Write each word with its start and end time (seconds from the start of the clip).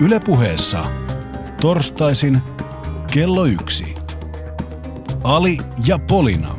Ylepuheessa 0.00 0.84
torstaisin 1.60 2.42
kello 3.12 3.44
yksi. 3.44 3.94
Ali 5.24 5.58
ja 5.86 5.98
Polina. 5.98 6.56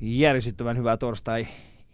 Järisyttävän 0.00 0.76
hyvää 0.76 0.96
torstai 0.96 1.46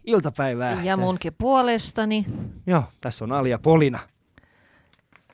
iltapäivää. 0.05 0.83
Ja 0.83 0.97
munkin 0.97 1.33
puolestani. 1.39 2.27
Joo, 2.67 2.83
tässä 3.01 3.25
on 3.25 3.33
Ali 3.33 3.51
ja 3.51 3.59
Polina. 3.59 3.99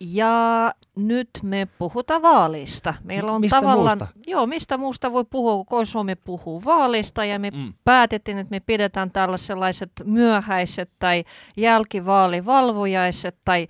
Ja 0.00 0.72
nyt 0.96 1.28
me 1.42 1.68
puhutaan 1.78 2.22
vaalista. 2.22 2.94
Meillä 3.04 3.32
on 3.32 3.40
Mistä 3.40 3.60
tavallaan, 3.60 3.98
muusta? 3.98 4.14
Joo, 4.26 4.46
mistä 4.46 4.76
muusta 4.78 5.12
voi 5.12 5.24
puhua, 5.30 5.64
kun 5.64 5.86
Suomi 5.86 6.16
puhuu 6.16 6.62
vaalista 6.64 7.24
ja 7.24 7.38
me 7.38 7.50
Mm. 7.50 7.74
päätettiin, 7.84 8.38
että 8.38 8.50
me 8.50 8.60
pidetään 8.60 9.10
tällaiset 9.10 9.90
myöhäiset 10.04 10.90
tai 10.98 11.24
jälkivaalivalvojaiset 11.56 13.36
tai 13.44 13.68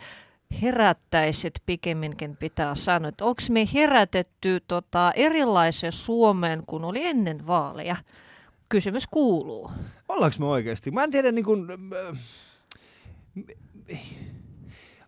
herättäiset 0.62 1.62
pikemminkin 1.66 2.36
pitää 2.36 2.74
sanoa, 2.74 3.08
että 3.08 3.24
onko 3.24 3.42
me 3.50 3.68
herätetty 3.74 4.60
tota, 4.68 5.12
erilaisen 5.16 5.92
Suomeen 5.92 6.62
kuin 6.66 6.84
oli 6.84 7.06
ennen 7.06 7.46
vaaleja? 7.46 7.96
Kysymys 8.68 9.06
kuuluu. 9.06 9.70
Ollaanko 10.08 10.36
me 10.40 10.46
oikeasti? 10.46 10.90
Mä 10.90 11.04
en 11.04 11.10
tiedä 11.10 11.32
niin 11.32 11.44
kuin... 11.44 11.66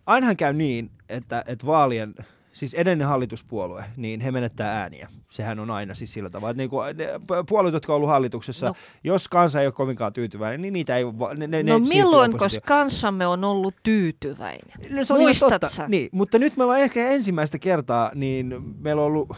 Ainahan 0.07 0.37
käy 0.37 0.53
niin, 0.53 0.91
että, 1.09 1.45
että 1.47 1.67
vaalien, 1.67 2.15
siis 2.53 2.75
edellinen 2.75 3.09
hallituspuolue, 3.09 3.85
niin 3.97 4.21
he 4.21 4.31
menettää 4.31 4.81
ääniä. 4.81 5.09
Sehän 5.31 5.59
on 5.59 5.71
aina 5.71 5.95
siis 5.95 6.13
sillä 6.13 6.31
tavalla, 6.31 6.51
että 6.51 6.59
niin 6.59 6.71
kuin, 6.71 6.97
ne 6.97 7.07
puolueet, 7.49 7.73
jotka 7.73 7.93
on 7.93 7.97
ollut 7.97 8.09
hallituksessa, 8.09 8.67
no. 8.67 8.75
Jos 9.05 9.29
kansa 9.29 9.61
ei 9.61 9.67
ole 9.67 9.73
kovinkaan 9.73 10.13
tyytyväinen, 10.13 10.63
niin 10.63 10.73
niitä 10.73 10.97
ei 10.97 11.05
ne, 11.39 11.47
ne, 11.47 11.63
No 11.63 11.79
ne 11.79 11.89
milloin, 11.89 12.39
koska 12.39 12.61
kansamme 12.67 13.27
on 13.27 13.45
ollut 13.45 13.75
tyytyväinen? 13.83 14.97
No, 14.97 15.05
se 15.05 15.13
on 15.13 15.21
ihan 15.21 15.29
Muistat 15.29 15.61
totta. 15.61 15.89
Niin, 15.89 16.09
mutta 16.13 16.39
nyt 16.39 16.57
meillä 16.57 16.73
on 16.73 16.79
ehkä 16.79 17.09
ensimmäistä 17.09 17.59
kertaa, 17.59 18.11
niin 18.15 18.55
meillä 18.79 19.03
on 19.03 19.07
ollut 19.07 19.37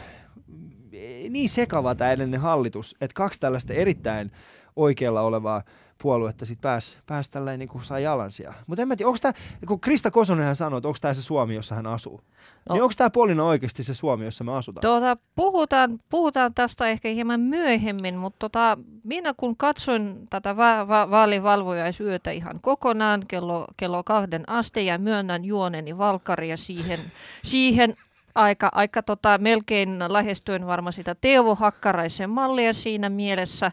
niin 1.31 1.49
sekava 1.49 1.95
tämä 1.95 2.13
edellinen 2.13 2.41
hallitus, 2.41 2.97
että 3.01 3.15
kaksi 3.15 3.41
tällaista 3.41 3.73
erittäin 3.73 4.33
oikealla 4.77 5.21
olevaa 5.21 5.63
puoluetta 6.03 6.47
sitten 6.47 6.63
pääsi 6.63 6.97
pääs 7.07 7.31
tälleen 7.31 7.59
niin 7.59 7.69
kuin 7.69 7.85
sai 7.85 8.03
jalansia. 8.03 8.55
Mutta 8.67 8.83
en 8.83 8.89
mä 8.89 8.97
tiedä, 8.97 9.09
onko 9.09 9.19
tämä, 9.23 9.33
kun 9.67 9.81
Krista 9.81 10.11
Kosonenhan 10.11 10.57
sanoi, 10.57 10.79
että 10.79 10.89
onko 10.89 10.99
tämä 11.01 11.15
se 11.15 11.23
Suomi, 11.23 11.55
jossa 11.55 11.75
hän 11.75 11.87
asuu. 11.87 12.21
No. 12.69 12.75
Niin 12.75 12.83
onko 12.83 12.95
tämä 12.97 13.11
Polina 13.11 13.45
oikeasti 13.45 13.85
se 13.85 13.95
Suomi, 13.95 14.25
jossa 14.25 14.45
me 14.45 14.57
asutaan? 14.57 14.81
Tuota, 14.81 15.17
puhutaan, 15.35 16.01
puhutaan 16.09 16.55
tästä 16.55 16.89
ehkä 16.89 17.09
hieman 17.09 17.41
myöhemmin, 17.41 18.17
mutta 18.17 18.39
tota, 18.39 18.79
minä 19.05 19.35
kun 19.37 19.57
katsoin 19.57 20.27
tätä 20.31 20.57
va- 20.57 20.89
va- 20.89 21.11
vaalivalvojaisyötä 21.11 22.31
ihan 22.31 22.61
kokonaan 22.61 23.25
kello, 23.29 23.67
kello 23.77 24.05
kahden 24.05 24.49
asti 24.49 24.87
ja 24.87 24.99
myönnän 24.99 25.45
juoneni 25.45 25.99
valkaria 25.99 26.57
siihen, 26.57 26.99
siihen 27.45 27.95
aika, 28.35 28.69
aika 28.73 29.03
tota, 29.03 29.39
melkein 29.39 29.99
lähestyen 30.09 30.67
varmaan 30.67 30.93
sitä 30.93 31.15
Teuvo 31.15 31.55
Hakkaraisen 31.55 32.31
mallia 32.31 32.73
siinä 32.73 33.09
mielessä. 33.09 33.73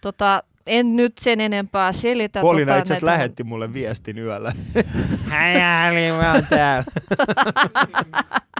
Tota, 0.00 0.42
en 0.66 0.96
nyt 0.96 1.12
sen 1.20 1.40
enempää 1.40 1.92
selitä. 1.92 2.40
Polina 2.40 2.66
tota, 2.66 2.78
itse 2.80 2.92
asiassa 2.92 3.06
näitä- 3.06 3.18
lähetti 3.18 3.44
mulle 3.44 3.72
viestin 3.72 4.18
yöllä. 4.18 4.52
Hei 5.30 5.62
Ali, 5.62 6.18
mä 6.20 6.32
oon 6.32 6.46
täällä. 6.50 6.84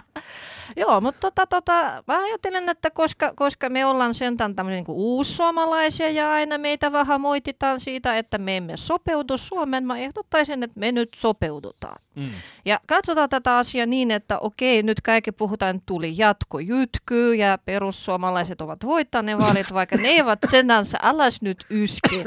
Joo, 0.77 1.01
mutta 1.01 1.31
tota, 1.31 1.47
tota, 1.47 2.03
mä 2.07 2.19
ajattelen, 2.19 2.69
että 2.69 2.91
koska, 2.91 3.33
koska 3.35 3.69
me 3.69 3.85
ollaan 3.85 4.13
sentään 4.13 4.55
tämmöisiä 4.55 4.81
niin 4.81 4.85
uussuomalaisia 4.95 6.09
ja 6.09 6.31
aina 6.31 6.57
meitä 6.57 6.91
vähän 6.91 7.21
moititaan 7.21 7.79
siitä, 7.79 8.17
että 8.17 8.37
me 8.37 8.57
emme 8.57 8.77
sopeudu 8.77 9.37
Suomeen, 9.37 9.85
mä 9.85 9.97
ehdottaisin, 9.97 10.63
että 10.63 10.79
me 10.79 10.91
nyt 10.91 11.09
sopeudutaan. 11.15 11.95
Mm. 12.15 12.29
Ja 12.65 12.79
katsotaan 12.87 13.29
tätä 13.29 13.57
asiaa 13.57 13.85
niin, 13.85 14.11
että 14.11 14.39
okei, 14.39 14.83
nyt 14.83 15.01
kaikki 15.01 15.31
puhutaan, 15.31 15.75
että 15.75 15.85
tuli 15.85 16.13
jatkojytky 16.17 17.35
ja 17.35 17.57
perussuomalaiset 17.65 18.61
ovat 18.61 18.85
voittaneet 18.85 19.39
vaalit, 19.39 19.73
vaikka 19.73 19.97
ne 19.97 20.07
eivät 20.07 20.39
senänsä 20.49 20.97
alas 21.01 21.41
nyt 21.41 21.65
yski. 21.69 22.23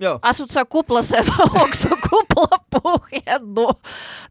Joo. 0.00 0.18
Asut 0.22 0.50
sä 0.50 0.64
kuplassa 0.64 1.16
vai 1.16 1.46
onko 1.62 1.76
sun 1.76 1.98
kupla 2.10 2.58
puhjennut? 2.82 3.78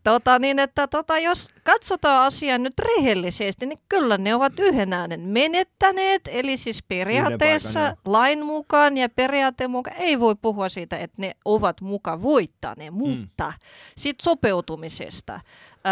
Tota, 0.04 0.40
niin, 0.40 0.60
että 0.60 0.88
tota, 0.88 1.20
jos 1.20 1.50
katsotaan 1.64 2.24
asiaa 2.24 2.58
nyt 2.58 2.80
rehellisesti, 2.80 3.66
niin 3.66 3.80
kyllä 3.90 4.18
ne 4.18 4.36
ovat 4.36 4.54
yhden 4.60 4.94
äänen 4.94 5.20
menettäneet. 5.20 6.22
Eli 6.32 6.58
siis 6.58 6.84
periaatteessa 6.84 7.80
paikan, 7.80 7.98
lain 8.06 8.46
mukaan 8.46 8.98
ja 8.98 9.10
periaatteen 9.10 9.72
mukaan 9.72 9.98
ei 9.98 10.20
voi 10.20 10.36
puhua 10.42 10.70
siitä, 10.70 10.98
että 10.98 11.22
ne 11.22 11.36
ovat 11.46 11.82
muka 11.82 12.22
voittaneet, 12.22 12.94
mutta 12.94 13.54
sitten 13.98 14.24
sopeutumisesta. 14.24 15.40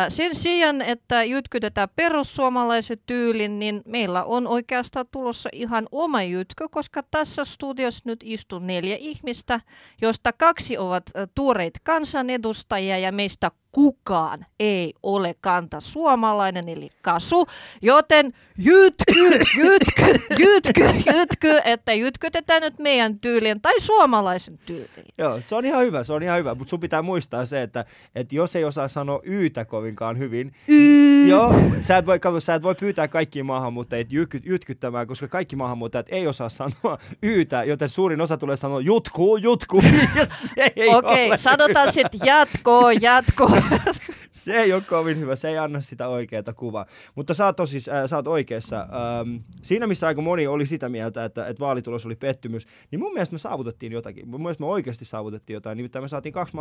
Sen 0.10 0.36
sijaan, 0.36 0.82
että 0.82 1.24
jytkytetään 1.24 1.90
perussuomalaiset 1.96 3.02
tyylin, 3.06 3.60
niin 3.60 3.82
meillä 3.86 4.24
on 4.24 4.48
oikeastaan 4.48 5.06
tulossa 5.12 5.50
ihan 5.54 5.88
oma 5.92 6.24
jytkö, 6.24 6.70
koska 6.72 7.04
tässä 7.12 7.46
studiossa 7.46 8.02
nyt 8.06 8.20
istuu 8.24 8.60
neljä 8.60 8.96
ihmistä, 9.00 9.60
josta 10.02 10.34
kaksi 10.34 10.78
ovat 10.78 11.04
tuoreita 11.36 11.80
kansanedustajia 11.84 12.98
ja 12.98 13.12
meistä 13.12 13.52
kukaan 13.76 14.46
ei 14.60 14.94
ole 15.04 15.36
kanta 15.42 15.80
suomalainen 15.80 16.70
eli 16.70 16.90
kasu, 17.02 17.46
joten 17.82 18.34
jytky, 18.58 19.22
jytky, 19.64 20.20
jytky, 20.40 20.84
jytky, 21.14 21.60
että 21.66 21.94
jytkytetään 21.94 22.62
nyt 22.62 22.80
meidän 22.80 23.20
tyyliin 23.20 23.62
tai 23.62 23.74
suomalaisen 23.80 24.58
tyyliin. 24.66 25.06
Joo, 25.18 25.40
se 25.48 25.56
on 25.56 25.66
ihan 25.66 25.84
hyvä, 25.86 26.04
se 26.04 26.14
on 26.14 26.24
ihan 26.24 26.40
hyvä, 26.40 26.56
mutta 26.56 26.70
sun 26.70 26.80
pitää 26.80 27.02
muistaa 27.02 27.46
se, 27.46 27.62
että, 27.62 27.86
että 28.16 28.36
jos 28.36 28.56
ei 28.56 28.64
osaa 28.64 28.88
sanoa 28.88 29.20
yytä 29.26 29.66
kovinkaan 29.66 30.18
hyvin, 30.18 30.54
Y- 30.68 31.28
joo, 31.28 31.54
sä 31.82 31.98
et 31.98 32.06
voi, 32.06 32.20
kato, 32.20 32.40
sä 32.40 32.56
et 32.56 32.64
voi 32.64 32.76
pyytää 32.76 33.08
kaikkia 33.08 33.44
maahanmuuttajia 33.44 34.06
jyky, 34.10 34.42
jytkyttämään, 34.46 35.08
koska 35.08 35.28
kaikki 35.28 35.56
maahanmuuttajat 35.56 36.08
ei 36.10 36.28
osaa 36.28 36.50
sanoa 36.50 36.98
yytä, 37.24 37.64
joten 37.64 37.90
suurin 37.90 38.22
osa 38.22 38.38
tulee 38.38 38.58
sanoa 38.58 38.82
jutku, 38.82 39.38
jutku, 39.38 39.82
ja 40.16 40.26
se 40.26 40.72
ei 40.76 40.90
Okei, 40.96 41.28
ole 41.30 41.38
sanotaan 41.38 41.94
sitten 41.94 42.20
jatko, 42.26 42.92
jatko. 42.92 43.65
Se 44.32 44.54
ei 44.54 44.74
ole 44.74 44.82
kovin 44.82 45.20
hyvä, 45.20 45.36
se 45.36 45.50
ei 45.50 45.58
anna 45.58 45.82
sitä 45.82 46.08
oikeaa 46.08 46.54
kuvaa. 46.56 46.86
Mutta 47.16 47.34
sä 47.34 47.46
oot, 47.46 47.56
tosis, 47.56 47.90
äh, 47.90 48.10
sä 48.10 48.16
oot 48.16 48.28
oikeassa. 48.28 48.80
Ähm, 48.82 49.36
siinä 49.64 49.88
missä 49.88 50.08
aika 50.08 50.22
moni 50.22 50.48
oli 50.48 50.66
sitä 50.66 50.90
mieltä, 50.90 51.26
että, 51.26 51.48
että 51.48 51.60
vaalitulos 51.60 52.06
oli 52.06 52.16
pettymys, 52.16 52.68
niin 52.92 53.00
mun 53.00 53.14
mielestä 53.14 53.34
me 53.34 53.40
saavutettiin 53.40 53.92
jotakin. 53.92 54.30
Mun 54.30 54.42
mielestä 54.42 54.64
me 54.64 54.68
oikeasti 54.68 55.06
saavutettiin 55.06 55.54
jotain. 55.54 55.78
Nimittäin 55.78 56.04
me 56.04 56.08
saatiin 56.08 56.34
kaksi 56.34 56.56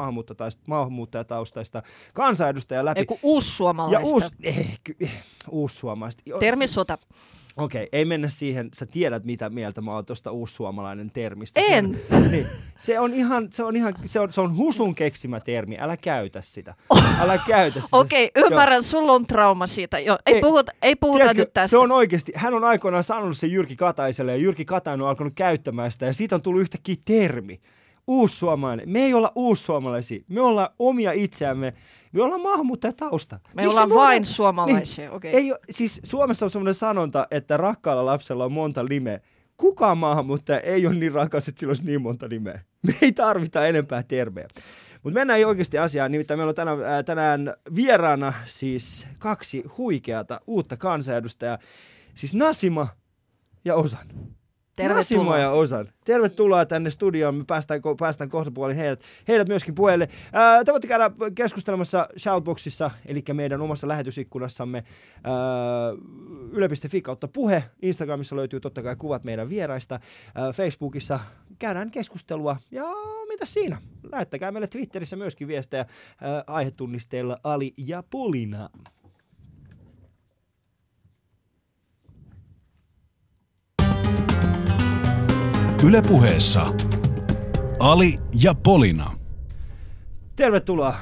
maahanmuuttajataustaista 0.66 1.82
kansanedustajaa 2.14 2.84
läpi. 2.84 3.00
Ei 3.00 3.06
kun 3.06 3.16
ja 3.16 3.20
uussuomalaista. 3.22 4.12
uus, 4.12 4.25
eh, 4.43 4.81
ky- 4.84 4.97
eh, 5.00 5.22
uussuomalaista. 5.50 6.22
Termisota. 6.41 6.98
Okei, 7.56 7.88
ei 7.92 8.04
mennä 8.04 8.28
siihen. 8.28 8.69
Sä 8.75 8.87
tiedät, 8.87 9.25
mitä 9.25 9.50
mieltä 9.50 9.81
mä 9.81 9.91
oon 9.91 10.06
tuosta 10.06 10.31
uussuomalainen 10.31 11.10
termistä. 11.10 11.60
En. 11.69 12.00
Se 12.09 12.16
on, 12.16 12.31
niin, 12.31 12.47
se 12.78 13.00
on 13.00 13.15
ihan, 13.15 13.48
se 13.50 13.65
on 13.65 13.76
ihan, 13.76 13.94
se 14.06 14.20
on, 14.20 14.32
se 14.32 14.41
on 14.41 14.56
husun 14.56 14.94
keksimä 14.94 15.41
termi. 15.41 15.76
Älä 15.78 15.97
käytä 15.97 16.43
sitä. 16.43 16.75
Älä 17.20 17.38
käytä 17.47 17.81
sitä. 17.81 17.97
Okei, 17.97 18.31
ymmärrän, 18.37 18.82
sulla 18.82 19.12
on 19.12 19.26
trauma 19.26 19.66
siitä. 19.66 19.98
Jo, 19.98 20.19
ei, 20.26 20.34
Ei, 20.34 20.41
puhuta, 20.41 20.72
ei 20.82 20.97
puhuta 20.97 21.19
Tiedätkö, 21.19 21.43
nyt 21.43 21.53
tästä. 21.53 21.70
Se 21.70 21.78
on 21.78 21.93
oikeasti, 21.93 22.32
hän 22.34 22.54
on 22.54 22.64
aikoinaan 22.64 23.04
sanonut 23.04 23.38
se 23.38 23.47
Jyrki 23.47 23.76
Kataiselle 23.76 24.32
ja 24.32 24.38
Jyrki 24.38 24.64
Katainen 24.64 25.03
on 25.03 25.09
alkanut 25.09 25.32
käyttämään 25.37 25.93
sitä 25.93 26.06
ja 26.06 26.14
siitä 26.14 26.34
on 26.34 26.43
tullut 26.43 26.62
yhtäkkiä 26.62 26.97
termi. 27.04 27.60
Uussuomalainen. 28.06 28.88
Me 28.91 28.98
ei 29.04 29.15
olla 29.15 29.32
uussuomalaisia. 29.34 30.20
Me 30.28 30.41
ollaan 30.41 30.69
omia 30.78 31.12
itseämme. 31.12 31.75
Me 32.12 32.22
ollaan 32.22 32.41
maahanmuuttajatausta. 32.41 33.41
Me 33.54 33.62
Miksi 33.62 33.69
ollaan 33.69 33.91
vain 33.91 34.25
suomalaisia, 34.25 35.12
okei. 35.12 35.32
Ei, 35.37 35.53
oo- 35.53 35.59
siis 35.70 36.00
Suomessa 36.04 36.47
on 36.47 36.50
semmoinen 36.50 36.75
sanonta, 36.75 37.26
että 37.31 37.56
rakkaalla 37.56 38.06
lapsella 38.06 38.44
on 38.44 38.53
monta 38.53 38.82
nimeä. 38.82 39.20
Kukaan 39.56 39.98
maahanmuuttaja 39.98 40.60
ei 40.60 40.87
ole 40.87 40.94
niin 40.94 41.12
rakas, 41.12 41.48
että 41.48 41.60
sillä 41.60 41.70
olisi 41.70 41.84
niin 41.87 42.03
monta 42.03 42.28
nimeä. 42.28 42.60
Me 42.87 42.94
ei 43.03 43.12
tarvita 43.12 43.66
enempää 43.66 44.02
termejä. 44.02 44.49
Mutta 45.02 45.14
mennään 45.20 45.46
oikeasti 45.46 45.79
asiaan. 45.79 46.12
Nimittäin 46.12 46.38
meillä 46.40 46.49
on 46.49 46.55
tänään, 46.55 46.82
ää, 46.82 47.02
tänään 47.02 47.55
vieraana 47.75 48.32
siis 48.46 49.06
kaksi 49.19 49.64
huikeata 49.79 50.40
uutta 50.46 50.76
kansanedustajaa. 50.76 51.58
Siis 52.14 52.34
Nasima 52.34 52.88
ja 53.64 53.75
Osan. 53.75 54.06
Tervetuloa. 54.76 55.38
ja 55.38 55.50
Osan. 55.50 55.88
Tervetuloa 56.05 56.67
tänne 56.67 56.91
studioon. 56.91 57.35
Me 57.35 57.44
päästään, 57.47 57.81
päästään 57.99 58.31
kohta 58.31 58.50
puolin 58.50 58.76
heidät, 58.76 59.00
heidät 59.29 59.49
myöskin 59.49 59.75
puheelle. 59.75 60.09
Ää, 60.32 60.65
te 60.65 60.73
voitte 60.73 60.88
käydä 60.88 61.11
keskustelemassa 61.35 62.09
Shoutboxissa, 62.19 62.91
eli 63.06 63.23
meidän 63.32 63.61
omassa 63.61 63.88
lähetysikkunassamme 63.88 64.85
ää, 65.25 65.35
yle.fi 66.53 67.03
kautta 67.03 67.29
puhe. 67.29 67.65
Instagramissa 67.82 68.37
löytyy 68.37 68.61
totta 68.61 68.82
kai 68.82 68.97
kuvat 68.97 69.25
meidän 69.25 69.49
vieraista. 69.49 70.00
Ää, 70.35 70.53
Facebookissa 70.53 71.20
käydään 71.59 71.91
keskustelua. 71.91 72.56
Ja 72.70 72.85
mitä 73.29 73.47
siinä? 73.47 73.77
Lähettäkää 74.12 74.53
meille 74.53 74.67
Twitterissä 74.67 75.17
myöskin 75.17 75.49
viestejä 75.49 75.87
ää, 76.20 76.44
aihetunnisteilla 76.47 77.38
Ali 77.44 77.75
ja 77.77 78.03
Polina. 78.11 78.70
Ylepuheessa 85.84 86.75
Ali 87.78 88.19
ja 88.42 88.54
Polina. 88.54 89.10
Tervetuloa. 90.36 90.94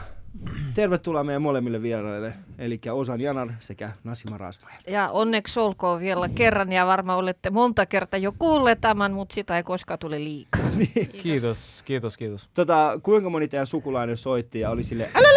Tervetuloa 0.74 1.24
meidän 1.24 1.42
molemmille 1.42 1.82
vieraille, 1.82 2.34
eli 2.58 2.80
Osan 2.92 3.20
Janar 3.20 3.48
sekä 3.60 3.90
Nasima 4.04 4.38
Rasmajer. 4.38 4.80
Ja 4.86 5.08
onneksi 5.08 5.60
olkoon 5.60 6.00
vielä 6.00 6.28
kerran, 6.28 6.72
ja 6.72 6.86
varmaan 6.86 7.18
olette 7.18 7.50
monta 7.50 7.86
kertaa 7.86 8.18
jo 8.18 8.32
kuulleet 8.38 8.80
tämän, 8.80 9.12
mutta 9.12 9.34
sitä 9.34 9.56
ei 9.56 9.62
koskaan 9.62 9.98
tule 9.98 10.24
liikaa. 10.24 10.60
Kiitos, 11.22 11.82
kiitos, 11.84 12.16
kiitos. 12.16 12.48
Tota, 12.54 13.00
kuinka 13.02 13.30
moni 13.30 13.48
teidän 13.48 13.66
sukulainen 13.66 14.16
soitti 14.16 14.60
ja 14.60 14.70
oli 14.70 14.82
sille 14.82 15.10
älä, 15.14 15.28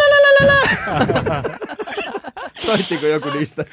Soittiko 2.66 3.06
joku 3.06 3.30
niistä? 3.30 3.64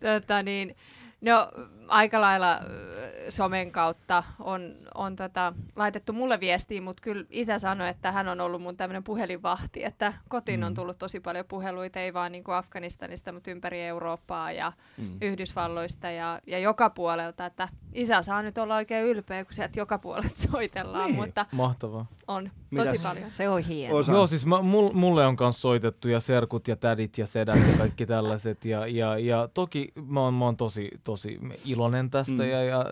Tota 0.00 0.42
niin, 0.42 0.76
no 1.20 1.52
aika 1.88 2.20
lailla 2.20 2.56
ö, 2.58 3.30
somen 3.30 3.72
kautta 3.72 4.22
on, 4.40 4.74
on 4.94 5.16
tota, 5.16 5.52
laitettu 5.76 6.12
mulle 6.12 6.40
viestiä, 6.40 6.80
mutta 6.82 7.00
kyllä 7.00 7.24
isä 7.30 7.58
sanoi, 7.58 7.88
että 7.88 8.12
hän 8.12 8.28
on 8.28 8.40
ollut 8.40 8.62
mun 8.62 8.76
tämmöinen 8.76 9.04
puhelinvahti, 9.04 9.84
että 9.84 10.12
kotiin 10.28 10.64
on 10.64 10.74
tullut 10.74 10.98
tosi 10.98 11.20
paljon 11.20 11.44
puheluita, 11.48 12.00
ei 12.00 12.14
vaan 12.14 12.32
niin 12.32 12.44
kuin 12.44 12.54
Afganistanista, 12.54 13.32
mutta 13.32 13.50
ympäri 13.50 13.80
Eurooppaa 13.82 14.52
ja 14.52 14.72
mm. 14.98 15.04
Yhdysvalloista 15.22 16.10
ja, 16.10 16.40
ja 16.46 16.58
joka 16.58 16.90
puolelta, 16.90 17.46
että 17.46 17.68
isä 17.94 18.22
saa 18.22 18.42
nyt 18.42 18.58
olla 18.58 18.76
oikein 18.76 19.04
ylpeä, 19.06 19.44
kun 19.44 19.54
sieltä 19.54 19.80
joka 19.80 19.98
puolelta 19.98 20.28
soitellaan, 20.50 21.06
Niin. 21.06 21.16
mutta 21.16 21.46
Mahtavaa. 21.52 22.06
on 22.28 22.50
Mitäs? 22.70 22.88
tosi 22.88 23.02
paljon. 23.02 23.30
Se 23.30 23.48
on 23.48 23.62
hieno. 23.62 23.96
Osa. 23.96 24.12
Joo, 24.12 24.26
siis 24.26 24.46
mä, 24.46 24.62
mul, 24.62 24.90
mulle 24.92 25.26
on 25.26 25.36
kanssa 25.36 25.60
soitettu 25.60 26.08
ja 26.08 26.20
serkut 26.20 26.68
ja 26.68 26.76
tädit 26.76 27.18
ja 27.18 27.26
sedät 27.26 27.56
ja 27.72 27.78
kaikki 27.78 28.06
tällaiset. 28.06 28.64
Ja, 28.64 28.86
ja, 28.86 29.18
ja 29.18 29.48
toki 29.54 29.92
mä 30.10 30.20
oon, 30.20 30.34
mä 30.34 30.44
oon 30.44 30.56
tosi, 30.56 30.90
tosi 31.04 31.38
iloinen 31.66 31.77
tästä 32.10 32.32
Mm. 32.32 32.38
mm. 32.42 32.48
ja, 32.50 32.62
ja 32.62 32.84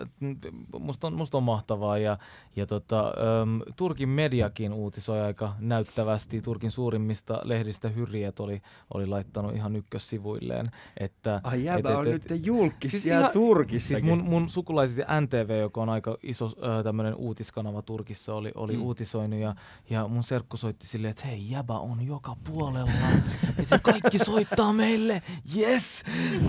musta, 0.79 1.07
on, 1.07 1.13
musta 1.13 1.37
on 1.37 1.43
mahtavaa. 1.43 1.97
Ja, 1.97 2.17
ja 2.55 2.65
tota, 2.65 2.99
äm, 3.41 3.61
Turkin 3.75 4.09
mediakin 4.09 4.73
uutisoi 4.73 5.21
aika 5.21 5.53
näyttävästi. 5.59 6.41
Turkin 6.41 6.71
suurimmista 6.71 7.39
lehdistä 7.43 7.89
Hyrriet 7.89 8.39
oli, 8.39 8.61
oli 8.93 9.05
laittanut 9.07 9.55
ihan 9.55 9.75
ykkössivuilleen. 9.75 10.65
Että, 10.99 11.41
Ai 11.43 11.63
jäbä 11.63 11.89
et- 11.89 11.95
on 11.95 12.07
et- 12.07 12.13
nyt 12.31 12.45
julkis 12.45 12.91
Siis 12.91 13.03
siellä 13.03 13.19
ihan- 13.19 13.31
Turkissakin. 13.33 14.05
Siis 14.05 14.17
mun, 14.17 14.29
mun 14.29 14.49
sukulaiset 14.49 14.97
ja 14.97 15.21
NTV, 15.21 15.59
joka 15.61 15.81
on 15.81 15.89
aika 15.89 16.17
iso 16.23 16.45
äh, 16.45 16.83
tämmöinen 16.83 17.15
uutiskanava 17.15 17.81
Turkissa, 17.81 18.33
oli, 18.33 18.51
oli 18.55 18.73
Mm. 18.73 18.79
mm. 18.79 18.85
uutisoinut 18.85 19.39
ja, 19.39 19.55
ja 19.89 20.07
mun 20.07 20.23
serkku 20.23 20.57
soitti 20.57 20.87
silleen, 20.87 21.11
että 21.11 21.25
hei, 21.27 21.51
jäbä 21.51 21.73
on 21.73 22.05
joka 22.07 22.35
puolella, 22.43 22.91
että 23.59 23.79
kaikki 23.79 24.19
soittaa 24.19 24.73
meille, 24.73 25.21
yes! 25.57 26.03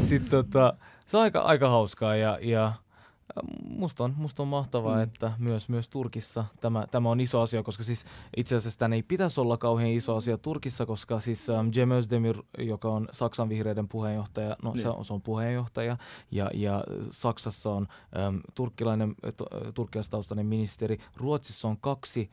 Sitten 0.09 0.31
tota, 0.31 0.75
se 1.09 1.17
on 1.17 1.23
aika, 1.23 1.41
aika 1.41 1.69
hauskaa 1.69 2.17
ja, 2.17 2.39
ja 2.43 2.67
äh, 2.67 2.75
Musta 3.69 4.05
on, 4.05 4.15
musta 4.17 4.43
on 4.43 4.49
mahtavaa, 4.49 4.97
Mm. 4.97 5.03
että 5.03 5.33
myös, 5.39 5.69
myös 5.69 5.89
Turkissa 5.89 6.45
tämä, 6.61 6.87
tämä 6.91 7.11
on 7.11 7.21
iso 7.21 7.41
asia, 7.41 7.63
koska 7.63 7.83
siis 7.85 8.05
itse 8.37 8.57
asiassa 8.57 8.79
tämän 8.79 8.93
ei 8.93 9.03
pitäisi 9.03 9.41
olla 9.41 9.57
kauhean 9.57 9.91
iso 9.91 10.17
asia 10.17 10.39
Turkissa, 10.39 10.87
koska 10.87 11.21
siis 11.21 11.49
um, 11.49 11.71
Cem 11.71 11.91
Özdemir, 11.91 12.43
joka 12.59 12.89
on 12.89 13.09
Saksan 13.13 13.49
vihreiden 13.49 13.89
puheenjohtaja, 13.89 14.57
no 14.63 14.73
Niin. 14.73 14.83
se, 14.83 14.89
on, 14.89 15.05
se 15.05 15.13
on 15.13 15.23
puheenjohtaja, 15.23 15.97
ja, 16.31 16.51
ja 16.55 16.85
Saksassa 17.11 17.71
on 17.71 17.89
um, 18.29 18.41
turkkilainen, 18.55 19.15
to, 19.37 19.45
turkkilaistaustainen 19.75 20.47
ministeri, 20.47 20.99
Ruotsissa 21.17 21.69
on 21.69 21.77
kaksi 21.81 22.31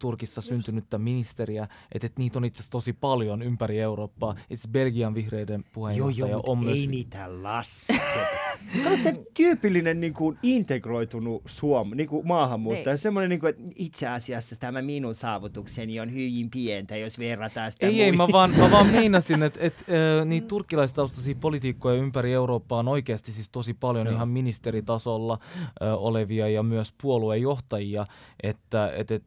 Turkissa 0.00 0.42
syntynyttä 0.42 0.98
ministeriä, 0.98 1.68
että 1.92 2.06
et 2.06 2.18
niitä 2.18 2.38
on 2.38 2.44
itse 2.44 2.58
asiassa 2.58 2.72
tosi 2.72 2.92
paljon 2.92 3.42
ympäri 3.42 3.80
Eurooppaa. 3.80 4.34
Itse 4.50 4.68
Belgian 4.68 5.14
vihreiden 5.14 5.60
Joo, 5.60 5.70
puheenjohtaja 5.72 6.28
joo, 6.30 6.42
on 6.46 6.58
mutta 6.58 6.70
myös... 6.70 6.80
ei 6.80 6.86
niitä 6.86 7.42
lasketa. 7.42 8.00
Kato, 8.84 8.96
tämä 9.02 9.18
tyypillinen 9.36 10.00
niin 10.00 10.14
kuin, 10.14 10.38
integroitunut 10.42 11.42
Suom, 11.46 11.90
niin 11.94 12.08
kuin 12.08 12.26
maahanmuuttaja. 12.26 12.96
Semmoinen, 12.96 13.30
niin 13.30 13.40
kuin, 13.40 13.50
että 13.50 13.62
itse 13.76 14.08
asiassa 14.08 14.56
tämä 14.56 14.82
minun 14.82 15.14
saavutukseni 15.14 16.00
on 16.00 16.12
hyvin 16.12 16.50
pientä, 16.50 16.96
jos 16.96 17.18
verrataan 17.18 17.72
sitä 17.72 17.86
Ei, 17.86 18.02
ei, 18.02 18.12
mä 18.12 18.28
vaan, 18.32 18.50
mä 18.50 18.70
vaan 18.70 18.86
meinasin, 18.86 19.42
että 19.46 19.60
et, 19.62 19.74
äh, 19.80 20.26
niitä 20.26 20.48
turkkilaistaustaisia 20.48 21.34
poliitikkoja 21.40 21.96
ympäri 21.96 22.32
Eurooppaa 22.32 22.78
on 22.78 22.88
oikeasti 22.88 23.32
siis 23.32 23.50
tosi 23.50 23.74
paljon 23.74 24.06
Joo. 24.06 24.14
ihan 24.14 24.28
ministeritasolla 24.28 25.38
äh, 25.82 25.94
olevia 25.94 26.48
ja 26.48 26.62
myös 26.62 26.94
puoluejohtajia, 27.02 28.06
että 28.42 28.92
et, 28.96 29.10
et, 29.10 29.22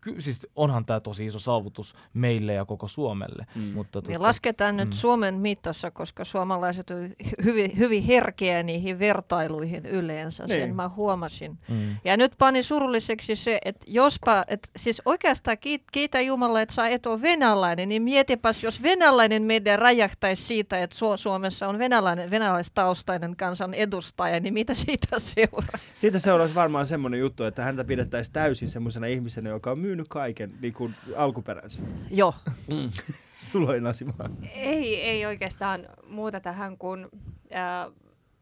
ky, 0.00 0.20
siis 0.20 0.46
onhan 0.56 0.84
tämä 0.84 1.00
tosi 1.00 1.26
iso 1.26 1.38
saavutus 1.38 1.94
meille 2.14 2.52
ja 2.52 2.64
koko 2.64 2.88
Suomelle. 2.88 3.46
Mm. 3.54 3.62
Mutta, 3.62 4.02
Ja 4.08 4.22
lasketaan 4.22 4.76
nyt 4.76 4.88
mm. 4.88 4.92
Suomen 4.92 5.34
mitassa, 5.34 5.90
koska 5.90 6.24
suomalaiset 6.24 6.90
ovat 6.90 7.12
hyvin, 7.44 7.78
hyvin 7.78 8.02
herkeä 8.02 8.62
niihin 8.62 8.98
vertailuihin 8.98 9.86
yleensä, 9.86 10.44
Niin. 10.46 10.60
sen 10.60 10.76
mä 10.76 10.88
huomasin. 10.88 11.58
mm. 11.68 11.96
Ja 12.04 12.16
nyt 12.16 12.32
pani 12.38 12.62
surulliseksi 12.62 13.36
se, 13.36 13.58
että 13.64 13.86
jospa, 13.88 14.44
että 14.48 14.68
siis 14.76 15.02
oikeastaan 15.04 15.58
kiit, 15.58 15.82
kiitä 15.92 16.20
Jumala, 16.20 16.60
että 16.60 16.74
sä 16.74 16.88
et 16.88 17.06
ole 17.06 17.22
venäläinen, 17.22 17.88
niin 17.88 18.02
mietipäs, 18.02 18.62
jos 18.62 18.82
venäläinen 18.82 19.42
media 19.42 19.76
räjähtäisi 19.76 20.42
siitä, 20.42 20.82
että 20.82 20.96
Su- 20.96 21.16
Suomessa 21.16 21.68
on 21.68 21.78
venäläinen, 21.78 22.30
venäläistaustainen 22.30 23.36
kansan 23.36 23.74
edustaja, 23.74 24.40
niin 24.40 24.54
mitä 24.54 24.74
siitä 24.74 25.18
seuraa? 25.18 25.78
Siitä 25.96 26.18
seuraisi 26.18 26.54
varmaan 26.54 26.86
semmoinen 26.86 27.20
juttu, 27.20 27.44
että 27.44 27.62
häntä 27.62 27.84
pidettäisiin 27.84 28.32
täysin 28.32 28.68
semmoisena 28.68 29.06
ihmisenä, 29.06 29.50
joka 29.50 29.70
on 29.70 29.78
myynyt 29.90 30.08
kaiken 30.08 30.52
niin 30.60 30.74
kuin 30.74 30.94
alkuperänsä. 31.16 31.82
Joo. 32.10 32.34
Sulla 33.50 33.70
oli 33.70 33.80
Nasima. 33.80 34.12
Ei, 34.54 35.02
ei 35.02 35.26
oikeastaan 35.26 35.86
muuta 36.08 36.40
tähän 36.40 36.78
kuin 36.78 37.08
äh, 37.54 37.92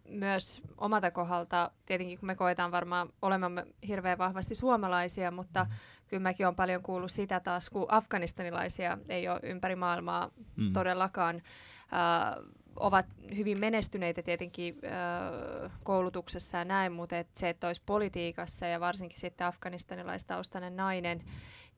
myös 0.09 0.62
omalta 0.79 1.11
kohdalta, 1.11 1.71
tietenkin 1.87 2.19
kun 2.19 2.27
me 2.27 2.35
koetaan 2.35 2.71
varmaan 2.73 3.09
olemamme 3.23 3.67
hirveän 3.89 4.19
vahvasti 4.19 4.55
suomalaisia, 4.55 5.31
mutta 5.31 5.67
kyllä 6.09 6.23
mäkin 6.23 6.47
olen 6.47 6.56
paljon 6.56 6.83
kuullut 6.83 7.11
sitä 7.11 7.41
taas, 7.41 7.71
kun 7.71 7.87
afganistanilaisia 7.89 8.99
ei 9.09 9.29
ole 9.29 9.41
ympäri 9.43 9.77
maailmaa 9.77 10.31
Mm. 10.56 10.73
todellakaan 10.73 11.37
äh, 11.37 12.44
ovat 12.81 13.07
hyvin 13.37 13.59
menestyneitä 13.59 14.23
tietenkin 14.23 14.79
äh, 14.85 15.71
koulutuksessa 15.83 16.59
ja 16.59 16.65
näin, 16.65 16.93
mutta 16.93 17.19
et 17.19 17.29
se, 17.35 17.49
että 17.49 17.67
olisi 17.67 17.83
politiikassa 17.87 18.67
ja 18.67 18.81
varsinkin 18.81 19.21
sitten 19.21 19.47
afganistanilaistaustainen 19.47 20.77
nainen, 20.77 21.23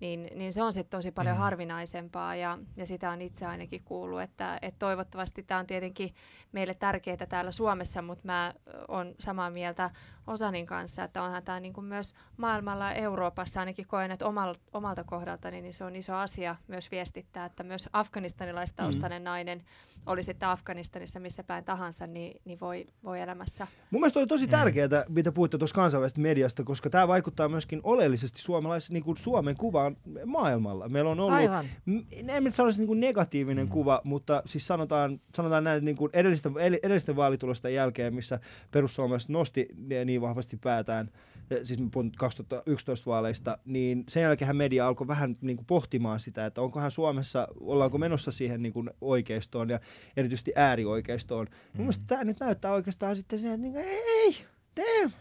niin, 0.01 0.29
niin 0.35 0.53
se 0.53 0.63
on 0.63 0.73
sitten 0.73 0.99
tosi 0.99 1.13
paljon 1.13 1.37
Mm. 1.37 1.41
harvinaisempaa 1.41 2.35
ja, 2.35 2.59
ja 2.77 2.87
sitä 2.87 3.11
on 3.11 3.23
itse 3.23 3.47
ainakin 3.47 3.83
kuullut, 3.85 4.21
että, 4.23 4.59
että 4.63 4.79
toivottavasti 4.79 5.43
tämä 5.43 5.61
on 5.61 5.67
tietenkin 5.67 6.15
meille 6.53 6.75
tärkeää 6.75 7.27
täällä 7.29 7.53
Suomessa, 7.53 8.03
mutta 8.03 8.27
mä 8.27 8.55
on 8.89 9.15
samaa 9.19 9.51
mieltä 9.51 9.91
Osanin 10.31 10.67
kanssa, 10.67 11.05
että 11.05 11.23
onhan 11.23 11.43
tämä 11.43 11.61
niin 11.61 11.85
myös 11.85 12.15
maailmalla 12.37 12.85
ja 12.85 12.95
Euroopassa 12.95 13.61
ainakin 13.61 13.87
koen, 13.87 14.11
että 14.11 14.27
omalta, 14.27 14.61
omalta 14.73 15.05
kohdaltani 15.05 15.63
niin 15.63 15.75
se 15.75 15.85
on 15.85 15.97
iso 15.97 16.15
asia 16.15 16.57
myös 16.69 16.91
viestittää, 16.91 17.45
että 17.45 17.63
myös 17.63 17.89
afganistanilaistaustainen 17.93 19.23
mm. 19.23 19.25
nainen, 19.25 19.63
oli 20.07 20.23
sitten 20.23 20.49
Afganistanissa 20.49 21.21
missä 21.21 21.45
päin 21.45 21.65
tahansa, 21.65 22.07
niin, 22.07 22.41
niin 22.45 22.61
voi, 22.61 22.87
voi 23.05 23.21
elämässä 23.21 23.67
Mun 23.91 24.01
mielestä 24.01 24.19
oli 24.19 24.27
tosi 24.27 24.47
tärkeää, 24.47 25.05
mitä 25.09 25.33
puhutte 25.33 25.59
tuossa 25.59 25.75
kansainvälisestä 25.75 26.21
mediasta, 26.21 26.65
koska 26.65 26.91
tämä 26.91 27.09
vaikuttaa 27.09 27.49
myöskin 27.49 27.81
oleellisesti 27.83 28.43
suomalais, 28.43 28.91
niin 28.91 29.05
kuin 29.05 29.17
Suomen 29.17 29.57
kuvaan 29.57 29.97
maailmalla. 30.27 30.89
Meillä 30.89 31.11
on 31.11 31.21
ollut, 31.21 31.39
Aivan. 31.39 31.67
m- 31.87 32.29
en 32.29 32.45
nyt 32.45 32.55
sanoisi 32.55 32.79
niin 32.81 32.87
kuin 32.87 33.01
negatiivinen 33.01 33.67
mm. 33.67 33.71
kuva, 33.71 34.01
mutta 34.05 34.43
siis 34.47 34.67
sanotaan, 34.67 35.21
sanotaan 35.35 35.65
näin 35.65 35.85
niin 35.85 35.97
kuin 35.97 36.11
edellisten, 36.13 36.53
edellisten 36.83 37.17
vaalitulosten 37.17 37.75
jälkeen, 37.75 38.15
missä 38.15 38.41
perussuomalaiset 38.71 39.31
nosti 39.31 39.69
ne 39.77 40.05
niin 40.21 40.29
vahvasti 40.29 40.57
päätään, 40.57 41.11
eh, 41.51 41.61
siis 41.65 41.81
mä 41.81 41.89
puhun 41.93 42.13
2011 42.19 43.11
vaaleista, 43.11 43.59
niin 43.65 44.05
sen 44.09 44.23
jälkeen 44.23 44.57
media 44.57 44.87
alkoi 44.87 45.07
vähän 45.07 45.37
niin 45.41 45.57
kuin 45.57 45.67
pohtimaan 45.67 46.21
sitä, 46.21 46.47
että 46.47 46.61
onkohan 46.61 46.91
Suomessa, 46.91 47.49
ollaanko 47.61 47.99
menossa 47.99 48.31
siihen 48.31 48.63
niin 48.63 48.73
kuin 48.73 48.91
oikeistoon 49.01 49.71
ja 49.71 49.81
erityisesti 50.17 50.53
äärioikeistoon. 50.57 51.47
Mm. 51.47 51.53
Mun 51.73 51.83
mielestä 51.83 52.05
tämä 52.07 52.25
nyt 52.25 52.41
näyttää 52.41 52.73
oikeastaan 52.73 53.17
sitten 53.17 53.39
se, 53.39 53.47
että 53.47 53.61
niin 53.61 53.73
kuin, 53.73 53.85
ei, 53.85 54.37
damn, 54.77 55.13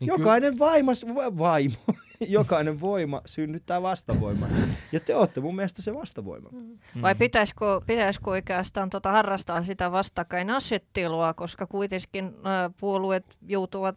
Niin 0.00 0.08
jokainen 0.08 0.58
vaimas, 0.58 1.06
va- 1.14 1.38
vaimo, 1.38 1.76
jokainen 2.28 2.80
voima 2.80 3.22
synnyttää 3.26 3.82
vastavoiman. 3.82 4.50
Ja 4.92 5.00
te 5.00 5.14
olette 5.14 5.40
mun 5.40 5.56
mielestä 5.56 5.82
se 5.82 5.94
vastavoima. 5.94 6.48
Mm. 6.52 7.02
Vai 7.02 7.14
pitäisikö, 7.14 7.80
pitäisikö 7.86 8.30
oikeastaan 8.30 8.90
tota 8.90 9.12
harrastaa 9.12 9.64
sitä 9.64 9.92
vastakkainasettelua, 9.92 11.34
koska 11.34 11.66
kuitenkin 11.66 12.24
ä, 12.24 12.70
puolueet 12.80 13.24
joutuvat 13.48 13.96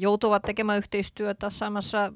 joutuvat 0.00 0.42
tekemään 0.42 0.78
yhteistyötä 0.78 1.50
samassa 1.50 2.12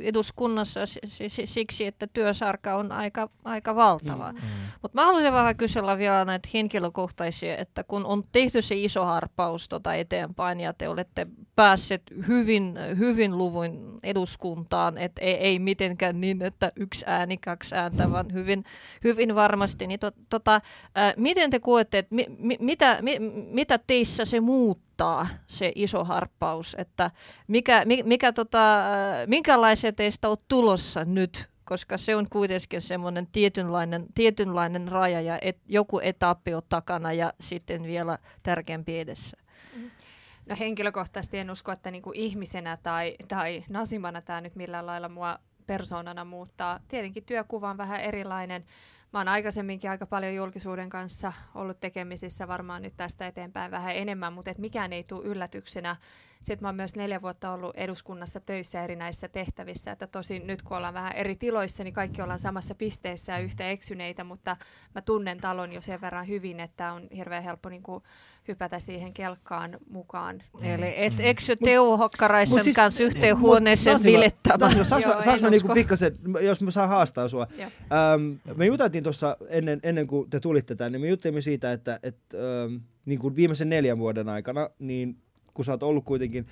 eduskunnassa 0.00 0.86
si- 0.86 1.00
si- 1.04 1.28
si- 1.28 1.46
siksi, 1.46 1.86
että 1.86 2.06
työsarka 2.06 2.76
on 2.76 2.92
aika, 2.92 3.30
aika 3.44 3.74
valtava. 3.74 4.32
Mm. 4.32 4.38
Mutta 4.82 4.98
mä 5.00 5.04
haluaisin 5.04 5.32
vähän 5.32 5.56
kysellä 5.56 5.98
vielä 5.98 6.24
näitä 6.24 6.48
henkilökohtaisia, 6.54 7.56
että 7.56 7.84
kun 7.84 8.06
on 8.06 8.24
tehty 8.32 8.62
se 8.62 8.74
iso 8.74 9.04
harppaus 9.04 9.68
tota 9.68 9.94
eteenpäin 9.94 10.60
ja 10.60 10.72
te 10.72 10.88
olette 10.88 11.26
päässeet 11.56 12.02
hyvin, 12.28 12.78
hyvin 12.98 13.38
luvun 13.38 13.98
eduskuntaan, 14.02 14.98
että 14.98 15.22
ei, 15.22 15.34
ei 15.34 15.58
mitenkään 15.58 16.20
niin, 16.20 16.42
että 16.42 16.72
yksi 16.76 17.04
ääni, 17.08 17.36
kaksi 17.36 17.74
ääntä, 17.74 18.10
vaan 18.10 18.32
hyvin, 18.32 18.64
hyvin 19.04 19.34
varmasti. 19.34 19.86
Niin 19.86 20.00
to, 20.00 20.10
tota, 20.30 20.60
ää, 20.94 21.14
miten 21.16 21.50
te 21.50 21.60
koette, 21.60 21.98
että 21.98 22.14
mi, 22.14 22.26
mi, 22.38 22.56
mitä, 22.60 22.98
mi, 23.02 23.18
mitä 23.50 23.78
teissä 23.78 24.24
se 24.24 24.40
muuttaa, 24.92 25.26
se 25.46 25.72
iso 25.74 26.04
harppaus, 26.04 26.76
että 26.78 27.10
mikä, 27.48 27.84
mikä 28.04 28.32
tota, 28.32 28.82
minkälaisia 29.26 29.92
teistä 29.92 30.28
on 30.28 30.36
tulossa 30.48 31.04
nyt 31.04 31.52
koska 31.64 31.98
se 31.98 32.16
on 32.16 32.26
kuitenkin 32.30 32.80
semmoinen 32.80 33.26
tietynlainen, 33.26 34.06
tietynlainen 34.14 34.88
raja 34.88 35.20
ja 35.20 35.38
et, 35.42 35.58
joku 35.68 35.98
etappi 35.98 36.54
on 36.54 36.62
takana 36.68 37.12
ja 37.12 37.32
sitten 37.40 37.82
vielä 37.82 38.18
tärkeämpi 38.42 38.98
edessä. 38.98 39.36
No 40.46 40.56
henkilökohtaisesti 40.58 41.38
en 41.38 41.50
usko, 41.50 41.72
että 41.72 41.90
niinku 41.90 42.12
ihmisenä 42.14 42.78
tai, 42.82 43.16
tai 43.28 43.64
nasimana 43.70 44.22
tämä 44.22 44.40
nyt 44.40 44.56
millään 44.56 44.86
lailla 44.86 45.08
mua 45.08 45.38
persoonana 45.66 46.24
muuttaa. 46.24 46.80
Tietenkin 46.88 47.24
työkuva 47.24 47.70
on 47.70 47.78
vähän 47.78 48.00
erilainen. 48.00 48.64
Mä 49.12 49.20
oon 49.20 49.28
aikaisemminkin 49.28 49.90
aika 49.90 50.06
paljon 50.06 50.34
julkisuuden 50.34 50.88
kanssa 50.88 51.32
ollut 51.54 51.80
tekemisissä, 51.80 52.48
varmaan 52.48 52.82
nyt 52.82 52.96
tästä 52.96 53.26
eteenpäin 53.26 53.70
vähän 53.70 53.96
enemmän, 53.96 54.32
mutta 54.32 54.50
et 54.50 54.58
mikään 54.58 54.92
ei 54.92 55.04
tule 55.04 55.24
yllätyksenä 55.24 55.96
sitten 56.42 56.64
mä 56.64 56.68
oon 56.68 56.76
myös 56.76 56.96
neljä 56.96 57.22
vuotta 57.22 57.52
ollut 57.52 57.76
eduskunnassa 57.76 58.40
töissä 58.40 58.84
erinäisissä 58.84 59.28
tehtävissä, 59.28 59.92
että 59.92 60.06
tosin 60.06 60.46
nyt 60.46 60.62
kun 60.62 60.76
ollaan 60.76 60.94
vähän 60.94 61.12
eri 61.12 61.36
tiloissa, 61.36 61.84
niin 61.84 61.94
kaikki 61.94 62.22
ollaan 62.22 62.38
samassa 62.38 62.74
pisteessä 62.74 63.32
ja 63.32 63.38
yhtä 63.38 63.70
eksyneitä, 63.70 64.24
mutta 64.24 64.56
mä 64.94 65.02
tunnen 65.02 65.38
talon 65.38 65.72
jo 65.72 65.80
sen 65.80 66.00
verran 66.00 66.28
hyvin, 66.28 66.60
että 66.60 66.92
on 66.92 67.08
hirveän 67.16 67.42
helppo 67.42 67.68
niin 67.68 67.82
kuin 67.82 68.02
hypätä 68.48 68.78
siihen 68.78 69.12
kelkkaan 69.12 69.78
mukaan. 69.90 70.42
Mm. 70.60 70.64
Eli 70.64 70.94
et 70.96 71.12
mm. 71.12 71.24
eksy 71.24 71.56
Teuvo 71.56 71.96
Hokkaraisen 71.96 72.64
siis, 72.64 72.76
kanssa 72.76 73.02
yhteen 73.02 73.38
huoneeseen 73.38 74.02
bilettämään. 74.02 74.84
Saanko 74.84 75.42
mä 75.42 75.50
niinku 75.50 75.74
pikkasen, 75.74 76.16
jos 76.40 76.60
mä 76.60 76.70
saan 76.70 76.88
haastaa 76.88 77.28
sua. 77.28 77.46
Ähm, 77.60 78.56
me 78.56 78.66
juteltiin 78.66 79.04
tuossa 79.04 79.36
ennen, 79.48 79.80
ennen 79.82 80.06
kuin 80.06 80.30
te 80.30 80.40
tulitte 80.40 80.74
tänne, 80.74 80.98
me 80.98 81.08
juttelimme 81.08 81.40
siitä, 81.40 81.72
että 81.72 82.00
et, 82.02 82.16
ähm, 82.34 82.76
niin 83.04 83.18
kuin 83.18 83.36
viimeisen 83.36 83.68
neljän 83.68 83.98
vuoden 83.98 84.28
aikana, 84.28 84.70
niin 84.78 85.16
kun 85.54 85.64
sä 85.64 85.72
oot 85.72 85.82
ollut 85.82 86.04
kuitenkin 86.04 86.46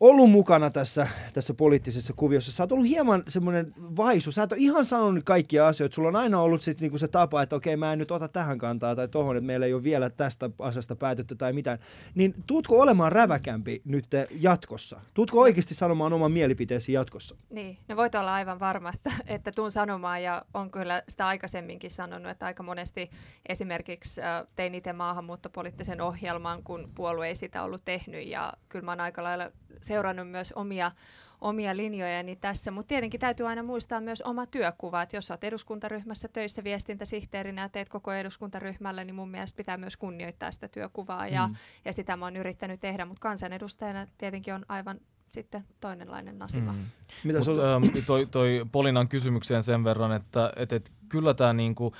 ollut 0.00 0.30
mukana 0.30 0.70
tässä, 0.70 1.06
tässä 1.32 1.54
poliittisessa 1.54 2.12
kuviossa. 2.12 2.52
Sä 2.52 2.62
oot 2.62 2.72
ollut 2.72 2.88
hieman 2.88 3.22
semmoinen 3.28 3.74
vaisu. 3.78 4.32
Sä 4.32 4.42
et 4.42 4.52
ole 4.52 4.60
ihan 4.60 4.84
sanonut 4.84 5.24
kaikkia 5.24 5.66
asioita. 5.66 5.94
Sulla 5.94 6.08
on 6.08 6.16
aina 6.16 6.40
ollut 6.40 6.62
sit 6.62 6.80
niinku 6.80 6.98
se 6.98 7.08
tapa, 7.08 7.42
että 7.42 7.56
okei, 7.56 7.76
mä 7.76 7.92
en 7.92 7.98
nyt 7.98 8.10
ota 8.10 8.28
tähän 8.28 8.58
kantaa 8.58 8.96
tai 8.96 9.08
tohon, 9.08 9.36
että 9.36 9.46
meillä 9.46 9.66
ei 9.66 9.74
ole 9.74 9.82
vielä 9.82 10.10
tästä 10.10 10.50
asiasta 10.58 10.96
päätetty 10.96 11.36
tai 11.36 11.52
mitään. 11.52 11.78
Niin 12.14 12.34
tuutko 12.46 12.80
olemaan 12.80 13.12
räväkämpi 13.12 13.82
nyt 13.84 14.06
jatkossa? 14.40 15.00
Tuutko 15.14 15.40
oikeasti 15.40 15.74
sanomaan 15.74 16.12
oman 16.12 16.32
mielipiteesi 16.32 16.92
jatkossa? 16.92 17.36
Niin, 17.50 17.78
no 17.88 17.96
voit 17.96 18.14
olla 18.14 18.34
aivan 18.34 18.60
varma, 18.60 18.92
että, 18.94 19.12
että 19.34 19.52
tuun 19.52 19.70
sanomaan 19.70 20.22
ja 20.22 20.44
on 20.54 20.70
kyllä 20.70 21.02
sitä 21.08 21.26
aikaisemminkin 21.26 21.90
sanonut, 21.90 22.30
että 22.30 22.46
aika 22.46 22.62
monesti 22.62 23.10
esimerkiksi 23.48 24.20
tein 24.56 24.74
itse 24.74 24.92
maahanmuuttopoliittisen 24.92 26.00
ohjelman, 26.00 26.62
kun 26.62 26.90
puolue 26.94 27.28
ei 27.28 27.34
sitä 27.34 27.62
ollut 27.62 27.84
tehnyt 27.84 28.26
ja 28.26 28.52
kyllä 28.68 28.84
mä 28.84 28.90
oon 28.90 29.00
aika 29.00 29.22
lailla 29.22 29.50
seurannut 29.90 30.30
myös 30.30 30.52
omia, 30.52 30.92
omia 31.40 31.76
linjojani 31.76 32.36
tässä, 32.36 32.70
mutta 32.70 32.88
tietenkin 32.88 33.20
täytyy 33.20 33.48
aina 33.48 33.62
muistaa 33.62 34.00
myös 34.00 34.22
oma 34.22 34.46
työkuva, 34.46 35.02
että 35.02 35.16
jos 35.16 35.30
olet 35.30 35.44
eduskuntaryhmässä 35.44 36.28
töissä 36.28 36.64
viestintäsihteerinä 36.64 37.62
ja 37.62 37.68
teet 37.68 37.88
koko 37.88 38.12
eduskuntaryhmälle, 38.12 39.04
niin 39.04 39.14
mun 39.14 39.30
mielestä 39.30 39.56
pitää 39.56 39.76
myös 39.76 39.96
kunnioittaa 39.96 40.52
sitä 40.52 40.68
työkuvaa 40.68 41.28
ja, 41.28 41.48
mm. 41.48 41.54
ja 41.84 41.92
sitä 41.92 42.16
mä 42.16 42.26
oon 42.26 42.36
yrittänyt 42.36 42.80
tehdä, 42.80 43.04
mutta 43.04 43.20
kansanedustajana 43.20 44.06
tietenkin 44.18 44.54
on 44.54 44.64
aivan 44.68 45.00
sitten 45.30 45.64
toinenlainen 45.80 46.38
nasima. 46.38 46.72
Mm. 46.72 46.78
Mitä 47.24 47.38
Mut, 47.38 47.48
ähm, 47.48 48.04
toi, 48.06 48.26
toi 48.26 48.66
Polinan 48.72 49.08
kysymykseen 49.08 49.62
sen 49.62 49.84
verran, 49.84 50.12
että 50.12 50.52
et, 50.56 50.72
et, 50.72 50.92
kyllä 51.10 51.34
tämä 51.34 51.52
niinku, 51.52 51.92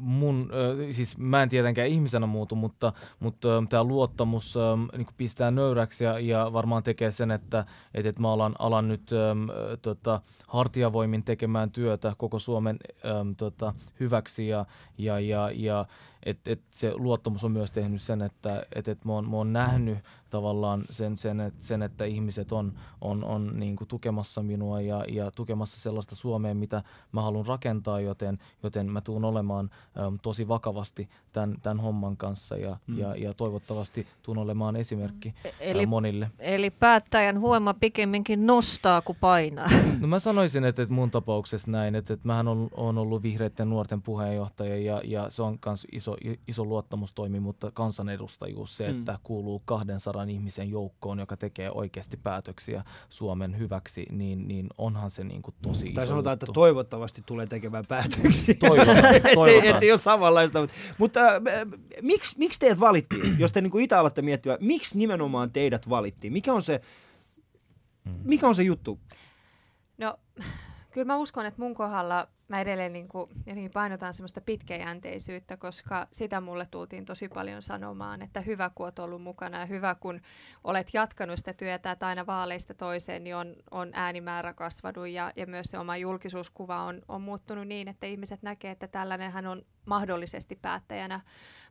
mun, 0.00 0.50
siis 0.90 1.18
mä 1.18 1.42
en 1.42 1.48
tietenkään 1.48 1.88
ihmisenä 1.88 2.26
muutu, 2.26 2.54
mutta, 2.54 2.92
mutta 3.20 3.48
tämä 3.68 3.84
luottamus 3.84 4.58
niinku 4.96 5.12
pistää 5.16 5.50
nöyräksi 5.50 6.04
ja, 6.04 6.18
ja 6.18 6.52
varmaan 6.52 6.82
tekee 6.82 7.10
sen, 7.10 7.30
että 7.30 7.64
et, 7.94 8.06
et 8.06 8.18
mä 8.18 8.32
alan, 8.32 8.54
alan 8.58 8.88
nyt 8.88 9.10
tota, 9.82 10.20
hartiavoimin 10.46 11.24
tekemään 11.24 11.70
työtä 11.70 12.12
koko 12.18 12.38
Suomen 12.38 12.78
tota, 13.36 13.74
hyväksi 14.00 14.48
ja, 14.48 14.66
ja, 14.98 15.20
ja, 15.20 15.50
ja 15.54 15.86
et, 16.22 16.48
et 16.48 16.62
se 16.70 16.92
luottamus 16.94 17.44
on 17.44 17.52
myös 17.52 17.72
tehnyt 17.72 18.02
sen, 18.02 18.22
että 18.22 18.66
et, 18.74 18.88
et 18.88 19.04
mä, 19.04 19.12
oon, 19.12 19.30
mä 19.30 19.36
oon 19.36 19.52
nähnyt 19.52 19.98
tavallaan 20.30 20.82
sen, 20.90 21.16
sen, 21.16 21.40
et, 21.40 21.54
sen 21.58 21.82
että 21.82 22.04
ihmiset 22.04 22.52
on, 22.52 22.72
on, 23.00 23.24
on 23.24 23.52
niin 23.54 23.76
kuin 23.76 23.88
tukemassa 23.88 24.42
minua 24.42 24.80
ja, 24.80 25.04
ja 25.08 25.30
tukemassa 25.30 25.80
sellaista 25.80 26.14
Suomea, 26.14 26.54
mitä 26.54 26.82
mä 27.12 27.22
haluan 27.22 27.46
rakentaa, 27.46 28.00
joten, 28.00 28.31
joten 28.62 28.92
mä 28.92 29.00
tuun 29.00 29.24
olemaan 29.24 29.70
äm, 30.06 30.18
tosi 30.22 30.48
vakavasti 30.48 31.08
tämän, 31.32 31.56
tämän 31.62 31.80
homman 31.80 32.16
kanssa 32.16 32.56
ja, 32.56 32.76
mm. 32.86 32.98
ja, 32.98 33.16
ja 33.16 33.34
toivottavasti 33.34 34.06
tuun 34.22 34.38
olemaan 34.38 34.76
esimerkki 34.76 35.34
e- 35.44 35.50
eli, 35.60 35.82
ä, 35.82 35.86
monille. 35.86 36.30
Eli 36.38 36.70
päättäjän 36.70 37.40
huoma 37.40 37.74
pikemminkin 37.74 38.46
nostaa 38.46 39.02
kuin 39.02 39.18
painaa. 39.20 39.68
No 40.00 40.08
mä 40.08 40.18
sanoisin, 40.18 40.64
että, 40.64 40.82
että 40.82 40.94
mun 40.94 41.10
tapauksessa 41.10 41.70
näin, 41.70 41.94
että, 41.94 42.14
että 42.14 42.28
mähän 42.28 42.48
on, 42.48 42.68
on 42.74 42.98
ollut 42.98 43.22
vihreiden 43.22 43.70
nuorten 43.70 44.02
puheenjohtaja 44.02 44.76
ja, 44.76 45.00
ja 45.04 45.26
se 45.30 45.42
on 45.42 45.58
myös 45.66 45.86
iso, 45.92 46.16
iso 46.48 46.64
luottamustoimi, 46.64 47.40
mutta 47.40 47.70
kansanedustajuus 47.70 48.76
se, 48.76 48.92
mm. 48.92 48.98
että 48.98 49.18
kuuluu 49.22 49.62
200 49.64 50.22
ihmisen 50.22 50.70
joukkoon, 50.70 51.18
joka 51.18 51.36
tekee 51.36 51.70
oikeasti 51.70 52.16
päätöksiä 52.16 52.84
Suomen 53.08 53.58
hyväksi, 53.58 54.06
niin, 54.10 54.48
niin 54.48 54.66
onhan 54.78 55.10
se 55.10 55.24
niin 55.24 55.42
kuin 55.42 55.54
tosi 55.62 55.92
Tai 55.92 56.04
iso 56.04 56.10
sanotaan, 56.10 56.32
juttu. 56.34 56.44
että 56.44 56.54
toivottavasti 56.54 57.22
tulee 57.26 57.46
tekemään 57.46 57.84
päätöksiä. 57.88 58.21
Toivotaan, 58.60 58.96
toivotaan. 59.34 59.48
ettei, 59.48 59.68
ettei 59.68 59.90
ole 59.90 59.98
samanlaista. 59.98 60.68
Mutta 60.98 61.20
äh, 61.28 61.40
miksi, 62.02 62.38
miksi 62.38 62.60
teidät 62.60 62.80
valittiin, 62.80 63.38
jos 63.38 63.52
te 63.52 63.60
niin 63.60 63.70
kuin 63.70 63.84
itse 63.84 63.96
alatte 63.96 64.22
miettiä, 64.22 64.58
miksi 64.60 64.98
nimenomaan 64.98 65.52
teidät 65.52 65.88
valittiin? 65.88 66.32
Mikä 66.32 66.52
on 66.52 66.62
se, 66.62 66.80
mikä 68.24 68.48
on 68.48 68.54
se 68.54 68.62
juttu? 68.62 69.00
No, 69.98 70.18
kyllä 70.92 71.04
mä 71.04 71.16
uskon, 71.16 71.46
että 71.46 71.60
mun 71.60 71.74
kohdalla 71.74 72.28
mä 72.48 72.60
edelleen 72.60 72.92
niin 72.92 73.08
kuin, 73.08 73.30
jotenkin 73.46 73.70
painotan 73.70 74.14
semmoista 74.14 74.40
pitkäjänteisyyttä, 74.40 75.56
koska 75.56 76.08
sitä 76.12 76.40
mulle 76.40 76.66
tultiin 76.70 77.04
tosi 77.04 77.28
paljon 77.28 77.62
sanomaan, 77.62 78.22
että 78.22 78.40
hyvä 78.40 78.70
kun 78.74 78.86
olet 78.86 78.98
ollut 78.98 79.22
mukana 79.22 79.58
ja 79.58 79.66
hyvä 79.66 79.94
kun 79.94 80.20
olet 80.64 80.88
jatkanut 80.92 81.38
sitä 81.38 81.52
työtä, 81.52 81.90
että 81.90 82.06
aina 82.06 82.26
vaaleista 82.26 82.74
toiseen 82.74 83.24
niin 83.24 83.36
on, 83.36 83.56
on 83.70 83.90
äänimäärä 83.92 84.54
kasvanut 84.54 85.08
ja, 85.08 85.32
ja 85.36 85.46
myös 85.46 85.66
se 85.66 85.78
oma 85.78 85.96
julkisuuskuva 85.96 86.82
on, 86.82 87.02
on 87.08 87.22
muuttunut 87.22 87.68
niin, 87.68 87.88
että 87.88 88.06
ihmiset 88.06 88.42
näkee, 88.42 88.70
että 88.70 88.88
tällainenhan 88.88 89.46
on 89.46 89.62
mahdollisesti 89.86 90.58
päättäjänä, 90.62 91.20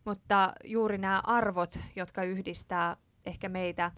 mutta 0.05 0.53
juuri 0.63 0.97
nämä 0.97 1.21
arvot, 1.23 1.79
jotka 1.95 2.23
yhdistää 2.23 2.97
ehkä 3.25 3.49
meitä 3.49 3.91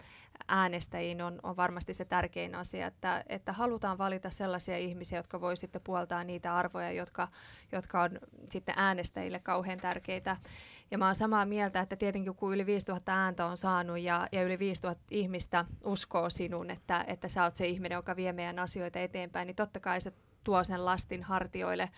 äänestäjiin 0.48 1.22
on, 1.22 1.40
on 1.42 1.56
varmasti 1.56 1.92
se 1.92 2.04
tärkein 2.04 2.54
asia, 2.54 2.86
että, 2.86 3.24
että 3.28 3.52
halutaan 3.52 3.98
valita 3.98 4.30
sellaisia 4.30 4.78
ihmisiä, 4.78 5.18
jotka 5.18 5.40
voi 5.40 5.56
sitten 5.56 5.80
puoltaa 5.84 6.24
niitä 6.24 6.54
arvoja, 6.54 6.92
jotka, 6.92 7.28
jotka 7.72 8.02
on 8.02 8.18
sitten 8.50 8.74
äänestäjille 8.78 9.38
kauhean 9.38 9.78
tärkeitä. 9.80 10.36
Ja 10.90 10.98
mä 10.98 11.06
oon 11.06 11.14
samaa 11.14 11.44
mieltä, 11.44 11.80
että 11.80 11.96
tietenkin 11.96 12.34
kun 12.34 12.54
yli 12.54 12.66
5000 12.66 13.12
ääntä 13.12 13.46
on 13.46 13.56
saanut 13.56 13.98
ja, 13.98 14.28
ja 14.32 14.42
yli 14.42 14.58
5000 14.58 15.04
ihmistä 15.10 15.64
uskoo 15.84 16.30
sinun, 16.30 16.70
että, 16.70 17.04
että 17.06 17.28
sä 17.28 17.44
oot 17.44 17.56
se 17.56 17.66
ihminen, 17.66 17.96
joka 17.96 18.16
vie 18.16 18.32
meidän 18.32 18.58
asioita 18.58 18.98
eteenpäin, 18.98 19.46
niin 19.46 19.56
totta 19.56 19.80
kai 19.80 20.00
se 20.00 20.12
tuo 20.44 20.64
sen 20.64 20.84
lastin 20.84 21.22
hartioille 21.22 21.90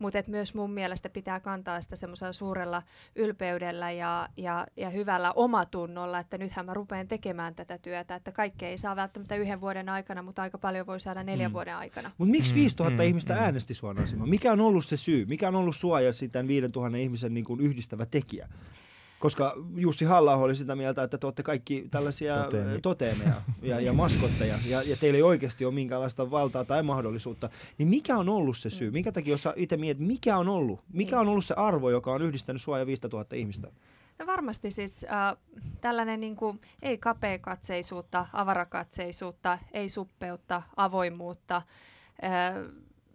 mutta 0.00 0.22
myös 0.26 0.54
mun 0.54 0.70
mielestä 0.70 1.08
pitää 1.08 1.40
kantaa 1.40 1.80
sitä 1.80 1.96
semmoisella 1.96 2.32
suurella 2.32 2.82
ylpeydellä 3.16 3.90
ja, 3.90 4.28
ja, 4.36 4.66
ja 4.76 4.90
hyvällä 4.90 5.32
omatunnolla, 5.32 6.18
että 6.18 6.38
nythän 6.38 6.66
mä 6.66 6.74
rupean 6.74 7.08
tekemään 7.08 7.54
tätä 7.54 7.78
työtä, 7.78 8.14
että 8.14 8.32
kaikkea 8.32 8.68
ei 8.68 8.78
saa 8.78 8.96
välttämättä 8.96 9.36
yhden 9.36 9.60
vuoden 9.60 9.88
aikana, 9.88 10.22
mutta 10.22 10.42
aika 10.42 10.58
paljon 10.58 10.86
voi 10.86 11.00
saada 11.00 11.22
neljän 11.22 11.50
mm. 11.50 11.52
vuoden 11.52 11.76
aikana. 11.76 12.10
Mutta 12.18 12.30
miksi 12.30 12.54
5000 12.54 12.90
mm, 12.90 13.02
mm, 13.02 13.08
ihmistä 13.08 13.34
mm. 13.34 13.40
äänesti 13.40 13.74
sua 13.74 13.94
Nasima? 13.94 14.26
Mikä 14.26 14.52
on 14.52 14.60
ollut 14.60 14.84
se 14.84 14.96
syy? 14.96 15.26
Mikä 15.26 15.48
on 15.48 15.54
ollut 15.54 15.76
sua 15.76 16.00
ja 16.00 16.12
sitten 16.12 16.48
5000 16.48 16.98
ihmisen 16.98 17.34
niin 17.34 17.44
kuin 17.44 17.60
yhdistävä 17.60 18.06
tekijä? 18.06 18.48
Koska 19.20 19.54
Jussi 19.76 20.04
halla 20.04 20.36
oli 20.36 20.54
sitä 20.54 20.76
mieltä, 20.76 21.02
että 21.02 21.18
te 21.18 21.26
olette 21.26 21.42
kaikki 21.42 21.88
tällaisia 21.90 22.36
Toteemi. 22.36 22.80
toteemeja 22.80 23.34
ja, 23.62 23.80
ja 23.80 23.92
maskotteja, 23.92 24.58
ja, 24.66 24.82
ja 24.82 24.96
teillä 24.96 25.16
ei 25.16 25.22
oikeasti 25.22 25.64
ole 25.64 25.74
minkäänlaista 25.74 26.30
valtaa 26.30 26.64
tai 26.64 26.82
mahdollisuutta. 26.82 27.50
Niin 27.78 27.88
mikä 27.88 28.16
on 28.16 28.28
ollut 28.28 28.58
se 28.58 28.70
syy? 28.70 28.90
Minkä 28.90 29.12
takia, 29.12 29.32
jos 29.32 29.48
itse 29.56 29.76
mietit, 29.76 30.06
mikä 30.06 30.36
on 30.36 30.48
ollut? 30.48 30.80
Mikä 30.92 31.20
on 31.20 31.28
ollut 31.28 31.44
se 31.44 31.54
arvo, 31.54 31.90
joka 31.90 32.12
on 32.12 32.22
yhdistänyt 32.22 32.62
sua 32.62 32.78
ja 32.78 32.86
5000 32.86 33.36
ihmistä? 33.36 33.68
No 34.18 34.26
varmasti 34.26 34.70
siis 34.70 35.04
äh, 35.04 35.36
tällainen 35.80 36.20
niin 36.20 36.36
kuin, 36.36 36.60
ei 36.82 36.98
kapeakatseisuutta, 36.98 38.26
avarakatseisuutta, 38.32 39.58
ei 39.72 39.88
suppeutta, 39.88 40.62
avoimuutta. 40.76 41.62
Äh, 42.24 42.54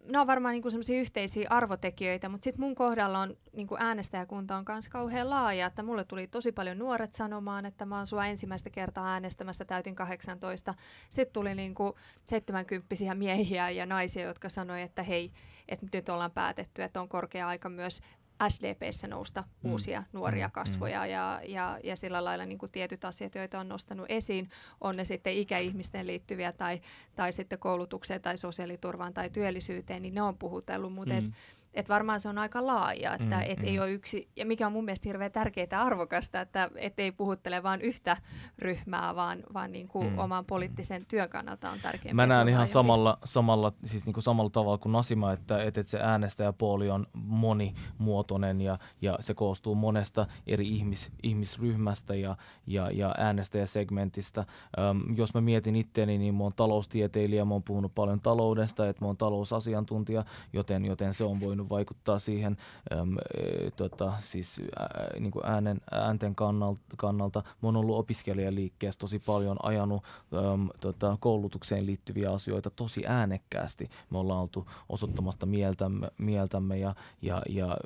nämä 0.07 0.21
on 0.21 0.27
varmaan 0.27 0.53
niinku 0.53 0.69
sellaisia 0.69 0.99
yhteisiä 0.99 1.47
arvotekijöitä, 1.49 2.29
mutta 2.29 2.43
sitten 2.43 2.61
mun 2.61 2.75
kohdalla 2.75 3.19
on 3.19 3.37
niinku 3.53 3.75
äänestäjäkunta 3.79 4.55
on 4.55 4.65
myös 4.67 4.89
kauhean 4.89 5.29
laaja, 5.29 5.67
että 5.67 5.83
mulle 5.83 6.03
tuli 6.03 6.27
tosi 6.27 6.51
paljon 6.51 6.77
nuoret 6.77 7.13
sanomaan, 7.13 7.65
että 7.65 7.85
mä 7.85 7.97
oon 7.97 8.07
sua 8.07 8.25
ensimmäistä 8.25 8.69
kertaa 8.69 9.13
äänestämässä, 9.13 9.65
täytin 9.65 9.95
18. 9.95 10.73
Sitten 11.09 11.33
tuli 11.33 11.55
niinku 11.55 11.97
70 12.25 13.15
miehiä 13.15 13.69
ja 13.69 13.85
naisia, 13.85 14.23
jotka 14.23 14.49
sanoi, 14.49 14.81
että 14.81 15.03
hei, 15.03 15.31
että 15.67 15.87
nyt 15.93 16.09
ollaan 16.09 16.31
päätetty, 16.31 16.83
että 16.83 17.01
on 17.01 17.09
korkea 17.09 17.47
aika 17.47 17.69
myös 17.69 18.01
SDPssä 18.49 19.07
nousta 19.07 19.43
mm. 19.63 19.71
uusia 19.71 20.03
nuoria 20.13 20.47
mm. 20.47 20.51
kasvoja 20.51 20.99
mm. 20.99 21.09
Ja, 21.09 21.41
ja, 21.47 21.79
ja 21.83 21.95
sillä 21.95 22.23
lailla 22.23 22.45
niin 22.45 22.57
kuin 22.57 22.71
tietyt 22.71 23.05
asiat, 23.05 23.35
joita 23.35 23.59
on 23.59 23.69
nostanut 23.69 24.05
esiin, 24.09 24.49
on 24.81 24.95
ne 24.95 25.05
sitten 25.05 25.33
ikäihmisten 25.33 26.07
liittyviä 26.07 26.51
tai, 26.51 26.81
tai 27.15 27.31
sitten 27.31 27.59
koulutukseen 27.59 28.21
tai 28.21 28.37
sosiaaliturvaan 28.37 29.13
tai 29.13 29.29
työllisyyteen, 29.29 30.01
niin 30.01 30.15
ne 30.15 30.21
on 30.21 30.37
puhutellut, 30.37 30.93
mutta 30.93 31.13
mm. 31.13 31.19
et, 31.19 31.31
että 31.75 31.93
varmaan 31.93 32.19
se 32.19 32.29
on 32.29 32.37
aika 32.37 32.65
laaja, 32.65 33.13
että 33.13 33.35
mm, 33.35 33.41
et 33.45 33.59
mm. 33.59 33.65
ei 33.65 33.79
ole 33.79 33.91
yksi, 33.91 34.29
ja 34.35 34.45
mikä 34.45 34.67
on 34.67 34.73
mun 34.73 34.85
mielestä 34.85 35.09
hirveän 35.09 35.31
tärkeää 35.31 35.67
ja 35.71 35.83
arvokasta, 35.83 36.41
että 36.41 36.69
et 36.75 36.99
ei 36.99 37.11
puhuttele 37.11 37.63
vain 37.63 37.81
yhtä 37.81 38.17
ryhmää, 38.59 39.15
vaan, 39.15 39.43
vaan 39.53 39.71
niin 39.71 39.87
kuin 39.87 40.11
mm. 40.11 40.19
oman 40.19 40.45
poliittisen 40.45 41.01
työn 41.07 41.29
kannalta 41.29 41.69
on 41.69 41.79
tärkeää. 41.81 42.13
Mä 42.13 42.25
näen 42.25 42.49
ihan 42.49 42.67
samalla, 42.67 43.17
samalla, 43.25 43.73
siis 43.83 44.05
niin 44.05 44.13
kuin 44.13 44.23
samalla 44.23 44.49
tavalla 44.49 44.77
kuin 44.77 44.91
Nasima, 44.91 45.31
että, 45.31 45.63
että 45.63 45.83
se 45.83 45.99
äänestäjäpuoli 46.01 46.89
on 46.89 47.07
monimuotoinen 47.13 48.61
ja, 48.61 48.77
ja 49.01 49.17
se 49.19 49.33
koostuu 49.33 49.75
monesta 49.75 50.25
eri 50.47 50.67
ihmis, 50.67 51.11
ihmisryhmästä 51.23 52.15
ja, 52.15 52.37
ja, 52.67 52.91
ja 52.91 53.15
äänestäjäsegmentistä. 53.17 54.45
Öm, 54.79 55.15
jos 55.15 55.33
mä 55.33 55.41
mietin 55.41 55.75
itteeni, 55.75 56.17
niin 56.17 56.35
mä 56.35 56.43
oon 56.43 56.53
taloustieteilijä, 56.55 57.45
mä 57.45 57.53
oon 57.53 57.63
puhunut 57.63 57.95
paljon 57.95 58.21
taloudesta, 58.21 58.89
että 58.89 59.05
mä 59.05 59.07
oon 59.07 59.17
talousasiantuntija, 59.17 60.25
joten, 60.53 60.85
joten 60.85 61.13
se 61.13 61.23
on 61.23 61.39
voinut 61.39 61.64
vaikuttaa 61.69 62.19
siihen 62.19 62.57
äm, 62.93 63.17
e, 63.17 63.71
tota, 63.71 64.13
siis 64.19 64.61
ä, 64.79 65.19
niin 65.19 65.31
kuin 65.31 65.45
äänen, 65.45 65.81
äänten 65.91 66.35
kannalta, 66.35 66.81
kannalta. 66.97 67.43
Mä 67.45 67.67
oon 67.67 67.75
ollut 67.75 67.97
opiskelijaliikkeessä 67.97 68.99
tosi 68.99 69.19
paljon 69.25 69.57
ajanut 69.63 70.03
äm, 70.53 70.69
tota, 70.81 71.17
koulutukseen 71.19 71.85
liittyviä 71.85 72.31
asioita 72.31 72.69
tosi 72.69 73.03
äänekkäästi. 73.07 73.89
Me 74.09 74.17
ollaan 74.17 74.41
oltu 74.41 74.67
osoittamasta 74.89 75.45
mieltämme, 75.45 76.07
mieltämme 76.17 76.77
ja, 76.77 76.95
ja, 77.21 77.41
ja, 77.49 77.77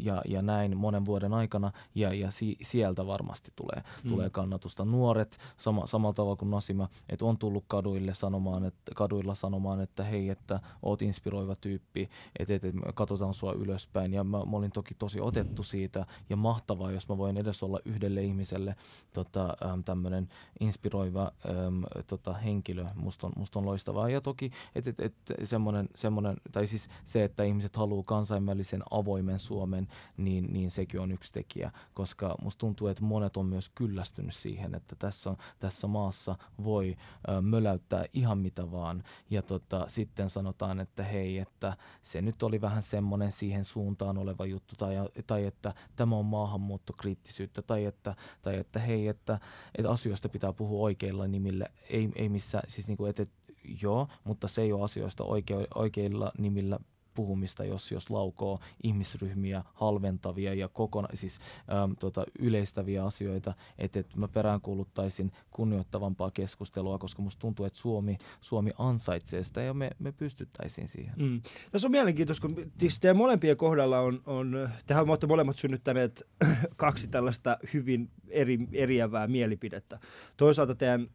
ja, 0.00 0.22
ja 0.28 0.42
näin 0.42 0.76
monen 0.76 1.04
vuoden 1.04 1.34
aikana 1.34 1.72
ja, 1.94 2.14
ja 2.14 2.30
si, 2.30 2.56
sieltä 2.62 3.06
varmasti 3.06 3.52
tulee, 3.56 3.82
hmm. 4.02 4.10
tulee 4.10 4.30
kannatusta. 4.30 4.84
Nuoret 4.84 5.38
sama, 5.56 5.86
samalla 5.86 6.14
tavalla 6.14 6.36
kuin 6.36 6.50
Nasima, 6.50 6.88
että 7.08 7.24
on 7.24 7.38
tullut 7.38 7.64
kaduille 7.68 8.14
sanomaan, 8.14 8.64
että, 8.64 8.92
kaduilla 8.94 9.34
sanomaan, 9.34 9.80
että 9.80 10.02
hei, 10.02 10.28
että 10.28 10.60
oot 10.82 11.02
inspiroiva 11.02 11.56
tyyppi, 11.56 12.08
että, 12.38 12.54
että 12.54 12.68
katsotaan 13.16 13.34
sua 13.34 13.52
ylöspäin. 13.52 14.12
Ja 14.12 14.24
mä, 14.24 14.38
mä 14.38 14.56
olin 14.56 14.72
toki 14.72 14.94
tosi 14.94 15.20
otettu 15.20 15.62
siitä 15.62 16.06
ja 16.30 16.36
mahtavaa, 16.36 16.90
jos 16.90 17.08
mä 17.08 17.18
voin 17.18 17.36
edes 17.36 17.62
olla 17.62 17.80
yhdelle 17.84 18.22
ihmiselle 18.22 18.76
tota, 19.12 19.56
tämmöinen 19.84 20.28
inspiroiva 20.60 21.32
ähm, 21.48 21.84
tota, 22.06 22.32
henkilö. 22.32 22.86
Musta 22.94 23.26
on, 23.26 23.32
musta 23.36 23.58
on 23.58 23.66
loistavaa. 23.66 24.08
Ja 24.08 24.20
toki 24.20 24.50
et, 24.74 24.86
et, 24.86 25.00
et, 25.00 25.14
semmonen, 25.44 25.88
semmonen, 25.94 26.36
tai 26.52 26.66
siis 26.66 26.88
se, 27.04 27.24
että 27.24 27.44
ihmiset 27.44 27.76
haluaa 27.76 28.04
kansainvälisen 28.06 28.82
avoimen 28.90 29.38
Suomen, 29.38 29.88
niin, 30.16 30.52
niin 30.52 30.70
sekin 30.70 31.00
on 31.00 31.12
yksi 31.12 31.32
tekijä, 31.32 31.72
koska 31.94 32.34
musta 32.42 32.58
tuntuu, 32.58 32.88
että 32.88 33.04
monet 33.04 33.36
on 33.36 33.46
myös 33.46 33.70
kyllästynyt 33.74 34.34
siihen, 34.34 34.74
että 34.74 34.96
tässä, 34.98 35.36
tässä 35.58 35.86
maassa 35.86 36.36
voi 36.64 36.96
äh, 37.28 37.42
möläyttää 37.42 38.04
ihan 38.12 38.38
mitä 38.38 38.70
vaan. 38.70 39.02
Ja 39.30 39.42
tota, 39.42 39.84
sitten 39.88 40.30
sanotaan, 40.30 40.80
että 40.80 41.04
hei, 41.04 41.38
että 41.38 41.76
se 42.02 42.22
nyt 42.22 42.42
oli 42.42 42.60
vähän 42.60 42.82
semmoinen 42.96 43.32
siihen 43.32 43.64
suuntaan 43.64 44.18
oleva 44.18 44.46
juttu, 44.46 44.74
tai, 44.78 44.94
tai 45.26 45.44
että 45.44 45.74
tämä 45.96 46.16
on 46.16 46.24
maahanmuuttokriittisyyttä, 46.24 47.62
tai 47.62 47.84
että, 47.84 48.14
tai 48.42 48.56
että 48.56 48.78
hei, 48.78 49.08
että, 49.08 49.38
että 49.78 49.90
asioista 49.90 50.28
pitää 50.28 50.52
puhua 50.52 50.82
oikeilla 50.82 51.26
nimillä, 51.26 51.66
ei, 51.90 52.08
ei 52.14 52.28
missä, 52.28 52.62
siis 52.68 52.88
niin 52.88 52.96
kuin, 52.96 53.10
että, 53.10 53.22
että 53.22 53.52
joo, 53.82 54.08
mutta 54.24 54.48
se 54.48 54.62
ei 54.62 54.72
ole 54.72 54.84
asioista 54.84 55.24
oike, 55.24 55.54
oikeilla 55.74 56.32
nimillä 56.38 56.78
puhumista, 57.16 57.64
jos, 57.64 57.92
jos 57.92 58.10
laukoo 58.10 58.60
ihmisryhmiä 58.82 59.64
halventavia 59.74 60.54
ja 60.54 60.68
kokona, 60.68 61.08
siis, 61.14 61.38
äm, 61.84 61.96
tota, 61.96 62.24
yleistäviä 62.38 63.04
asioita, 63.04 63.54
että 63.78 64.00
et 64.00 64.16
mä 64.16 64.28
peräänkuuluttaisin 64.28 65.32
kunnioittavampaa 65.50 66.30
keskustelua, 66.30 66.98
koska 66.98 67.22
musta 67.22 67.40
tuntuu, 67.40 67.66
että 67.66 67.78
Suomi, 67.78 68.18
Suomi 68.40 68.70
ansaitsee 68.78 69.44
sitä 69.44 69.62
ja 69.62 69.74
me, 69.74 69.90
me 69.98 70.12
pystyttäisiin 70.12 70.88
siihen. 70.88 71.14
Mm. 71.16 71.40
Tässä 71.72 71.88
on 71.88 71.92
mielenkiintoista, 71.92 72.48
kun 72.48 72.72
siis 72.78 72.98
teidän 73.00 73.16
molempien 73.16 73.56
kohdalla 73.56 74.00
on, 74.00 74.22
on 74.26 74.68
tehän 74.86 75.08
olette 75.08 75.26
molemmat 75.26 75.56
synnyttäneet 75.56 76.22
kaksi 76.76 77.08
tällaista 77.08 77.58
hyvin 77.74 78.10
eri, 78.28 78.58
eriävää 78.72 79.26
mielipidettä. 79.26 79.98
Toisaalta 80.36 80.74
teidän 80.74 81.08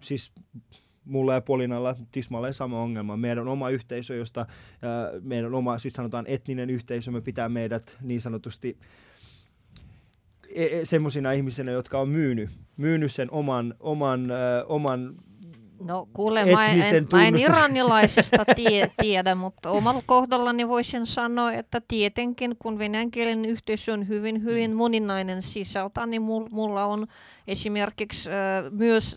siis 0.00 0.32
mulla 1.08 1.34
ja 1.34 1.40
Polinalla 1.40 1.96
tismalleen 2.12 2.54
sama 2.54 2.82
ongelma. 2.82 3.16
Meidän 3.16 3.48
oma 3.48 3.70
yhteisö, 3.70 4.16
josta 4.16 4.40
ää, 4.40 5.10
meidän 5.22 5.54
oma, 5.54 5.78
siis 5.78 5.94
sanotaan 5.94 6.24
etninen 6.28 6.70
yhteisö, 6.70 7.10
me 7.10 7.20
pitää 7.20 7.48
meidät 7.48 7.96
niin 8.02 8.20
sanotusti 8.20 8.78
e- 10.54 10.80
e- 10.80 10.84
semmoisina 10.84 11.32
ihmisinä, 11.32 11.72
jotka 11.72 12.00
on 12.00 12.08
myynyt, 12.08 12.50
myynyt 12.76 13.12
sen 13.12 13.30
oman, 13.30 13.74
oman, 13.80 14.30
ää, 14.30 14.64
oman 14.64 15.14
No 15.80 16.08
kuule, 16.12 16.52
mä 16.52 16.66
en, 16.66 17.08
mä 17.12 17.26
en 17.26 17.38
iranilaisesta 17.38 18.44
tie, 18.56 18.90
tiedä, 19.00 19.34
mutta 19.34 19.70
omalla 19.70 20.02
kohdallani 20.06 20.68
voisin 20.68 21.06
sanoa, 21.06 21.52
että 21.52 21.80
tietenkin 21.88 22.56
kun 22.58 22.78
venäjänkielinen 22.78 23.50
yhteisö 23.50 23.92
on 23.92 24.08
hyvin, 24.08 24.44
hyvin 24.44 24.76
moninainen 24.76 25.42
sisältä, 25.42 26.06
niin 26.06 26.22
mulla 26.50 26.84
on 26.84 27.06
esimerkiksi 27.46 28.30
äh, 28.30 28.70
myös, 28.70 29.16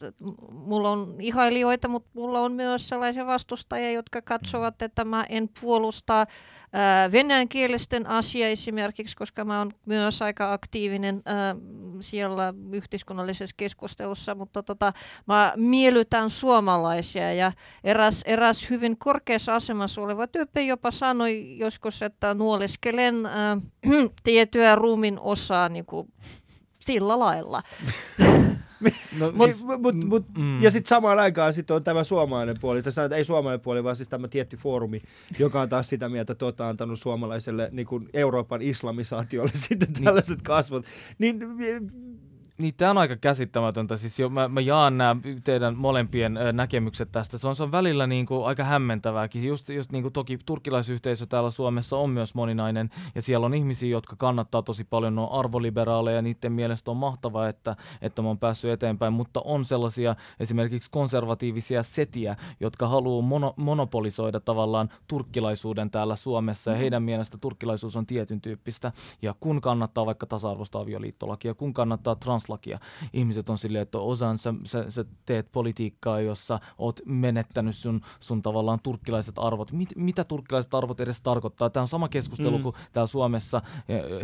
mulla 0.52 0.90
on 0.90 1.16
ihailijoita, 1.20 1.88
mutta 1.88 2.10
mulla 2.14 2.40
on 2.40 2.54
myös 2.54 2.90
sellaisia 2.90 3.26
vastustajia, 3.26 3.92
jotka 3.92 4.22
katsovat, 4.22 4.82
että 4.82 5.06
mä 5.06 5.26
en 5.30 5.50
puolusta 5.62 6.22
äh, 6.22 7.12
venäjänkielisten 7.12 8.08
asia 8.08 8.48
esimerkiksi, 8.48 9.16
koska 9.16 9.46
mä 9.46 9.60
oon 9.60 9.72
myös 9.86 10.22
aika 10.22 10.54
aktiivinen 10.54 11.16
äh, 11.16 11.58
siellä 12.04 12.54
yhteiskunnallisessa 12.74 13.54
keskustelussa, 13.58 14.36
mutta 14.36 14.64
tota, 14.64 14.94
mä 15.28 15.54
miellytän 15.56 16.30
suomalaisia 16.30 17.34
ja 17.34 17.52
eräs, 17.84 18.22
eräs 18.26 18.70
hyvin 18.70 18.98
korkeassa 18.98 19.56
asemassa 19.56 20.02
oleva 20.02 20.28
tyyppi 20.28 20.68
jopa 20.68 20.92
sanoi 20.92 21.58
joskus, 21.58 22.02
että 22.02 22.34
nuoleskelen 22.34 23.26
äh, 23.26 23.32
tiettyä 24.24 24.76
ruumin 24.76 25.20
osaa 25.20 25.70
niin 25.70 25.86
kuin 25.86 26.14
sillä 26.80 27.20
lailla. 27.20 27.64
No, 29.20 29.32
mut, 29.32 29.52
siis, 29.52 29.64
mut, 29.64 29.96
mut, 30.06 30.26
mm. 30.38 30.62
Ja 30.62 30.72
sitten 30.72 30.90
samaan 30.90 31.20
aikaan 31.20 31.54
sit 31.54 31.72
on 31.72 31.84
tämä 31.84 32.04
suomalainen 32.04 32.56
puoli, 32.62 32.84
tai 32.84 32.92
sanotaan, 32.92 33.18
ei 33.18 33.24
suomalainen 33.24 33.62
puoli, 33.62 33.84
vaan 33.84 33.96
siis 33.96 34.10
tämä 34.10 34.28
tietty 34.28 34.58
foorumi, 34.58 35.02
joka 35.40 35.62
on 35.62 35.70
taas 35.70 35.90
sitä 35.90 36.10
mieltä, 36.10 36.32
että 36.32 36.40
tuota 36.40 36.70
antanut 36.70 37.00
suomalaiselle 37.00 37.70
niin 37.72 37.88
kuin 37.88 38.10
Euroopan 38.14 38.62
islamisaatiolle 38.62 39.52
sitten 39.68 39.88
niin. 39.94 40.04
tällaiset 40.04 40.38
niin. 40.38 40.44
kasvot. 40.44 40.86
Niin 41.20 41.40
niin, 42.62 42.74
tämä 42.74 42.92
on 42.92 42.98
aika 42.98 43.16
käsittämätöntä. 43.16 43.98
Siis 43.98 44.20
jo, 44.20 44.30
mä, 44.30 44.48
mä 44.48 44.62
jaan 44.62 44.98
nämä 44.98 45.16
teidän 45.44 45.78
molempien 45.78 46.38
ö, 46.38 46.54
näkemykset 46.54 47.12
tästä. 47.12 47.38
Se 47.38 47.48
on, 47.48 47.56
se 47.56 47.64
on 47.64 47.72
välillä 47.72 48.08
niin 48.08 48.26
kuin, 48.26 48.46
aika 48.46 48.64
hämmentävääkin. 48.64 49.44
Just, 49.44 49.70
just 49.70 49.92
niin 49.92 50.02
kuin, 50.02 50.14
toki 50.14 50.40
turkkilaisyhteisö 50.46 51.26
täällä 51.26 51.52
Suomessa 51.52 51.98
on 51.98 52.10
myös 52.10 52.36
moninainen, 52.36 52.90
ja 53.16 53.22
siellä 53.22 53.46
on 53.46 53.54
ihmisiä, 53.54 53.90
jotka 53.90 54.16
kannattaa 54.16 54.62
tosi 54.62 54.84
paljon, 54.84 55.16
ne 55.16 55.22
on 55.22 55.32
arvoliberaaleja, 55.32 56.16
ja 56.16 56.22
niiden 56.22 56.52
mielestä 56.52 56.92
on 56.92 56.98
mahtavaa, 56.98 57.48
että, 57.48 57.76
että 58.02 58.22
mä 58.22 58.28
oon 58.28 58.40
päässyt 58.40 58.72
eteenpäin, 58.72 59.14
mutta 59.14 59.42
on 59.46 59.66
sellaisia 59.66 60.16
esimerkiksi 60.40 60.90
konservatiivisia 60.92 61.84
setiä, 61.84 62.36
jotka 62.60 62.88
haluaa 62.88 63.22
mono, 63.22 63.54
monopolisoida 63.58 64.40
tavallaan 64.40 64.90
turkkilaisuuden 65.08 65.92
täällä 65.92 66.16
Suomessa, 66.16 66.72
ja 66.72 66.74
mm-hmm. 66.74 66.82
heidän 66.82 67.04
mielestä 67.04 67.38
turkkilaisuus 67.38 67.96
on 67.96 68.06
tietyn 68.06 68.42
tyyppistä, 68.42 68.92
ja 69.22 69.36
kun 69.40 69.62
kannattaa 69.62 70.06
vaikka 70.06 70.26
tasa-arvoista 70.26 70.80
avioliittolakia, 70.80 71.54
kun 71.54 71.74
kannattaa 71.74 72.16
trans 72.16 72.50
translakia. 72.52 72.80
Ihmiset 73.14 73.50
on 73.50 73.58
silleen, 73.58 73.82
että 73.82 73.98
osan 74.00 74.38
sä, 74.38 74.54
sä, 74.64 74.86
sä 74.90 75.06
teet 75.26 75.52
politiikkaa, 75.52 76.22
jossa 76.22 76.60
oot 76.78 77.00
menettänyt 77.06 77.76
sun, 77.76 78.02
sun 78.20 78.42
tavallaan 78.42 78.80
turkkilaiset 78.84 79.36
arvot. 79.38 79.72
Mit, 79.72 79.90
mitä 79.96 80.24
turkkilaiset 80.24 80.74
arvot 80.74 81.00
edes 81.00 81.22
tarkoittaa? 81.22 81.70
Tämä 81.70 81.82
on 81.82 81.88
sama 81.88 82.10
keskustelu 82.10 82.58
mm. 82.58 82.64
kuin 82.64 82.76
täällä 82.94 83.08
Suomessa 83.08 83.62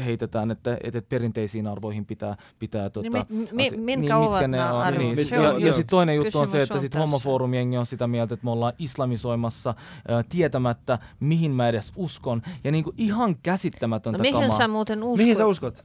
heitetään, 0.06 0.52
että, 0.52 0.78
että 0.84 1.02
perinteisiin 1.02 1.68
arvoihin 1.68 2.06
pitää... 2.06 2.38
pitää 2.60 2.90
tota, 2.90 3.10
niin, 3.10 3.50
mi, 3.52 3.70
mi, 3.70 3.78
mitkä 3.78 3.96
niin, 3.96 4.14
ovat 4.14 4.52
nämä 4.52 4.78
arvot? 4.78 5.00
Niin, 5.00 5.18
ja, 5.32 5.42
ja, 5.42 5.60
ja 5.60 5.74
sitten 5.74 5.90
toinen 5.90 6.16
juttu 6.16 6.40
on 6.40 6.48
se, 6.48 6.62
että 6.62 6.80
sit 6.80 6.96
homofoorumiengi 6.96 7.78
on 7.78 7.86
sitä 7.86 8.08
mieltä, 8.08 8.34
että 8.34 8.46
me 8.46 8.52
ollaan 8.52 8.74
islamisoimassa 8.80 9.76
ää, 10.08 10.24
tietämättä, 10.30 11.00
mihin 11.20 11.52
mä 11.52 11.70
edes 11.70 11.92
uskon. 11.96 12.42
Ja 12.64 12.72
niin 12.72 12.84
kuin 12.84 12.94
ihan 12.98 13.36
käsittämättä 13.44 14.12
no, 14.12 14.18
mihin 14.18 14.34
kamaa. 14.34 14.58
sä 14.58 14.68
muuten 14.68 15.04
uskot? 15.04 15.18
Mihin 15.18 15.36
sä 15.36 15.46
uskot? 15.46 15.84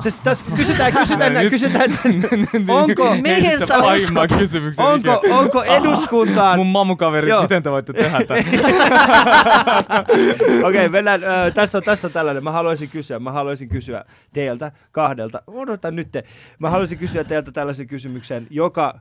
Siis 0.00 0.14
tässä 0.14 0.44
kysytään, 0.56 0.92
kysytään, 0.92 1.34
Nyt- 1.34 1.50
kysytään, 1.50 1.90
onko, 2.68 3.14
Mihin 3.22 3.66
sä 3.66 3.78
uskot? 3.78 4.30
onko, 4.78 5.22
onko 5.30 5.62
eduskuntaan... 5.62 6.58
Mun 6.58 6.66
mamukaveri, 6.66 7.28
Joo. 7.28 7.42
miten 7.42 7.62
te 7.62 7.70
voitte 7.70 7.92
tehdä 7.92 8.18
tämän? 8.28 8.44
Okei, 10.64 10.88
mennään. 10.88 11.24
Äh, 11.24 11.54
tässä, 11.54 11.78
on, 11.78 11.84
tässä 11.84 12.08
on 12.08 12.12
tällainen. 12.12 12.44
Mä 12.44 12.52
haluaisin 12.52 12.88
kysyä, 12.88 13.18
mä 13.18 13.32
haluaisin 13.32 13.68
kysyä 13.68 14.04
teiltä 14.32 14.72
kahdelta. 14.92 15.42
Odota 15.46 15.90
nyt. 15.90 16.08
te. 16.12 16.24
Mä 16.58 16.70
haluaisin 16.70 16.98
kysyä 16.98 17.24
teiltä 17.24 17.52
tällaisen 17.52 17.86
kysymyksen, 17.86 18.46
joka 18.50 19.00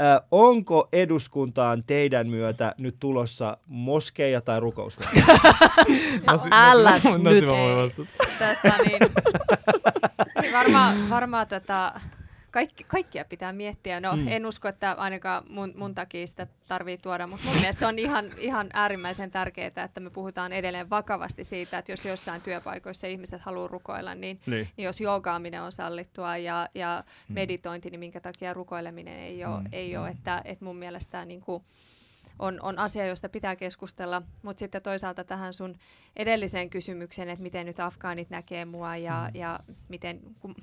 äh, 0.00 0.20
onko 0.30 0.88
eduskuntaan 0.92 1.84
teidän 1.86 2.28
myötä 2.28 2.74
nyt 2.78 2.96
tulossa 3.00 3.56
moskeija 3.66 4.40
tai 4.40 4.60
nyt. 4.60 5.08
Nasi 6.26 6.48
mä 6.48 6.56
voin 7.48 7.76
vastata. 7.76 8.08
Tätä, 8.38 8.74
niin, 8.84 8.98
niin 10.40 10.52
varmaan 10.58 11.10
varmaa 11.10 11.46
tätä, 11.46 12.00
kaikki, 12.54 12.84
kaikkia 12.84 13.24
pitää 13.24 13.52
miettiä. 13.52 14.00
No 14.00 14.16
mm. 14.16 14.28
en 14.28 14.46
usko, 14.46 14.68
että 14.68 14.92
ainakaan 14.92 15.44
mun, 15.48 15.72
mun 15.76 15.94
takia 15.94 16.26
sitä 16.26 16.46
tarvii 16.68 16.98
tuoda, 16.98 17.26
mutta 17.26 17.46
mun 17.46 17.56
mielestä 17.56 17.88
on 17.88 17.98
ihan, 17.98 18.30
ihan 18.38 18.70
äärimmäisen 18.72 19.30
tärkeää, 19.30 19.84
että 19.84 20.00
me 20.00 20.10
puhutaan 20.10 20.52
edelleen 20.52 20.90
vakavasti 20.90 21.44
siitä, 21.44 21.78
että 21.78 21.92
jos 21.92 22.04
jossain 22.04 22.42
työpaikoissa 22.42 23.06
ihmiset 23.06 23.42
haluaa 23.42 23.68
rukoilla, 23.68 24.14
niin, 24.14 24.40
Niin. 24.46 24.68
niin 24.76 24.84
jos 24.84 25.00
joogaaminen 25.00 25.62
on 25.62 25.72
sallittua 25.72 26.36
ja, 26.36 26.68
ja 26.74 27.04
meditointi, 27.28 27.90
niin 27.90 28.00
minkä 28.00 28.20
takia 28.20 28.54
rukoileminen 28.54 29.18
ei 29.18 29.44
ole. 29.44 29.60
Mm. 29.60 29.68
Ei 29.72 29.96
ole 29.96 30.08
että, 30.08 30.42
että 30.44 30.64
mun 30.64 30.76
mielestä 30.76 31.10
tämä 31.10 31.24
niin 31.24 31.40
kuin, 31.40 31.62
on, 32.38 32.60
on 32.62 32.78
asia, 32.78 33.06
josta 33.06 33.28
pitää 33.28 33.56
keskustella, 33.56 34.22
mutta 34.42 34.58
sitten 34.58 34.82
toisaalta 34.82 35.24
tähän 35.24 35.54
sun 35.54 35.78
edelliseen 36.16 36.70
kysymykseen, 36.70 37.28
että 37.28 37.42
miten 37.42 37.66
nyt 37.66 37.80
afgaanit 37.80 38.30
näkee 38.30 38.64
mua 38.64 38.96
ja, 38.96 39.30
ja 39.34 39.60
miten, 39.88 40.20
kun, 40.40 40.54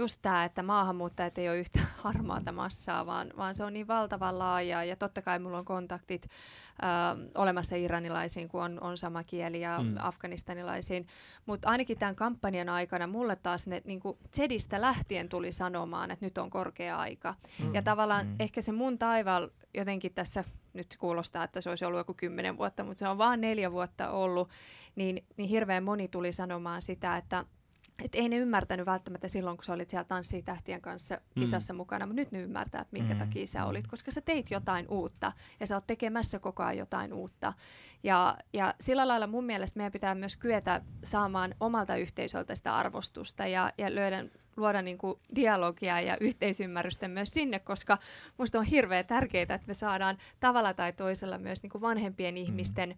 just 0.00 0.18
tämä, 0.22 0.44
että 0.44 0.62
maahanmuuttajat 0.62 1.38
ei 1.38 1.48
ole 1.48 1.58
yhtä 1.58 1.80
harmaata 2.04 2.52
massaa, 2.52 3.06
vaan, 3.06 3.32
vaan 3.36 3.54
se 3.54 3.64
on 3.64 3.72
niin 3.72 3.88
valtavan 3.88 4.38
laaja 4.38 4.84
ja 4.84 4.96
totta 4.96 5.22
kai 5.22 5.38
mulla 5.38 5.58
on 5.58 5.64
kontaktit 5.64 6.22
ö, 6.24 7.30
olemassa 7.34 7.76
iranilaisiin, 7.76 8.48
kun 8.48 8.62
on, 8.62 8.82
on 8.82 8.98
sama 8.98 9.24
kieli 9.24 9.60
ja 9.60 9.80
Mm. 9.80 9.94
afganistanilaisiin, 9.98 11.06
mutta 11.46 11.68
ainakin 11.68 11.98
tämän 11.98 12.16
kampanjan 12.16 12.68
aikana 12.68 13.06
mulle 13.06 13.36
taas 13.36 13.66
ne 13.66 13.82
niin 13.84 14.00
Zedistä 14.36 14.80
lähtien 14.80 15.28
tuli 15.28 15.52
sanomaan, 15.52 16.10
että 16.10 16.26
nyt 16.26 16.38
on 16.38 16.50
korkea 16.50 16.98
aika. 16.98 17.34
Mm. 17.64 17.74
Ja 17.74 17.82
tavallaan 17.82 18.26
Mm. 18.26 18.36
ehkä 18.38 18.62
se 18.62 18.72
mun 18.72 18.98
taival 18.98 19.48
jotenkin 19.74 20.14
tässä 20.14 20.44
nyt 20.72 20.86
kuulostaa, 20.98 21.44
että 21.44 21.60
se 21.60 21.70
olisi 21.70 21.84
ollut 21.84 22.00
joku 22.00 22.14
kymmenen 22.14 22.58
vuotta, 22.58 22.84
mutta 22.84 22.98
se 22.98 23.08
on 23.08 23.18
vaan 23.18 23.40
neljä 23.40 23.72
vuotta 23.72 24.10
ollut, 24.10 24.48
niin, 24.96 25.24
niin 25.36 25.48
hirveän 25.48 25.84
moni 25.84 26.08
tuli 26.08 26.32
sanomaan 26.32 26.82
sitä, 26.82 27.16
että 27.16 27.44
et 28.04 28.14
ei 28.14 28.28
ne 28.28 28.36
ymmärtänyt 28.36 28.86
välttämättä 28.86 29.28
silloin, 29.28 29.56
kun 29.56 29.64
sä 29.64 29.72
olit 29.72 29.90
siellä 29.90 30.04
Tanssii 30.04 30.42
tähtien 30.42 30.80
kanssa 30.80 31.20
kisassa 31.34 31.72
mm. 31.72 31.76
mukana, 31.76 32.06
mutta 32.06 32.20
nyt 32.20 32.32
ne 32.32 32.40
ymmärtää, 32.40 32.80
että 32.80 32.92
minkä 32.92 33.14
Mm. 33.14 33.20
mm. 33.20 33.26
takia 33.26 33.46
sä 33.46 33.64
olit, 33.64 33.86
koska 33.86 34.10
sä 34.10 34.20
teit 34.20 34.50
jotain 34.50 34.86
uutta 34.88 35.32
ja 35.60 35.66
sä 35.66 35.74
oot 35.74 35.86
tekemässä 35.86 36.38
koko 36.38 36.62
ajan 36.62 36.78
jotain 36.78 37.12
uutta. 37.12 37.52
Ja, 38.02 38.36
ja 38.52 38.74
sillä 38.80 39.08
lailla 39.08 39.26
mun 39.26 39.44
mielestä 39.44 39.78
meidän 39.78 39.92
pitää 39.92 40.14
myös 40.14 40.36
kyetä 40.36 40.82
saamaan 41.04 41.54
omalta 41.60 41.96
yhteisöltä 41.96 42.54
sitä 42.54 42.76
arvostusta 42.76 43.46
ja, 43.46 43.72
ja 43.78 43.94
löydä, 43.94 44.24
luoda 44.56 44.82
niin 44.82 44.98
kuin 44.98 45.18
dialogia 45.34 46.00
ja 46.00 46.16
yhteisymmärrystä 46.20 47.08
myös 47.08 47.30
sinne, 47.30 47.58
koska 47.58 47.98
musta 48.38 48.58
on 48.58 48.64
hirveän 48.64 49.06
tärkeää, 49.06 49.42
että 49.42 49.66
me 49.66 49.74
saadaan 49.74 50.18
tavalla 50.40 50.74
tai 50.74 50.92
toisella 50.92 51.38
myös 51.38 51.62
niin 51.62 51.70
kuin 51.70 51.82
vanhempien 51.82 52.36
ihmisten 52.36 52.96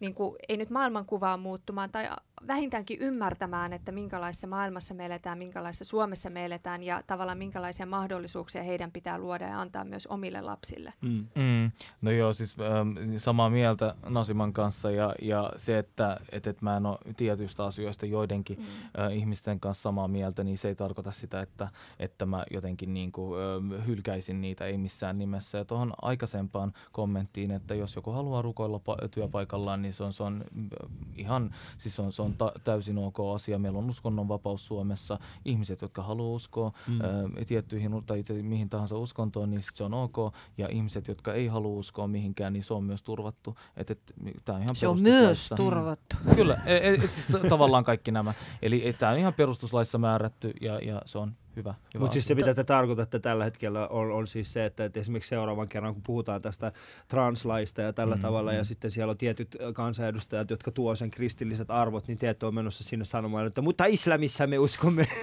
niin 0.00 0.14
kuin, 0.14 0.36
ei 0.48 0.56
nyt 0.56 0.70
maailmankuvaa 0.70 1.36
muuttumaan 1.36 1.90
tai 1.90 2.08
vähintäänkin 2.46 2.98
ymmärtämään, 3.00 3.72
että 3.72 3.92
minkälaisessa 3.92 4.46
maailmassa 4.46 4.94
me 4.94 5.06
eletään, 5.06 5.38
minkälaisessa 5.38 5.84
Suomessa 5.84 6.30
me 6.30 6.44
eletään 6.44 6.82
ja 6.82 7.02
tavallaan 7.06 7.38
minkälaisia 7.38 7.86
mahdollisuuksia 7.86 8.62
heidän 8.62 8.90
pitää 8.92 9.18
luoda 9.18 9.46
ja 9.46 9.60
antaa 9.60 9.84
myös 9.84 10.06
omille 10.06 10.40
lapsille. 10.40 10.92
Mm. 11.00 11.26
Mm. 11.34 11.70
No 12.02 12.10
joo, 12.10 12.32
siis 12.32 12.56
ähm, 12.60 13.16
samaa 13.16 13.50
mieltä 13.50 13.94
Nasiman 14.08 14.52
kanssa 14.52 14.90
ja, 14.90 15.14
ja 15.22 15.52
se, 15.56 15.78
että 15.78 16.20
et, 16.32 16.46
et 16.46 16.62
mä 16.62 16.76
en 16.76 16.86
ole 16.86 16.98
tietyistä 17.16 17.64
asioista 17.64 18.06
joidenkin 18.06 18.58
Mm. 18.58 18.64
äh, 19.02 19.16
ihmisten 19.16 19.60
kanssa 19.60 19.82
samaa 19.82 20.08
mieltä, 20.08 20.44
niin 20.44 20.58
se 20.58 20.68
ei 20.68 20.74
tarkoita 20.74 21.10
sitä, 21.10 21.40
että, 21.40 21.68
että 21.98 22.26
mä 22.26 22.44
jotenkin 22.50 22.94
niin 22.94 23.12
kuin, 23.12 23.40
äh, 23.40 23.86
hylkäisin 23.86 24.40
niitä, 24.40 24.66
ei 24.66 24.78
missään 24.78 25.18
nimessä. 25.18 25.58
Ja 25.58 25.64
tuohon 25.64 25.92
aikaisempaan 26.02 26.72
kommenttiin, 26.92 27.50
että 27.50 27.74
jos 27.74 27.96
joku 27.96 28.10
haluaa 28.10 28.42
rukoilla 28.42 28.78
pa- 28.78 29.08
työpaikallaan, 29.08 29.82
niin 29.82 29.92
se 29.92 30.04
on, 30.04 30.12
se 30.12 30.22
on 30.22 30.44
äh, 30.56 30.90
ihan, 31.16 31.54
siis 31.78 31.96
se 31.96 32.02
on, 32.02 32.12
se 32.12 32.22
on 32.22 32.27
ta- 32.34 32.52
täysin 32.64 32.98
ok 32.98 33.16
asia. 33.34 33.58
Meillä 33.58 33.78
on 33.78 33.88
uskonnonvapaus 33.88 34.66
Suomessa. 34.66 35.18
Ihmiset, 35.44 35.82
jotka 35.82 36.02
haluaa 36.02 36.34
uskoa 36.34 36.72
Mm. 36.86 37.00
äh, 37.00 37.46
tiettyihin 37.46 37.92
tai 38.06 38.18
itse 38.20 38.42
mihin 38.42 38.68
tahansa 38.68 38.96
uskontoon, 38.98 39.50
niin 39.50 39.62
sit 39.62 39.76
se 39.76 39.84
on 39.84 39.94
ok. 39.94 40.16
Ja 40.58 40.68
ihmiset, 40.68 41.08
jotka 41.08 41.34
ei 41.34 41.46
halua 41.46 41.78
uskoa 41.78 42.06
mihinkään, 42.08 42.52
niin 42.52 42.62
se 42.64 42.74
on 42.74 42.84
myös 42.84 43.02
turvattu. 43.02 43.56
Et, 43.76 43.90
et, 43.90 44.00
tää 44.44 44.54
on 44.54 44.62
ihan 44.62 44.76
Se 44.76 44.88
on 44.88 45.02
myös 45.02 45.14
perustuslaissa. 45.14 45.56
turvattu. 45.56 46.16
Kyllä, 46.36 46.58
et, 46.66 47.04
et, 47.04 47.12
siis 47.12 47.26
t- 47.26 47.48
tavallaan 47.48 47.84
kaikki 47.84 48.10
nämä. 48.10 48.34
Eli 48.62 48.94
tämä 48.98 49.12
on 49.12 49.18
ihan 49.18 49.34
perustuslaissa 49.34 49.98
määrätty 49.98 50.52
ja, 50.60 50.78
ja 50.78 51.02
se 51.06 51.18
on 51.18 51.34
hyvä, 51.58 51.74
hyvä 51.94 52.02
Mutta 52.04 52.12
siis 52.12 52.24
se, 52.24 52.34
mitä 52.34 52.54
te 52.54 52.64
tarkoitatte 52.64 53.18
tällä 53.18 53.44
hetkellä, 53.44 53.88
on, 53.88 54.12
on 54.12 54.26
siis 54.26 54.52
se, 54.52 54.64
että, 54.64 54.84
että 54.84 55.00
esimerkiksi 55.00 55.28
seuraavan 55.28 55.68
kerran, 55.68 55.94
kun 55.94 56.02
puhutaan 56.02 56.42
tästä 56.42 56.72
translaista 57.08 57.82
ja 57.82 57.92
tällä 57.92 58.14
Mm, 58.14 58.18
mm, 58.18 58.22
tavalla, 58.22 58.52
ja 58.52 58.60
mm. 58.60 58.64
sitten 58.64 58.90
siellä 58.90 59.10
on 59.10 59.18
tietyt 59.18 59.56
ö, 59.60 59.72
kansanedustajat, 59.72 60.50
jotka 60.50 60.70
tuo 60.70 60.94
sen 60.94 61.10
kristilliset 61.10 61.70
arvot, 61.70 62.08
niin 62.08 62.18
te 62.18 62.28
ette 62.28 62.46
ole 62.46 62.54
menossa 62.54 62.84
sinne 62.84 63.04
sanomaan, 63.04 63.46
että 63.46 63.62
mutta 63.62 63.84
islamissa 63.84 64.46
me 64.46 64.58
uskomme. 64.58 65.06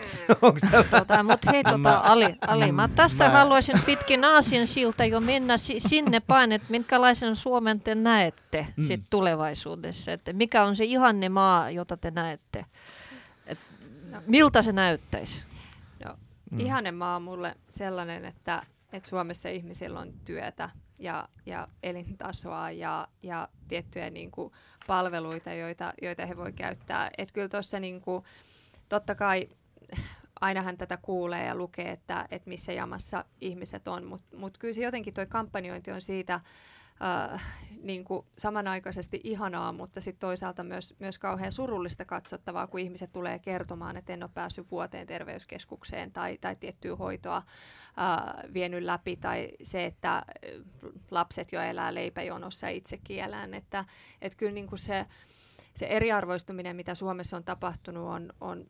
Tota, 0.92 1.24
Mutta 1.24 1.52
hei, 1.52 1.64
tota, 1.64 1.98
Ali, 2.04 2.36
Ali, 2.48 2.72
mä 2.72 2.90
tästä 2.96 3.24
Mä- 3.24 3.30
haluaisin 3.30 3.80
pitkin 3.86 4.24
Aasin 4.24 4.68
siltä 4.68 5.06
jo 5.06 5.20
mennä 5.20 5.58
si- 5.58 5.80
sinne 5.80 6.20
päin, 6.20 6.52
että 6.52 6.68
minkälaisen 6.70 7.36
Suomen 7.36 7.80
te 7.82 7.96
näette 7.96 8.62
Mm. 8.62 8.84
mm. 8.84 8.88
sit 8.88 9.02
tulevaisuudessa. 9.10 10.12
Että 10.12 10.34
mikä 10.34 10.64
on 10.64 10.76
se 10.76 10.84
ihanne 10.86 11.30
maa, 11.30 11.72
jota 11.72 11.98
te 11.98 12.12
näette? 12.12 12.66
Et 13.48 13.60
miltä 14.28 14.62
se 14.62 14.72
näyttäisi? 14.72 15.42
Mm. 16.52 16.60
Ihanne 16.60 16.92
maa 16.92 17.20
mulle 17.20 17.56
sellainen, 17.70 18.26
että, 18.26 18.62
että 18.94 19.10
Suomessa 19.10 19.50
ihmisillä 19.50 20.00
on 20.00 20.14
työtä 20.26 20.70
ja, 21.00 21.30
ja 21.46 21.68
elintasoa 21.84 22.72
ja, 22.72 23.08
ja 23.24 23.50
tiettyjä 23.68 24.10
niin 24.10 24.32
kuin, 24.32 24.54
palveluita, 24.88 25.54
joita, 25.54 25.94
joita 26.02 26.26
he 26.26 26.38
voi 26.38 26.54
käyttää. 26.54 27.12
Et 27.18 27.32
kyllä 27.32 27.50
tuossa 27.50 27.80
niin 27.80 28.02
totta 28.90 29.16
kai 29.16 29.50
ainahan 30.42 30.78
tätä 30.78 30.98
kuulee 30.98 31.46
ja 31.46 31.56
lukee, 31.56 31.92
että, 31.92 32.28
että 32.32 32.50
missä 32.50 32.74
jamassa 32.74 33.26
ihmiset 33.42 33.88
on, 33.88 34.06
mutta 34.06 34.38
mut 34.38 34.58
kyllä 34.58 34.74
se 34.74 34.82
jotenkin 34.82 35.14
tuo 35.14 35.26
kampanjointi 35.30 35.92
on 35.92 36.02
siitä 36.02 36.40
äh, 37.02 37.42
niin 37.82 38.04
kuin 38.04 38.26
samanaikaisesti 38.38 39.22
ihanaa, 39.24 39.72
mutta 39.72 40.02
sitten 40.02 40.20
toisaalta 40.20 40.64
myös, 40.64 40.96
myös 41.00 41.20
kauhean 41.20 41.52
surullista 41.52 42.06
katsottavaa, 42.06 42.68
kun 42.68 42.80
ihmiset 42.80 43.12
tulee 43.12 43.40
kertomaan, 43.40 43.98
että 43.98 44.14
en 44.14 44.24
ole 44.24 44.32
päässyt 44.34 44.72
vuoteen 44.72 45.08
terveyskeskukseen 45.08 46.12
tai, 46.12 46.38
tai 46.38 46.56
tiettyä 46.56 46.96
hoitoa 46.96 47.38
äh, 47.38 48.54
vienyt 48.54 48.84
läpi, 48.84 49.16
tai 49.16 49.52
se, 49.64 49.86
että 49.86 50.16
äh, 50.16 50.24
lapset 51.12 51.52
jo 51.52 51.62
elää 51.62 51.94
leipäjonossa 51.94 52.68
ja 52.68 52.72
itsekin 52.72 53.24
että, 53.54 53.86
että 54.22 54.38
kyllä 54.38 54.52
niin 54.52 54.68
kuin 54.68 54.80
se, 54.80 55.06
se 55.76 55.86
eriarvoistuminen, 55.86 56.76
mitä 56.76 56.96
Suomessa 56.96 57.38
on 57.38 57.44
tapahtunut, 57.44 58.08
on, 58.08 58.34
on 58.42 58.66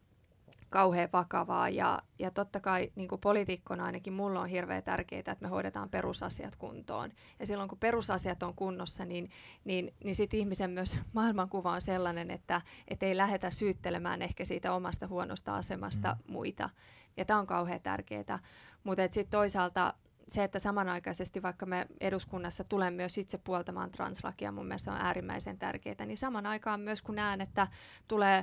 kauhean 0.75 1.09
vakavaa 1.13 1.69
ja, 1.69 2.01
ja 2.19 2.31
totta 2.31 2.59
kai 2.59 2.89
niin 2.95 3.07
kuin 3.07 3.21
poliitikkona 3.21 3.85
ainakin 3.85 4.13
mulla 4.13 4.41
on 4.41 4.47
hirveän 4.47 4.83
tärkeää, 4.83 5.19
että 5.19 5.37
me 5.39 5.47
hoidetaan 5.47 5.89
perusasiat 5.89 6.55
kuntoon. 6.55 7.11
Ja 7.39 7.45
silloin 7.45 7.69
kun 7.69 7.77
perusasiat 7.77 8.43
on 8.43 8.53
kunnossa, 8.55 9.05
niin, 9.05 9.29
niin, 9.63 9.93
niin 10.03 10.15
sitten 10.15 10.39
ihmisen 10.39 10.71
myös 10.71 10.97
maailmankuva 11.13 11.71
on 11.71 11.81
sellainen, 11.81 12.31
että 12.31 12.61
et 12.87 13.03
ei 13.03 13.17
lähdetä 13.17 13.51
syyttelemään 13.51 14.21
ehkä 14.21 14.45
siitä 14.45 14.73
omasta 14.73 15.07
huonosta 15.07 15.55
asemasta 15.55 16.17
mm. 16.19 16.33
muita. 16.33 16.69
Ja 17.17 17.25
tämä 17.25 17.39
on 17.39 17.47
kauhean 17.47 17.81
tärkeää. 17.81 18.39
Mutta 18.83 19.03
sitten 19.03 19.31
toisaalta 19.31 19.93
se, 20.27 20.43
että 20.43 20.59
samanaikaisesti 20.59 21.41
vaikka 21.41 21.65
me 21.65 21.87
eduskunnassa 21.99 22.63
tulen 22.63 22.93
myös 22.93 23.17
itse 23.17 23.37
puoltamaan 23.37 23.91
translakia, 23.91 24.51
mun 24.51 24.65
mielestä 24.65 24.91
on 24.91 24.97
äärimmäisen 24.97 25.57
tärkeää, 25.57 26.05
niin 26.05 26.17
saman 26.17 26.45
aikaan 26.45 26.79
myös 26.79 27.01
kun 27.01 27.15
näen, 27.15 27.41
että 27.41 27.67
tulee 28.07 28.37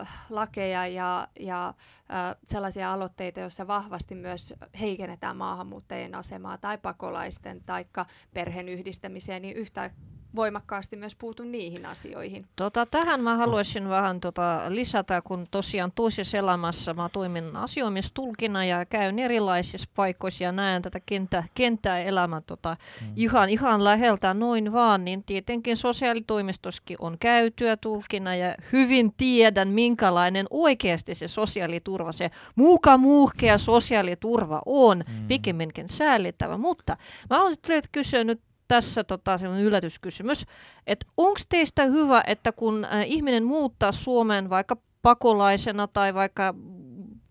äh, 0.00 0.26
lakeja 0.30 0.86
ja, 0.86 1.28
ja 1.40 1.68
äh, 1.68 2.36
sellaisia 2.44 2.92
aloitteita, 2.92 3.40
joissa 3.40 3.66
vahvasti 3.66 4.14
myös 4.14 4.54
heikennetään 4.80 5.36
maahanmuuttajien 5.36 6.14
asemaa 6.14 6.58
tai 6.58 6.78
pakolaisten 6.78 7.62
tai 7.66 7.86
perheen 8.34 8.68
yhdistämiseen, 8.68 9.42
niin 9.42 9.56
yhtä 9.56 9.90
voimakkaasti 10.36 10.96
myös 10.96 11.16
puutu 11.16 11.42
niihin 11.42 11.86
asioihin. 11.86 12.46
Tota, 12.56 12.86
tähän 12.86 13.20
mä 13.20 13.36
haluaisin 13.36 13.88
vähän 13.88 14.20
tota, 14.20 14.62
lisätä, 14.68 15.22
kun 15.22 15.46
tosiaan 15.50 15.92
toisessa 15.94 16.38
elämässä 16.38 16.94
mä 16.94 17.08
toimin 17.12 17.56
asioimistulkina 17.56 18.64
ja 18.64 18.86
käyn 18.86 19.18
erilaisissa 19.18 19.90
paikoissa 19.94 20.44
ja 20.44 20.52
näen 20.52 20.82
tätä 20.82 21.00
kenttä, 21.06 21.44
kenttää 21.54 22.00
elämää 22.00 22.40
tota, 22.40 22.76
mm. 23.00 23.12
ihan, 23.16 23.48
ihan 23.48 23.84
läheltä 23.84 24.34
noin 24.34 24.72
vaan, 24.72 25.04
niin 25.04 25.24
tietenkin 25.24 25.76
sosiaalitoimistoskin 25.76 26.96
on 27.00 27.16
käytyä 27.20 27.76
tulkina 27.76 28.34
ja 28.34 28.54
hyvin 28.72 29.12
tiedän, 29.16 29.68
minkälainen 29.68 30.46
oikeasti 30.50 31.14
se 31.14 31.28
sosiaaliturva, 31.28 32.12
se 32.12 32.30
muuka 32.56 32.98
muuhkea 32.98 33.58
sosiaaliturva 33.58 34.62
on, 34.66 34.98
mm. 34.98 35.28
pikemminkin 35.28 35.88
säällittävä, 35.88 36.58
mutta 36.58 36.96
mä 37.30 37.36
haluaisin 37.36 37.62
teiltä 37.62 37.88
kysyä 37.92 38.24
nyt 38.24 38.40
tässä 38.68 39.04
tota, 39.04 39.38
yllätyskysymys, 39.62 40.44
että 40.86 41.06
onko 41.16 41.40
teistä 41.48 41.84
hyvä, 41.84 42.22
että 42.26 42.52
kun 42.52 42.86
ihminen 43.06 43.44
muuttaa 43.44 43.92
Suomeen 43.92 44.50
vaikka 44.50 44.76
pakolaisena 45.02 45.86
tai 45.86 46.14
vaikka 46.14 46.54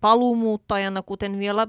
paluumuuttajana, 0.00 1.02
kuten 1.02 1.38
vielä 1.38 1.66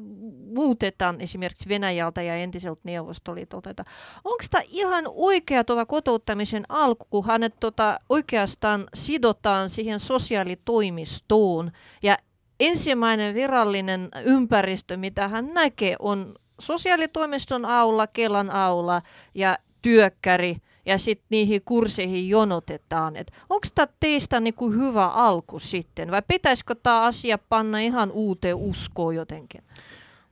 muutetaan 0.53 1.21
esimerkiksi 1.21 1.69
Venäjältä 1.69 2.21
ja 2.21 2.35
entiseltä 2.35 2.81
Neuvostoliitolta. 2.83 3.83
Onko 4.23 4.43
tämä 4.51 4.63
ihan 4.67 5.03
oikea 5.07 5.63
tuota 5.63 5.85
kotouttamisen 5.85 6.63
alku, 6.69 7.05
kun 7.09 7.25
hänet 7.25 7.59
tuota 7.59 7.99
oikeastaan 8.09 8.87
sidotaan 8.93 9.69
siihen 9.69 9.99
sosiaalitoimistoon 9.99 11.71
ja 12.03 12.17
ensimmäinen 12.59 13.35
virallinen 13.35 14.09
ympäristö, 14.25 14.97
mitä 14.97 15.27
hän 15.27 15.53
näkee, 15.53 15.95
on 15.99 16.35
sosiaalitoimiston 16.59 17.65
aula, 17.65 18.07
Kelan 18.07 18.49
aula 18.49 19.01
ja 19.35 19.57
työkkäri 19.81 20.57
ja 20.85 20.97
sitten 20.97 21.27
niihin 21.29 21.61
kursseihin 21.65 22.29
jonotetaan. 22.29 23.13
Onko 23.49 23.67
tämä 23.75 23.87
teistä 23.99 24.39
niinku 24.39 24.71
hyvä 24.71 25.07
alku 25.07 25.59
sitten 25.59 26.11
vai 26.11 26.21
pitäisikö 26.27 26.75
tämä 26.75 27.01
asia 27.01 27.37
panna 27.37 27.79
ihan 27.79 28.11
uuteen 28.11 28.55
uskoon 28.55 29.15
jotenkin? 29.15 29.63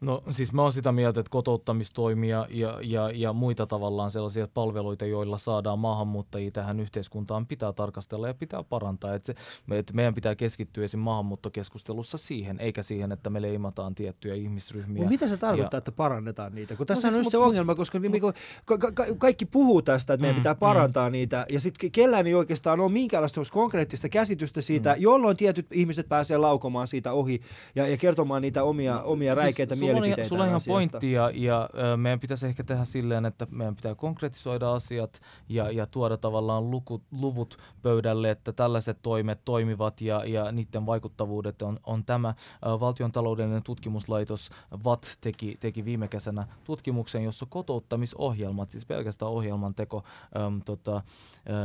No 0.01 0.23
siis 0.31 0.53
mä 0.53 0.61
oon 0.61 0.73
sitä 0.73 0.91
mieltä, 0.91 1.19
että 1.19 1.29
kotouttamistoimia 1.29 2.47
ja, 2.49 2.79
ja, 2.83 3.11
ja 3.13 3.33
muita 3.33 3.67
tavallaan 3.67 4.11
sellaisia 4.11 4.47
palveluita, 4.53 5.05
joilla 5.05 5.37
saadaan 5.37 5.79
maahanmuuttajia 5.79 6.51
tähän 6.51 6.79
yhteiskuntaan, 6.79 7.45
pitää 7.45 7.73
tarkastella 7.73 8.27
ja 8.27 8.33
pitää 8.33 8.63
parantaa. 8.63 9.13
Että, 9.13 9.33
se, 9.33 9.77
että 9.77 9.93
meidän 9.93 10.13
pitää 10.13 10.35
keskittyä 10.35 10.83
esim. 10.83 10.99
maahanmuuttokeskustelussa 10.99 12.17
siihen, 12.17 12.59
eikä 12.59 12.83
siihen, 12.83 13.11
että 13.11 13.29
me 13.29 13.41
leimataan 13.41 13.95
tiettyjä 13.95 14.35
ihmisryhmiä. 14.35 14.97
Mutta 14.97 15.09
mitä 15.09 15.27
se 15.27 15.37
tarkoittaa, 15.37 15.77
ja... 15.77 15.79
että 15.79 15.91
parannetaan 15.91 16.55
niitä? 16.55 16.75
Kun 16.75 16.87
tässä 16.87 17.11
no, 17.11 17.17
on 17.17 17.23
siis, 17.23 17.31
se 17.31 17.37
ongelma, 17.37 17.75
koska 17.75 17.99
niin, 17.99 18.21
ka- 18.65 18.77
ka- 18.77 18.91
ka- 18.91 19.05
kaikki 19.17 19.45
puhuu 19.45 19.81
tästä, 19.81 20.13
että 20.13 20.21
meidän 20.21 20.35
mm, 20.35 20.39
pitää 20.39 20.53
mm. 20.53 20.59
parantaa 20.59 21.09
mm. 21.09 21.11
niitä, 21.11 21.45
ja 21.49 21.59
sitten 21.59 21.91
kellään 21.91 22.27
ei 22.27 22.33
oikeastaan 22.33 22.79
ole 22.79 22.91
minkäänlaista 22.91 23.41
konkreettista 23.51 24.09
käsitystä 24.09 24.61
siitä, 24.61 24.93
mm. 24.93 25.01
jolloin 25.01 25.37
tietyt 25.37 25.67
ihmiset 25.71 26.09
pääsee 26.09 26.37
laukomaan 26.37 26.87
siitä 26.87 27.13
ohi 27.13 27.41
ja, 27.75 27.87
ja 27.87 27.97
kertomaan 27.97 28.41
niitä 28.41 28.63
omia, 28.63 29.01
omia 29.01 29.33
siis 29.33 29.43
räikeitä 29.43 29.75
siis, 29.75 29.86
mielipiteitä. 29.93 30.29
Sulla 30.29 30.43
on 30.43 30.49
ihan 30.49 30.61
pointti 30.67 31.11
ja, 31.11 31.31
ja 31.33 31.69
meidän 31.97 32.19
pitäisi 32.19 32.47
ehkä 32.47 32.63
tehdä 32.63 32.85
silleen, 32.85 33.25
että 33.25 33.47
meidän 33.51 33.75
pitää 33.75 33.95
konkretisoida 33.95 34.73
asiat 34.73 35.21
ja, 35.49 35.71
ja 35.71 35.85
tuoda 35.85 36.17
tavallaan 36.17 36.71
luku, 36.71 37.01
luvut 37.11 37.57
pöydälle, 37.81 38.31
että 38.31 38.53
tällaiset 38.53 38.97
toimet 39.01 39.39
toimivat 39.45 40.01
ja, 40.01 40.25
ja 40.25 40.51
niiden 40.51 40.85
vaikuttavuudet 40.85 41.61
on, 41.61 41.79
on 41.83 42.05
tämä. 42.05 42.33
Valtion 42.79 43.11
taloudellinen 43.11 43.63
tutkimuslaitos 43.63 44.49
VAT 44.83 45.17
teki, 45.21 45.57
teki 45.59 45.85
viime 45.85 46.07
kesänä 46.07 46.47
tutkimuksen, 46.63 47.23
jossa 47.23 47.45
kotouttamisohjelmat, 47.49 48.71
siis 48.71 48.85
pelkästään 48.85 49.31
ohjelman 49.31 49.75
teko, 49.75 50.03
äm, 50.37 50.61
tota, 50.61 50.95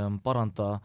äm, 0.07 0.21
parantaa 0.21 0.81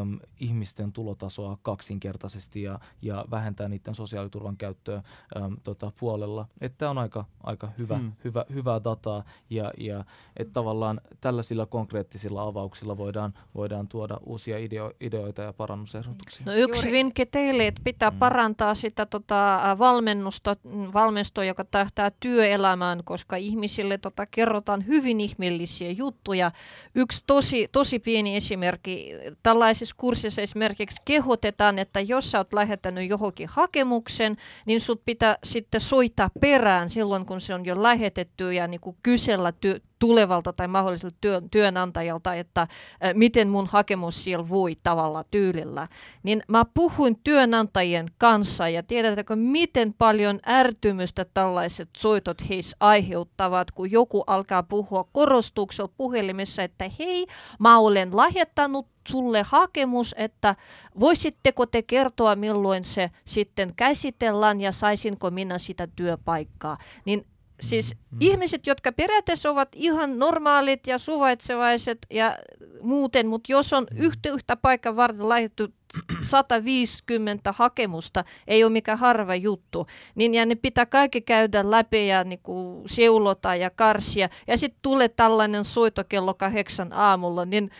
äm, 0.00 0.18
ihmisten 0.40 0.92
tulotasoa 0.92 1.58
kaksinkertaisesti 1.62 2.62
ja, 2.62 2.80
ja 3.02 3.24
vähentää 3.30 3.68
niiden 3.68 3.94
sosiaaliturvan 3.94 4.56
käyttöä 4.56 5.02
äm, 5.36 5.56
tota, 5.64 5.92
puolella. 6.00 6.46
Että 6.80 6.90
on 6.90 6.98
aika, 6.98 7.24
aika 7.42 7.68
hyvä, 7.78 7.96
hmm. 7.96 8.12
hyvä, 8.24 8.44
hyvää 8.54 8.84
dataa 8.84 9.24
ja, 9.50 9.72
ja 9.78 10.04
että 10.36 10.52
tavallaan 10.52 11.00
tällaisilla 11.20 11.66
konkreettisilla 11.66 12.42
avauksilla 12.42 12.96
voidaan, 12.96 13.34
voidaan 13.54 13.88
tuoda 13.88 14.20
uusia 14.26 14.58
ideo, 14.58 14.92
ideoita 15.00 15.42
ja 15.42 15.52
parannusehdotuksia. 15.52 16.46
No 16.46 16.54
yksi 16.54 16.80
Juuri. 16.80 16.92
vinkki 16.92 17.26
teille, 17.26 17.66
että 17.66 17.80
pitää 17.84 18.10
hmm. 18.10 18.18
parantaa 18.18 18.74
sitä 18.74 19.06
tota, 19.06 19.60
valmennusta, 19.78 20.56
valmistoa, 20.94 21.44
joka 21.44 21.64
tähtää 21.64 22.10
työelämään, 22.20 23.04
koska 23.04 23.36
ihmisille 23.36 23.98
tota, 23.98 24.26
kerrotaan 24.26 24.86
hyvin 24.86 25.20
ihmeellisiä 25.20 25.90
juttuja. 25.90 26.52
Yksi 26.94 27.24
tosi, 27.26 27.68
tosi 27.72 27.98
pieni 27.98 28.36
esimerkki, 28.36 29.12
tällaisessa 29.42 29.94
kurssissa 29.98 30.42
esimerkiksi 30.42 31.02
kehotetaan, 31.04 31.78
että 31.78 32.00
jos 32.00 32.30
sä 32.30 32.38
oot 32.38 32.52
lähettänyt 32.52 33.08
johonkin 33.08 33.48
hakemuksen, 33.48 34.36
niin 34.66 34.80
sut 34.80 35.02
pitää 35.04 35.36
sitten 35.44 35.80
soittaa 35.80 36.30
perään 36.40 36.69
silloin, 36.86 37.26
kun 37.26 37.40
se 37.40 37.54
on 37.54 37.64
jo 37.66 37.82
lähetetty 37.82 38.52
ja 38.52 38.66
niin 38.66 38.80
kuin 38.80 38.96
kysellä 39.02 39.50
ty- 39.50 39.89
tulevalta 40.00 40.52
tai 40.52 40.68
mahdolliselta 40.68 41.16
työ- 41.20 41.42
työnantajalta, 41.50 42.34
että 42.34 42.66
miten 43.14 43.48
mun 43.48 43.66
hakemus 43.66 44.24
siellä 44.24 44.48
voi 44.48 44.76
tavalla 44.82 45.24
tyylillä. 45.30 45.88
Niin 46.22 46.42
mä 46.48 46.64
puhuin 46.74 47.20
työnantajien 47.24 48.10
kanssa 48.18 48.68
ja 48.68 48.82
tiedätkö, 48.82 49.36
miten 49.36 49.94
paljon 49.98 50.40
ärtymystä 50.48 51.24
tällaiset 51.34 51.88
soitot 51.96 52.48
heissä 52.48 52.76
aiheuttavat, 52.80 53.70
kun 53.70 53.90
joku 53.90 54.24
alkaa 54.26 54.62
puhua 54.62 55.04
korostuksella 55.12 55.92
puhelimessa, 55.96 56.62
että 56.62 56.90
hei, 56.98 57.26
mä 57.58 57.78
olen 57.78 58.16
lähettänyt 58.16 58.86
sulle 59.08 59.42
hakemus, 59.42 60.14
että 60.18 60.56
voisitteko 61.00 61.66
te 61.66 61.82
kertoa, 61.82 62.36
milloin 62.36 62.84
se 62.84 63.10
sitten 63.24 63.74
käsitellään 63.76 64.60
ja 64.60 64.72
saisinko 64.72 65.30
minä 65.30 65.58
sitä 65.58 65.88
työpaikkaa. 65.96 66.78
Niin 67.04 67.26
siis 67.60 67.94
mm. 68.10 68.18
ihmiset, 68.20 68.66
jotka 68.66 68.92
periaatteessa 68.92 69.50
ovat 69.50 69.68
ihan 69.74 70.18
normaalit 70.18 70.86
ja 70.86 70.98
suvaitsevaiset 70.98 71.98
ja 72.10 72.38
muuten, 72.82 73.26
mutta 73.26 73.52
jos 73.52 73.72
on 73.72 73.86
mm. 73.90 73.98
yhtä, 73.98 74.30
yhtä 74.30 74.56
paikan 74.56 74.96
varten 74.96 75.28
laitettu 75.28 75.68
150 76.22 77.52
hakemusta, 77.52 78.24
ei 78.46 78.64
ole 78.64 78.72
mikään 78.72 78.98
harva 78.98 79.34
juttu, 79.34 79.86
niin 80.14 80.34
ja 80.34 80.46
ne 80.46 80.54
pitää 80.54 80.86
kaikki 80.86 81.20
käydä 81.20 81.70
läpi 81.70 82.06
ja 82.06 82.24
niinku 82.24 82.82
seulota 82.86 83.54
ja 83.54 83.70
karsia, 83.70 84.28
ja 84.46 84.58
sitten 84.58 84.82
tulee 84.82 85.08
tällainen 85.08 85.64
soito 85.64 86.04
kello 86.08 86.34
kahdeksan 86.34 86.92
aamulla, 86.92 87.44
niin 87.44 87.70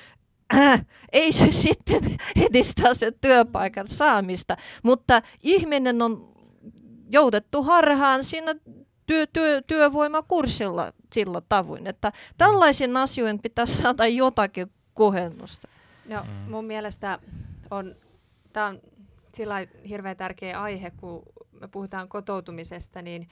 äh, 0.55 0.87
ei 1.13 1.33
se 1.33 1.53
sitten 1.53 2.17
edistä 2.51 2.95
se 2.95 3.13
työpaikan 3.21 3.87
saamista, 3.87 4.57
mutta 4.83 5.23
ihminen 5.43 6.03
on 6.03 6.31
joudettu 7.11 7.63
harhaan 7.63 8.25
siinä 8.25 8.55
työ, 9.11 9.27
työ, 9.27 9.63
työvoimakurssilla 9.63 10.93
sillä 11.13 11.41
tavoin, 11.49 11.87
että 11.87 12.13
tällaisiin 12.39 12.97
asioihin 12.97 13.43
pitää 13.43 13.67
saada 13.67 14.07
jotakin 14.07 14.71
kohennusta. 14.95 15.69
No 16.09 16.23
mm. 16.23 16.51
mun 16.51 16.65
mielestä 16.65 17.19
on, 17.71 17.97
tämä 18.53 18.67
on 18.67 18.81
sillä 19.35 19.67
hirveän 19.89 20.17
tärkeä 20.17 20.63
aihe, 20.63 20.91
kun 20.91 21.23
me 21.61 21.69
puhutaan 21.69 22.09
kotoutumisesta, 22.09 23.03
niin 23.03 23.29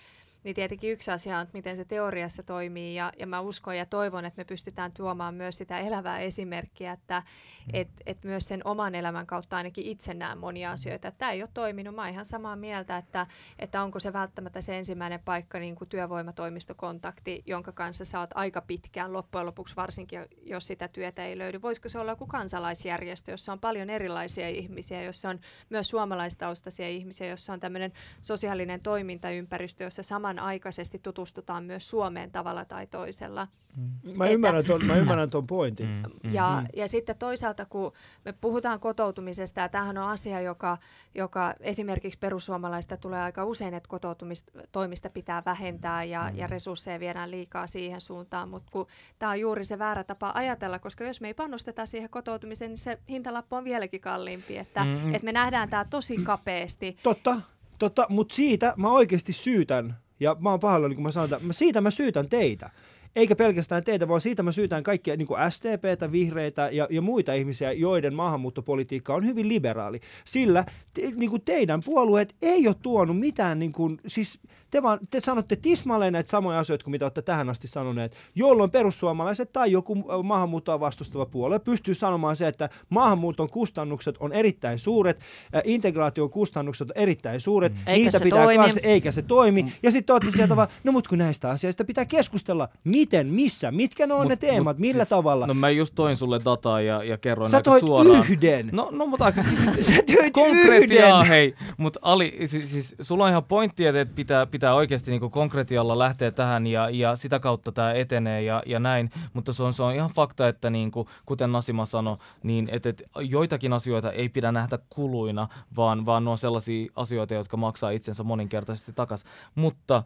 niin 0.49 0.55
tietenkin 0.55 0.93
yksi 0.93 1.11
asia 1.11 1.37
on, 1.37 1.43
että 1.43 1.59
miten 1.59 1.77
se 1.77 1.85
teoriassa 1.85 2.43
toimii 2.43 2.95
ja, 2.95 3.13
ja 3.19 3.27
mä 3.27 3.41
uskon 3.41 3.77
ja 3.77 3.87
toivon, 3.87 4.25
että 4.25 4.41
me 4.41 4.45
pystytään 4.45 4.93
tuomaan 4.93 5.35
myös 5.35 5.59
sitä 5.59 5.79
elävää 5.79 6.19
esimerkkiä, 6.19 6.93
että 6.93 7.21
mm. 7.21 7.71
et, 7.73 7.89
et 8.07 8.25
myös 8.25 8.49
sen 8.49 8.67
oman 8.67 8.95
elämän 8.95 9.27
kautta 9.27 9.57
ainakin 9.57 9.85
itse 9.85 10.15
näen 10.15 10.39
monia 10.39 10.71
asioita. 10.71 11.11
Tämä 11.11 11.33
ei 11.33 11.43
ole 11.43 11.51
toiminut. 11.55 11.95
Mä 11.95 12.03
oon 12.03 12.11
ihan 12.11 12.25
samaa 12.25 12.57
mieltä, 12.57 12.97
että, 12.97 13.27
että 13.59 13.83
onko 13.83 14.01
se 14.01 14.13
välttämättä 14.13 14.61
se 14.61 14.79
ensimmäinen 14.79 15.21
paikka 15.25 15.59
niin 15.59 15.77
kuin 15.77 15.89
työvoimatoimistokontakti, 15.89 17.43
jonka 17.47 17.73
kanssa 17.73 18.05
sä 18.05 18.21
oot 18.21 18.31
aika 18.35 18.61
pitkään 18.61 19.13
loppujen 19.13 19.47
lopuksi, 19.47 19.77
varsinkin 19.77 20.21
jos 20.43 20.67
sitä 20.67 20.89
työtä 20.89 21.25
ei 21.25 21.39
löydy. 21.39 21.63
Voisiko 21.63 21.89
se 21.89 21.99
olla 21.99 22.13
joku 22.13 22.27
kansalaisjärjestö, 22.27 23.31
jossa 23.31 23.53
on 23.53 23.61
paljon 23.61 23.91
erilaisia 23.91 24.49
ihmisiä, 24.49 25.03
jossa 25.03 25.29
on 25.29 25.41
myös 25.71 25.89
suomalaistaustaisia 25.89 26.89
ihmisiä, 26.89 27.27
jossa 27.27 27.53
on 27.53 27.61
tämmöinen 27.61 27.93
sosiaalinen 28.23 28.81
toimintaympäristö, 28.81 29.85
jossa 29.85 30.03
saman 30.03 30.38
samanaikaisesti 30.38 30.98
tutustutaan 30.98 31.64
myös 31.64 31.90
Suomeen 31.90 32.31
tavalla 32.31 32.64
tai 32.64 32.87
toisella. 32.87 33.48
Mm. 33.77 34.16
Mä, 34.16 34.29
ymmärrän 34.29 34.64
ton, 34.64 34.85
mä 34.85 34.96
ymmärrän 34.96 35.31
ton 35.31 35.46
pointin. 35.46 35.87
Mm, 35.87 36.29
mm, 36.29 36.35
ja, 36.35 36.59
mm. 36.61 36.66
ja 36.77 36.88
sitten 36.88 37.18
toisaalta, 37.18 37.64
kun 37.64 37.92
me 38.24 38.33
puhutaan 38.33 38.81
kotoutumisesta, 38.81 39.61
ja 39.61 39.68
tämähän 39.68 39.98
on 39.98 40.09
asia, 40.09 40.40
joka, 40.40 40.79
joka 41.14 41.55
esimerkiksi 41.61 42.18
perussuomalaista 42.18 42.96
tulee 42.96 43.22
aika 43.22 43.44
usein, 43.44 43.74
että 43.74 43.88
kotoutumistoimista 43.88 45.11
pitää 45.11 45.42
vähentää 45.46 46.05
ja, 46.05 46.31
mm. 46.33 46.38
ja 46.38 46.46
resursseja 46.46 47.01
viedään 47.01 47.31
liikaa 47.31 47.66
siihen 47.66 48.01
suuntaan, 48.01 48.48
mutta 48.48 48.70
kun 48.72 48.87
tämä 49.18 49.33
on 49.33 49.40
juuri 49.40 49.64
se 49.64 49.79
väärä 49.79 50.05
tapa 50.05 50.33
ajatella, 50.35 50.79
koska 50.79 51.05
jos 51.05 51.20
me 51.20 51.29
ei 51.29 51.35
pannosteta 51.35 51.87
siihen 51.87 52.11
kotoutumiseen, 52.11 52.70
niin 52.70 52.79
se 52.79 52.98
hintalappu 53.09 53.57
on 53.57 53.64
vieläkin 53.64 54.01
kalliimpi, 54.01 54.59
että, 54.59 54.85
mm. 54.85 55.14
että 55.14 55.24
me 55.24 55.33
nähdään 55.33 55.70
tämä 55.70 55.85
tosi 55.85 56.16
kapeasti. 56.16 56.96
Totta, 57.03 57.40
totta 57.79 58.07
mutta 58.09 58.35
siitä 58.35 58.74
mä 58.77 58.90
oikeasti 58.90 59.33
syytän 59.33 59.96
ja 60.20 60.37
mä 60.40 60.50
oon 60.50 60.61
pahoillani, 60.61 60.94
kun 60.94 61.04
mä 61.04 61.12
sanon, 61.12 61.33
että 61.33 61.52
siitä 61.52 61.81
mä 61.81 61.90
syytän 61.90 62.28
teitä. 62.28 62.70
eikä 63.16 63.37
pelkästään 63.37 63.85
teitä, 63.85 64.09
vaan 64.09 64.20
siitä 64.20 64.42
mä 64.42 64.52
syytän 64.52 64.83
kaikkia 64.83 65.16
niin 65.16 65.28
kuin 65.28 65.40
SDPtä, 65.50 66.12
vihreitä 66.12 66.68
ja, 66.72 66.87
ja 66.90 67.02
muita 67.02 67.35
ihmisiä, 67.35 67.72
joiden 67.72 68.14
maahanmuuttopolitiikka 68.14 69.14
on 69.14 69.26
hyvin 69.26 69.48
liberaali. 69.48 70.00
Sillä 70.24 70.64
te, 70.92 71.02
niin 71.16 71.31
kuin 71.31 71.42
teidän 71.42 71.81
puolueet 71.85 72.35
ei 72.42 72.68
ole 72.68 72.76
tuonut 72.83 73.18
mitään, 73.18 73.59
niin 73.59 73.72
kuin, 73.72 74.00
siis 74.07 74.40
te, 74.70 74.83
vaan, 74.83 74.98
te 75.11 75.20
sanotte 75.20 75.57
tismalleen 75.57 76.12
näitä 76.12 76.31
samoja 76.31 76.59
asioita 76.59 76.85
kuin 76.85 76.92
mitä 76.92 77.04
olette 77.04 77.22
tähän 77.22 77.48
asti 77.48 77.68
sanoneet, 77.68 78.16
jolloin 78.35 78.70
perussuomalaiset 78.70 79.52
tai 79.52 79.72
joku 79.72 79.94
maahanmuuttoa 80.22 80.81
vastustava 80.81 81.26
puolue 81.26 81.59
pystyy 81.59 81.94
sanomaan 81.94 82.37
se, 82.37 82.48
että 82.48 82.68
maahanmuuton 82.88 83.50
kustannukset 83.50 84.16
on 84.20 84.33
erittäin 84.33 84.78
suuret, 84.78 85.20
integraation 85.64 86.31
kustannukset 86.31 86.90
on 86.90 87.02
erittäin 87.02 87.40
suuret, 87.40 87.72
mm. 87.72 87.78
eikä 87.87 88.04
niitä 88.04 88.18
se 88.18 88.24
pitää 88.24 88.44
toimi. 88.44 88.64
Kanssa, 88.64 88.81
eikä 88.83 89.12
se 89.12 89.22
toimi. 89.22 89.62
Mm. 89.62 89.70
Ja 89.83 89.90
sitten 89.90 90.14
olette 90.14 90.31
sieltä 90.31 90.57
vaan, 90.57 90.68
no 90.85 90.92
mutta 90.92 91.09
kun 91.09 91.18
näistä 91.18 91.50
asioista 91.50 91.85
pitää 91.85 92.04
keskustella, 92.04 92.68
miten, 92.85 93.26
missä, 93.26 93.70
mitkä 93.70 94.07
ne 94.07 94.14
on 94.14 94.20
mut, 94.20 94.28
ne 94.28 94.37
teemat, 94.37 94.76
mut, 94.76 94.81
millä 94.81 95.04
siis, 95.04 95.09
tavalla. 95.09 95.46
No 95.46 95.54
mä 95.54 95.70
just 95.70 95.94
toin 95.94 96.16
sulle 96.16 96.40
dataa 96.44 96.81
ja, 96.81 97.04
ja 97.04 97.18
kerroin 97.18 97.50
Sä 97.50 97.57
aika 97.57 97.70
toit 97.70 97.81
suoraan. 97.81 98.24
yhden. 98.31 98.68
No, 98.72 98.88
no 98.92 99.07
mutta 99.07 99.24
aika 99.24 99.42
siis, 99.42 99.87
Sä 99.96 100.02
toit 100.16 100.33
konkretiaa, 100.33 101.20
yhden. 101.20 101.28
hei. 101.28 101.54
Mutta 101.76 101.98
Ali, 102.02 102.37
siis, 102.46 102.70
siis, 102.72 102.96
sulla 103.02 103.24
on 103.24 103.31
ihan 103.31 103.44
pointti, 103.44 103.87
että 103.87 104.07
pitää, 104.14 104.46
pitää 104.46 104.58
oikeasti 104.75 105.11
niinku 105.11 105.31
konkretialla 105.31 105.99
lähteä 105.99 106.31
tähän 106.31 106.66
ja, 106.66 106.90
ja 106.90 107.16
sitä 107.16 107.38
kautta 107.38 107.73
tämä 107.73 107.92
etenee 107.92 108.42
ja, 108.42 108.62
ja 108.66 108.79
näin. 108.79 109.11
Mutta 109.33 109.53
se 109.53 109.62
on, 109.62 109.73
se 109.73 109.83
on 109.83 109.94
ihan 109.94 110.11
fakta, 110.11 110.49
että 110.49 110.71
niinku, 110.71 111.09
kuten 111.27 111.53
Nasima 111.53 111.87
sanoi, 111.87 112.16
niin 112.42 112.68
että 112.73 112.88
et 112.88 113.03
joitakin 113.21 113.73
asioita 113.73 114.12
ei 114.12 114.29
pidä 114.29 114.53
nähdä 114.53 114.79
kuluina, 114.88 115.49
vaan, 115.77 116.07
vaan 116.07 116.25
ne 116.25 116.31
on 116.31 116.38
sellaisia 116.38 116.92
asioita, 116.97 117.35
jotka 117.35 117.57
maksaa 117.57 117.90
itsensä 117.90 118.25
moninkertaisesti 118.25 118.92
takaisin. 118.92 119.31
Mutta 119.55 119.97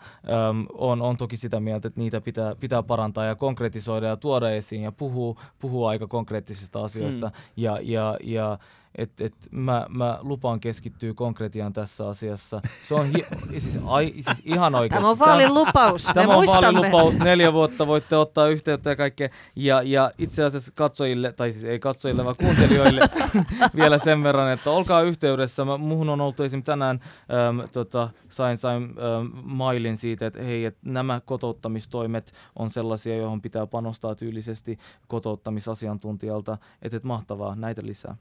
äm, 0.51 0.67
on, 0.73 1.03
on 1.03 1.17
toki 1.17 1.37
sitä 1.37 1.61
mieltä, 1.61 1.89
että 1.89 2.01
niitä 2.01 2.21
pitää, 2.21 2.55
pitää 2.55 2.83
parantaa 2.83 3.25
ja 3.25 3.35
konkretisoida 3.35 4.07
ja 4.07 4.17
tuoda 4.17 4.51
esiin 4.51 4.83
ja 4.83 4.93
puhua, 4.93 5.41
puhua 5.59 5.91
aika 5.91 6.07
konkreettisista 6.07 6.85
asioista. 6.85 7.29
Hmm. 7.29 7.37
Ja, 7.57 7.79
ja, 7.83 8.17
ja 8.25 8.59
et, 8.99 9.21
et 9.21 9.35
mä, 9.51 9.87
mä 9.89 10.19
lupaan 10.23 10.61
keskittyä 10.61 11.15
konkretiaan 11.15 11.73
tässä 11.73 12.09
asiassa. 12.09 12.61
Se 12.89 12.95
on 12.95 13.07
hi- 13.07 13.27
siis, 13.59 13.79
ai, 13.87 14.13
siis 14.21 14.43
ihan 14.45 14.75
oikeasti. 14.75 15.03
Tämä 15.03 15.11
on 15.11 15.19
vaalilupaus, 15.19 16.07
me 16.09 16.15
Tämä 16.15 16.29
on 16.29 16.35
muistamme. 16.35 16.81
vaalilupaus, 16.81 17.19
neljä 17.19 17.53
vuotta 17.53 17.87
voitte 17.87 18.17
ottaa 18.17 18.49
yhteyttä 18.49 18.91
ja 18.91 18.97
kaikkea. 18.97 19.29
Ja, 19.57 19.83
ja 19.83 20.11
itse 20.19 20.45
asiassa 20.45 20.73
katsojille, 20.75 21.33
tai 21.33 21.53
siis 21.53 21.65
ei 21.65 21.79
katsojille, 21.79 22.25
vaan 22.25 22.37
kuuntelijoille 22.41 23.01
vielä 23.77 23.99
sen 23.99 24.23
verran, 24.23 24.53
että 24.53 24.71
olkaa 24.71 25.03
yhteydessä. 25.03 25.65
Mä, 25.65 25.79
muhun 25.79 26.09
on 26.09 26.21
ollut 26.21 26.41
esimerkiksi 26.41 26.67
tänään, 26.67 27.01
äm, 27.49 27.69
tota, 27.73 28.09
sain, 28.29 28.59
sain 28.59 28.83
äm, 28.83 29.31
mailin 29.43 29.97
siitä, 29.97 30.27
että 30.27 30.43
hei, 30.43 30.65
että 30.65 30.81
nämä 30.85 31.21
kotouttamistoimet 31.25 32.33
on 32.57 32.71
sellaisia, 32.71 33.17
johon 33.17 33.43
pitää 33.43 33.67
panostaa 33.67 34.15
tyylisesti 34.15 34.79
kotouttamisasiantuntijalta. 35.09 36.59
Että 36.83 36.97
et 36.97 37.05
mahtavaa, 37.05 37.55
näitä 37.55 37.83
lisää. 37.85 38.17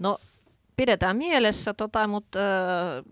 No, 0.00 0.18
pidetään 0.76 1.16
mielessä, 1.16 1.74
tota, 1.74 2.06
mutta 2.06 2.38
äh, 2.38 3.04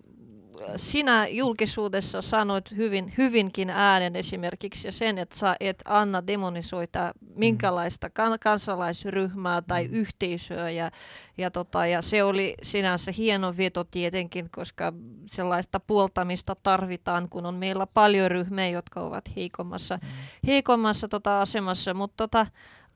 sinä 0.76 1.26
julkisuudessa 1.26 2.22
sanoit 2.22 2.76
hyvin, 2.76 3.12
hyvinkin 3.18 3.70
äänen 3.70 4.16
esimerkiksi 4.16 4.92
sen, 4.92 5.18
että 5.18 5.36
sä 5.36 5.56
et 5.60 5.82
anna 5.84 6.26
demonisoita 6.26 7.12
minkälaista 7.34 8.10
kan- 8.10 8.38
kansalaisryhmää 8.40 9.62
tai 9.62 9.88
Mm. 9.88 9.94
yhteisöä. 9.94 10.70
Ja, 10.70 10.90
ja, 11.38 11.50
tota, 11.50 11.86
ja 11.86 12.02
se 12.02 12.22
oli 12.24 12.54
sinänsä 12.62 13.12
hieno 13.12 13.56
veto 13.56 13.84
tietenkin, 13.84 14.46
koska 14.50 14.92
sellaista 15.26 15.80
puoltamista 15.80 16.56
tarvitaan, 16.62 17.28
kun 17.28 17.46
on 17.46 17.54
meillä 17.54 17.86
paljon 17.86 18.30
ryhmiä, 18.30 18.68
jotka 18.68 19.00
ovat 19.00 19.24
heikommassa, 19.36 19.98
heikommassa 20.46 21.08
tota, 21.08 21.40
asemassa. 21.40 21.94
Mutta 21.94 22.16
tota, 22.16 22.46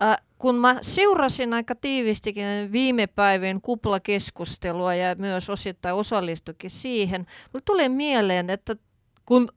Äh, 0.03 0.17
kun 0.39 0.55
mä 0.55 0.79
seurasin 0.81 1.55
aika 1.55 1.75
tiivistikin 1.75 2.73
viime 2.73 3.07
päivien 3.07 3.61
kuplakeskustelua 3.61 4.95
ja 4.95 5.15
myös 5.15 5.51
osittain 5.51 5.95
osallistukin 5.95 6.71
siihen, 6.71 7.21
mulle 7.21 7.63
tulee 7.65 7.89
mieleen, 7.89 8.51
että 8.51 8.77
kun 9.27 9.49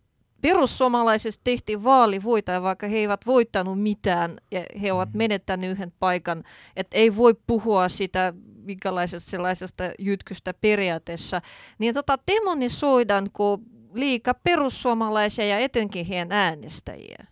perussuomalaisista 0.42 1.42
tehtiin 1.44 1.84
vaalivoita, 1.84 2.52
ja 2.52 2.62
vaikka 2.62 2.88
he 2.88 2.98
eivät 2.98 3.26
voittanut 3.26 3.82
mitään 3.82 4.38
ja 4.52 4.64
he 4.82 4.94
ovat 4.94 5.10
menettäneet 5.14 5.72
yhden 5.72 5.94
paikan, 6.00 6.44
että 6.76 6.98
ei 6.98 7.16
voi 7.16 7.36
puhua 7.48 7.90
sitä 7.90 8.34
minkälaisesta 8.56 9.30
sellaisesta 9.30 9.84
jytkystä 10.00 10.54
periaatteessa, 10.54 11.42
niin 11.80 11.94
tota 11.94 12.20
demonisoidaanko 12.32 13.60
liika 13.94 14.34
perussuomalaisia 14.34 15.46
ja 15.46 15.60
etenkin 15.60 16.06
heidän 16.06 16.32
äänestäjiä? 16.32 17.26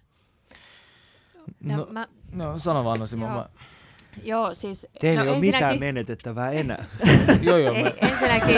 No, 1.59 1.77
No, 1.77 1.87
mä, 1.91 2.07
no 2.33 2.59
sano 2.59 2.83
vaan 2.83 2.99
Nasima. 2.99 3.25
Joo. 3.25 3.35
Mä, 3.35 3.49
joo, 4.23 4.55
siis... 4.55 4.87
Teillä 4.99 5.23
no, 5.23 5.29
ei 5.29 5.35
ole 5.35 5.39
mitään 5.39 5.79
menetettävää 5.79 6.51
enää. 6.51 6.85
joo, 7.41 7.57
joo. 7.57 7.73
Mä, 7.73 7.79
Ei, 7.79 7.93
ensinnäkin, 8.01 8.55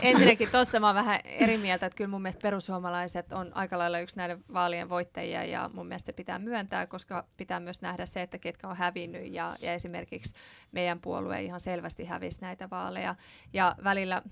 ensinnäkin 0.00 0.48
tuosta 0.50 0.80
mä 0.80 0.86
oon 0.86 0.94
vähän 0.94 1.20
eri 1.24 1.58
mieltä, 1.58 1.86
että 1.86 1.96
kyllä 1.96 2.10
mun 2.10 2.22
mielestä 2.22 2.42
perussuomalaiset 2.42 3.32
on 3.32 3.56
aika 3.56 3.78
lailla 3.78 3.98
yksi 3.98 4.16
näiden 4.16 4.44
vaalien 4.52 4.88
voittajia 4.88 5.44
ja 5.44 5.70
mun 5.74 5.86
mielestä 5.86 6.06
se 6.06 6.12
pitää 6.12 6.38
myöntää, 6.38 6.86
koska 6.86 7.24
pitää 7.36 7.60
myös 7.60 7.82
nähdä 7.82 8.06
se, 8.06 8.22
että 8.22 8.38
ketkä 8.38 8.68
on 8.68 8.76
hävinnyt 8.76 9.32
ja, 9.32 9.56
ja 9.62 9.72
esimerkiksi 9.72 10.34
meidän 10.72 11.00
puolue 11.00 11.42
ihan 11.42 11.60
selvästi 11.60 12.04
hävisi 12.04 12.40
näitä 12.40 12.70
vaaleja 12.70 13.14
ja 13.52 13.74
välillä 13.84 14.22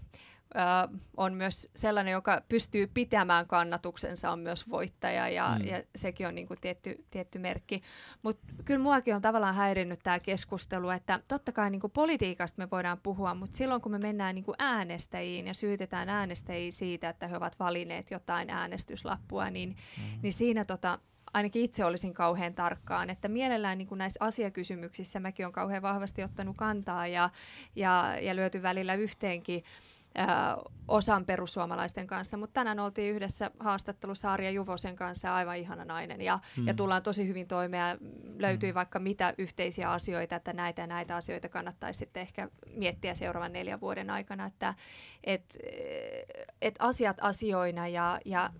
ö, 0.56 0.98
on 1.16 1.34
myös 1.34 1.68
sellainen, 1.74 2.12
joka 2.12 2.42
pystyy 2.48 2.86
pitämään 2.86 3.46
kannatuksensa, 3.46 4.30
on 4.30 4.38
myös 4.38 4.70
voittaja 4.70 5.28
ja, 5.28 5.56
Mm. 5.58 5.66
ja 5.66 5.82
sekin 5.96 6.26
on 6.26 6.34
niin 6.34 6.46
kuin 6.46 6.60
tietty, 6.60 7.04
tietty 7.10 7.38
merkki. 7.38 7.82
Mutta 8.22 8.46
kyllä 8.64 8.80
muakin 8.80 9.14
on 9.14 9.22
tavallaan 9.22 9.54
häirinnyt 9.54 10.00
tämä 10.02 10.20
keskustelu, 10.20 10.90
että 10.90 11.20
totta 11.28 11.52
kai 11.52 11.70
niin 11.70 11.80
kuin 11.80 11.90
politiikasta 11.90 12.62
me 12.62 12.70
voidaan 12.70 13.00
puhua, 13.02 13.34
mutta 13.34 13.56
silloin 13.56 13.82
kun 13.82 13.92
me 13.92 13.98
mennään 13.98 14.34
niin 14.34 14.44
kuin 14.44 14.56
äänestäjiin 14.58 15.46
ja 15.46 15.54
syytetään 15.54 16.08
äänestäjiä 16.08 16.72
siitä, 16.72 17.08
että 17.08 17.28
he 17.28 17.36
ovat 17.36 17.58
valineet 17.60 18.10
jotain 18.10 18.50
äänestyslappua, 18.50 19.50
niin, 19.50 19.68
mm. 19.68 20.18
niin 20.22 20.32
siinä 20.32 20.64
tota, 20.64 20.98
ainakin 21.32 21.62
itse 21.62 21.84
olisin 21.84 22.14
kauhean 22.14 22.54
tarkkaan, 22.54 23.10
että 23.10 23.28
mielellään 23.28 23.78
niin 23.78 23.88
kuin 23.88 23.98
näissä 23.98 24.24
asiakysymyksissä 24.24 25.20
mäkin 25.20 25.46
olen 25.46 25.52
kauhean 25.52 25.82
vahvasti 25.82 26.22
ottanut 26.22 26.56
kantaa 26.56 27.06
ja, 27.06 27.30
ja, 27.76 28.16
ja 28.20 28.36
lyöty 28.36 28.62
välillä 28.62 28.94
yhteenkin 28.94 29.64
ää, 30.16 30.56
osan 30.88 31.24
perussuomalaisten 31.26 32.06
kanssa, 32.06 32.36
mutta 32.36 32.54
tänään 32.54 32.78
oltiin 32.80 33.14
yhdessä 33.14 33.50
haastattelussa 33.60 34.32
Arja 34.32 34.50
Juvosen 34.50 34.96
kanssa, 34.96 35.34
aivan 35.34 35.56
ihana 35.56 35.84
nainen, 35.84 36.20
ja, 36.20 36.38
Mm. 36.56 36.66
ja 36.66 36.74
tullaan 36.74 37.02
tosi 37.02 37.28
hyvin 37.28 37.48
toimeen, 37.48 37.98
löytyi 38.38 38.74
vaikka 38.74 38.98
mitä 38.98 39.34
yhteisiä 39.38 39.90
asioita, 39.90 40.36
että 40.36 40.52
näitä 40.52 40.82
ja 40.82 40.86
näitä 40.86 41.16
asioita 41.16 41.48
kannattaisi 41.48 41.98
sitten 41.98 42.20
ehkä 42.20 42.48
miettiä 42.76 43.14
seuraavan 43.14 43.52
neljän 43.52 43.80
vuoden 43.80 44.10
aikana, 44.10 44.46
että 44.46 44.74
et, 45.24 45.58
et 46.62 46.74
asiat 46.78 47.16
asioina, 47.20 47.88
ja, 47.88 48.20
ja 48.24 48.50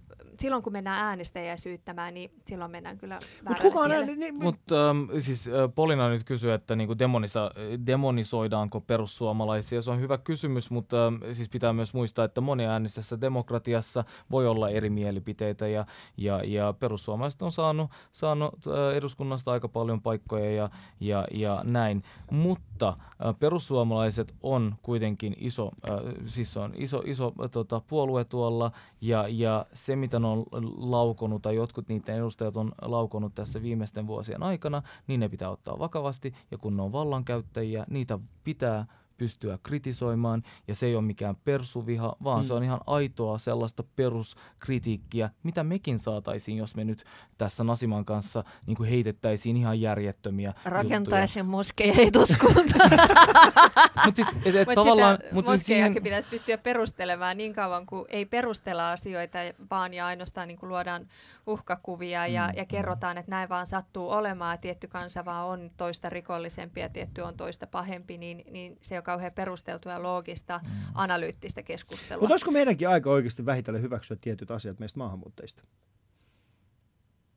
silloin 0.41 0.63
kun 0.63 0.73
mennään 0.73 1.05
äänestäjiä 1.05 1.57
syyttämään, 1.57 2.15
niin 2.15 2.31
silloin 2.47 2.71
mennään 2.71 2.99
kyllä 2.99 3.15
Mutta 3.15 3.45
väärälle 3.45 3.71
kukaan 3.71 3.91
tielle. 3.91 4.07
ääni, 4.07 4.17
niin, 4.17 4.35
Mutta 4.35 4.91
ähm, 4.91 4.99
siis 5.19 5.49
äh, 5.49 5.55
Polina 5.75 6.09
nyt 6.09 6.25
kysyy, 6.25 6.53
että 6.53 6.77
niinku 6.77 6.99
demonisa, 6.99 7.51
demonisoidaanko 7.87 8.81
perussuomalaisia. 8.81 9.83
Se 9.83 9.91
on 9.91 10.01
hyvä 10.01 10.19
kysymys, 10.19 10.71
mutta 10.71 11.07
ähm, 11.07 11.17
siis 11.33 11.49
pitää 11.49 11.73
myös 11.73 11.95
muistaa, 11.95 12.25
että 12.25 12.41
moniäänisessä 12.41 13.21
demokratiassa 13.21 14.05
voi 14.31 14.47
olla 14.47 14.69
eri 14.69 14.91
mielipiteitä 14.91 15.69
ja, 15.69 15.87
ja, 16.17 16.41
ja 16.45 16.75
perussuomalaiset 16.79 17.43
on 17.43 17.53
saanut, 17.53 17.91
saanut 18.13 18.55
äh, 18.67 18.97
eduskunnasta 18.97 19.53
aika 19.53 19.69
paljon 19.69 20.03
paikkoja 20.03 20.53
ja, 20.53 20.71
ja, 21.01 21.25
ja 21.31 21.61
näin. 21.65 22.03
Mutta 22.31 22.76
äh, 22.83 22.95
perussuomalaiset 23.39 24.35
on 24.43 24.75
kuitenkin 24.83 25.37
iso, 25.39 25.71
äh, 25.91 25.97
siis 26.27 26.57
on 26.57 26.73
iso, 26.77 27.03
iso 27.07 27.33
tota, 27.51 27.81
puolue 27.87 28.25
tuolla. 28.25 28.73
Ja, 29.01 29.29
ja 29.29 29.67
se 29.73 29.97
mitä 29.97 30.21
ne 30.21 30.27
on 30.27 30.45
laukonut 30.77 31.43
tai 31.43 31.57
jotkut 31.57 31.89
niiden 31.89 32.17
edustajat 32.17 32.57
on 32.57 32.73
laukonut 32.83 33.35
tässä 33.35 33.63
viimeisten 33.63 34.07
vuosien 34.07 34.43
aikana, 34.43 34.83
niin 35.07 35.21
ne 35.21 35.29
pitää 35.29 35.51
ottaa 35.51 35.79
vakavasti. 35.79 36.35
Ja 36.51 36.59
kun 36.59 36.77
ne 36.77 36.83
on 36.83 36.93
vallankäyttäjiä, 36.93 37.85
niitä 37.91 38.19
pitää 38.45 38.87
pystyä 39.17 39.59
kritisoimaan 39.63 40.43
ja 40.69 40.75
se 40.75 40.87
ei 40.87 40.95
ole 40.95 41.05
mikään 41.05 41.37
persuviha, 41.37 42.17
vaan 42.25 42.43
mm. 42.43 42.47
se 42.47 42.55
on 42.55 42.65
ihan 42.65 42.81
aitoa 42.87 43.39
sellaista 43.39 43.85
peruskritiikkiä, 43.97 45.31
mitä 45.43 45.65
mekin 45.65 45.99
saataisiin, 45.99 46.59
jos 46.59 46.77
me 46.77 46.85
nyt 46.85 47.05
tässä 47.39 47.65
Nasiman 47.65 48.05
kanssa 48.05 48.45
niin 48.67 48.77
kuin 48.77 48.89
heitettäisiin 48.89 49.57
ihan 49.57 49.81
järjettömiä 49.81 50.53
Rakentaisin 50.65 51.47
moskeja 51.47 51.95
eduskunta. 51.99 52.79
Mutta 54.05 54.25
siis, 54.25 54.29
et, 54.29 54.55
et 54.55 54.69
Mutta 54.69 54.75
tavallaan, 54.75 55.19
mut 55.33 55.47
siis 55.47 55.61
moskejakin 55.61 55.65
siihen, 55.65 56.03
pitäisi 56.03 56.29
pystyä 56.29 56.59
perustelemaan 56.59 57.37
niin 57.37 57.53
kauan, 57.53 57.87
kuin 57.87 58.05
ei 58.09 58.27
perustella 58.27 58.93
asioita, 58.93 59.39
vaan 59.71 59.95
ja 59.95 60.07
ainoastaan 60.07 60.49
niin 60.49 60.59
kuin 60.59 60.69
luodaan 60.69 61.09
uhkakuvia 61.47 62.27
ja, 62.27 62.47
Mm. 62.47 62.53
ja 62.57 62.65
kerrotaan, 62.65 63.19
että 63.19 63.31
näin 63.31 63.49
vaan 63.49 63.67
sattuu 63.67 64.11
olemaan, 64.11 64.59
tietty 64.59 64.89
kansa 64.89 65.25
vaan 65.25 65.47
on 65.47 65.71
toista 65.77 66.11
rikollisempi 66.11 66.81
ja 66.81 66.89
tietty 66.89 67.21
on 67.21 67.37
toista 67.37 67.67
pahempi, 67.67 68.19
niin, 68.19 68.45
niin 68.51 68.79
se 68.81 68.99
on 68.99 69.03
kauhean 69.07 69.33
perusteltua 69.33 69.93
ja 69.93 70.03
loogista, 70.03 70.61
Mm. 70.63 70.71
analyyttistä 70.95 71.63
keskustelua. 71.63 72.21
Mutta 72.21 72.33
olisiko 72.35 72.51
meidänkin 72.51 72.89
aika 72.89 73.11
oikeasti 73.11 73.47
vähitellen 73.47 73.83
hyväksyä 73.83 74.17
tietyt 74.21 74.51
asiat 74.51 74.79
meistä 74.79 74.99
maahanmuuttajista? 74.99 75.63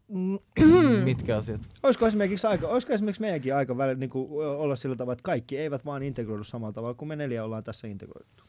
Mitkä 1.03 1.37
asiat? 1.37 1.61
Olisiko 1.83 2.07
esimerkiksi, 2.07 2.47
aika, 2.47 2.67
olisiko 2.67 2.93
esimerkiksi 2.93 3.21
meidänkin 3.21 3.55
aika 3.55 3.77
välillä 3.77 3.99
niin 3.99 4.09
kuin 4.09 4.31
olla 4.47 4.75
sillä 4.75 4.95
tavalla, 4.95 5.13
että 5.13 5.23
kaikki 5.23 5.57
eivät 5.57 5.85
vaan 5.85 6.03
integroidu 6.03 6.43
samalla 6.43 6.73
tavalla 6.73 6.93
kuin 6.93 7.09
me 7.09 7.15
neljä 7.15 7.43
ollaan 7.43 7.63
tässä 7.63 7.87
integroitu? 7.87 8.43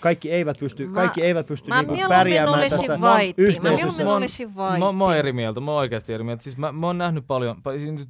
Kaikki 0.00 0.30
eivät 0.32 0.58
pysty, 0.58 0.86
Mä- 0.86 0.94
kaikki 0.94 1.22
eivät 1.22 1.46
pysty 1.46 1.68
Mä 1.68 1.82
niinku 1.82 2.08
pärjäämään 2.08 2.60
tässä 2.70 3.00
vaitti. 3.00 3.42
Mä 3.42 3.48
yhteisössä. 3.48 4.04
Mä 4.04 4.10
Mä, 4.10 4.56
vaitti. 4.56 4.80
mä 4.96 5.04
oon 5.04 5.16
eri 5.16 5.32
mieltä, 5.32 5.60
mä 5.60 5.70
oon 5.70 5.80
oikeasti 5.80 6.12
eri 6.12 6.24
mieltä. 6.24 6.42
Siis 6.42 6.56
mä, 6.56 6.72
mä 6.72 6.86
oon 6.86 6.98
nähnyt 6.98 7.24
paljon, 7.26 7.56
pa- 7.56 7.78
siis 7.78 7.92
nyt, 7.92 8.08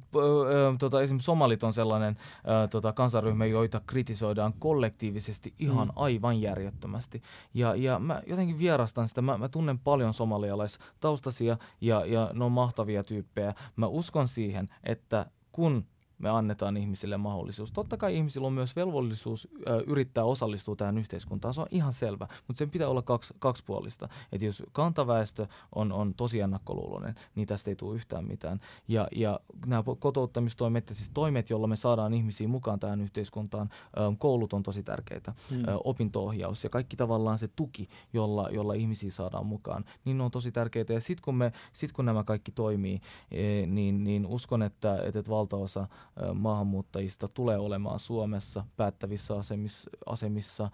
tota, 0.79 1.01
esimerkiksi 1.01 1.25
somalit 1.25 1.63
on 1.63 1.73
sellainen 1.73 2.17
ö, 2.63 2.67
tota, 2.67 2.93
kansanryhmä, 2.93 3.45
joita 3.45 3.81
kritisoidaan 3.87 4.53
kollektiivisesti 4.59 5.53
ihan 5.59 5.87
Mm. 5.87 5.93
aivan 5.95 6.41
järjettömästi. 6.41 7.21
Ja, 7.53 7.75
ja 7.75 7.99
mä 7.99 8.21
jotenkin 8.27 8.59
vierastan 8.59 9.07
sitä, 9.07 9.21
mä, 9.21 9.37
mä 9.37 9.49
tunnen 9.49 9.79
paljon 9.79 10.13
somalialaistaustaisia 10.13 11.57
ja, 11.81 12.05
ja 12.05 12.31
ne 12.33 12.43
on 12.45 12.51
mahtavia 12.51 13.03
tyyppejä. 13.03 13.53
Mä 13.75 13.87
uskon 13.87 14.27
siihen, 14.27 14.69
että 14.83 15.25
kun 15.51 15.85
me 16.17 16.29
annetaan 16.29 16.77
ihmisille 16.77 17.17
mahdollisuus. 17.17 17.71
Totta 17.71 17.97
kai 17.97 18.15
ihmisillä 18.15 18.47
on 18.47 18.53
myös 18.53 18.75
velvollisuus 18.75 19.47
ö, 19.67 19.83
yrittää 19.87 20.23
osallistua 20.23 20.75
tähän 20.75 20.97
yhteiskuntaan, 20.97 21.53
se 21.53 21.61
on 21.61 21.67
ihan 21.71 21.93
selvä, 21.93 22.27
mutta 22.47 22.57
sen 22.57 22.69
pitää 22.69 22.87
olla 22.89 23.01
kaksi, 23.01 23.33
kaksipuolista. 23.39 24.09
Että 24.31 24.45
jos 24.45 24.63
kantaväestö 24.71 25.47
on, 25.75 25.91
on 25.91 26.13
tosi 26.13 26.39
ennakkoluuloinen, 26.39 27.15
niin 27.35 27.47
tästä 27.47 27.71
ei 27.71 27.75
tule 27.75 27.95
yhtään 27.95 28.25
mitään. 28.25 28.59
Ja, 28.87 29.07
ja 29.15 29.39
nämä 29.65 29.83
kotouttamistoimet, 29.99 30.91
siis 30.93 31.09
toimet, 31.13 31.49
joilla 31.49 31.67
me 31.67 31.75
saadaan 31.75 32.13
ihmisiä 32.13 32.47
mukaan 32.47 32.79
tähän 32.79 33.01
yhteiskuntaan, 33.01 33.69
ö, 33.97 33.99
koulut 34.17 34.53
on 34.53 34.63
tosi 34.63 34.83
tärkeitä, 34.83 35.33
Mm. 35.51 35.57
ö, 35.67 35.77
opinto-ohjaus 35.83 36.63
ja 36.63 36.69
kaikki 36.69 36.95
tavallaan 36.95 37.39
se 37.39 37.47
tuki, 37.47 37.89
jolla, 38.13 38.49
jolla 38.51 38.73
ihmisiä 38.73 39.11
saadaan 39.11 39.45
mukaan, 39.45 39.85
niin 40.05 40.17
ne 40.17 40.23
on 40.23 40.31
tosi 40.31 40.51
tärkeitä. 40.51 40.93
Ja 40.93 41.01
sitten 41.01 41.23
kun, 41.23 41.35
me, 41.35 41.51
sit 41.73 41.91
kun 41.91 42.05
nämä 42.05 42.23
kaikki 42.23 42.51
toimii, 42.51 43.01
e, 43.31 43.65
niin, 43.65 44.03
niin 44.03 44.25
uskon, 44.25 44.63
että, 44.63 45.01
että 45.03 45.23
valtaosa 45.29 45.87
maahanmuuttajista 46.33 47.27
tulee 47.27 47.57
olemaan 47.57 47.99
Suomessa 47.99 48.65
päättävissä 48.77 49.35
asemissa, 49.35 49.89
asemissa 50.05 50.69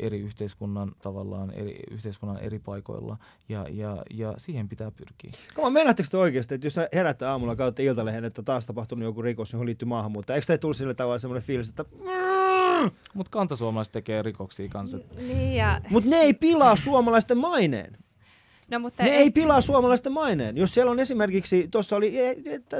eri 0.00 0.20
yhteiskunnan 0.20 0.92
tavallaan 1.02 1.50
eri, 1.50 1.80
yhteiskunnan 1.90 2.38
eri 2.40 2.58
paikoilla 2.58 3.16
ja, 3.48 3.66
ja, 3.70 4.02
ja 4.10 4.34
siihen 4.36 4.68
pitää 4.68 4.90
pyrkiä. 4.90 5.30
On, 5.58 5.72
meinaatteko 5.72 6.08
te 6.10 6.16
oikeasti, 6.16 6.54
että 6.54 6.66
jos 6.66 6.74
te 6.74 6.88
herätte 6.92 7.26
aamulla 7.26 7.56
kautta 7.56 7.82
iltalehen, 7.82 8.24
että 8.24 8.42
taas 8.42 8.66
tapahtunut 8.66 9.04
joku 9.04 9.22
rikos, 9.22 9.52
johon 9.52 9.66
liittyy 9.66 9.88
maahanmuutto, 9.88 10.32
eikö 10.32 10.46
te 10.46 10.58
tullut 10.58 10.76
sille 10.76 10.94
tavalla 10.94 11.18
semmoinen 11.18 11.46
fiilis, 11.46 11.68
että 11.68 11.84
Mutta 13.14 13.30
kantasuomalaiset 13.30 13.92
tekee 13.92 14.22
rikoksia 14.22 14.68
kanssa. 14.68 14.98
Niin 15.16 15.54
ja, 15.54 15.80
mutta 15.90 16.10
ne 16.10 16.16
ei 16.16 16.34
pilaa 16.34 16.76
suomalaisten 16.76 17.38
maineen. 17.38 17.98
No 18.72 18.78
mutta 18.78 19.02
Ne 19.02 19.10
ei 19.10 19.30
pilaa 19.30 19.60
suomalaisten 19.60 20.12
maineen. 20.12 20.56
Jos 20.56 20.74
siellä 20.74 20.90
on 20.90 21.00
esimerkiksi, 21.00 21.68
tuossa 21.70 21.96
oli, 21.96 22.14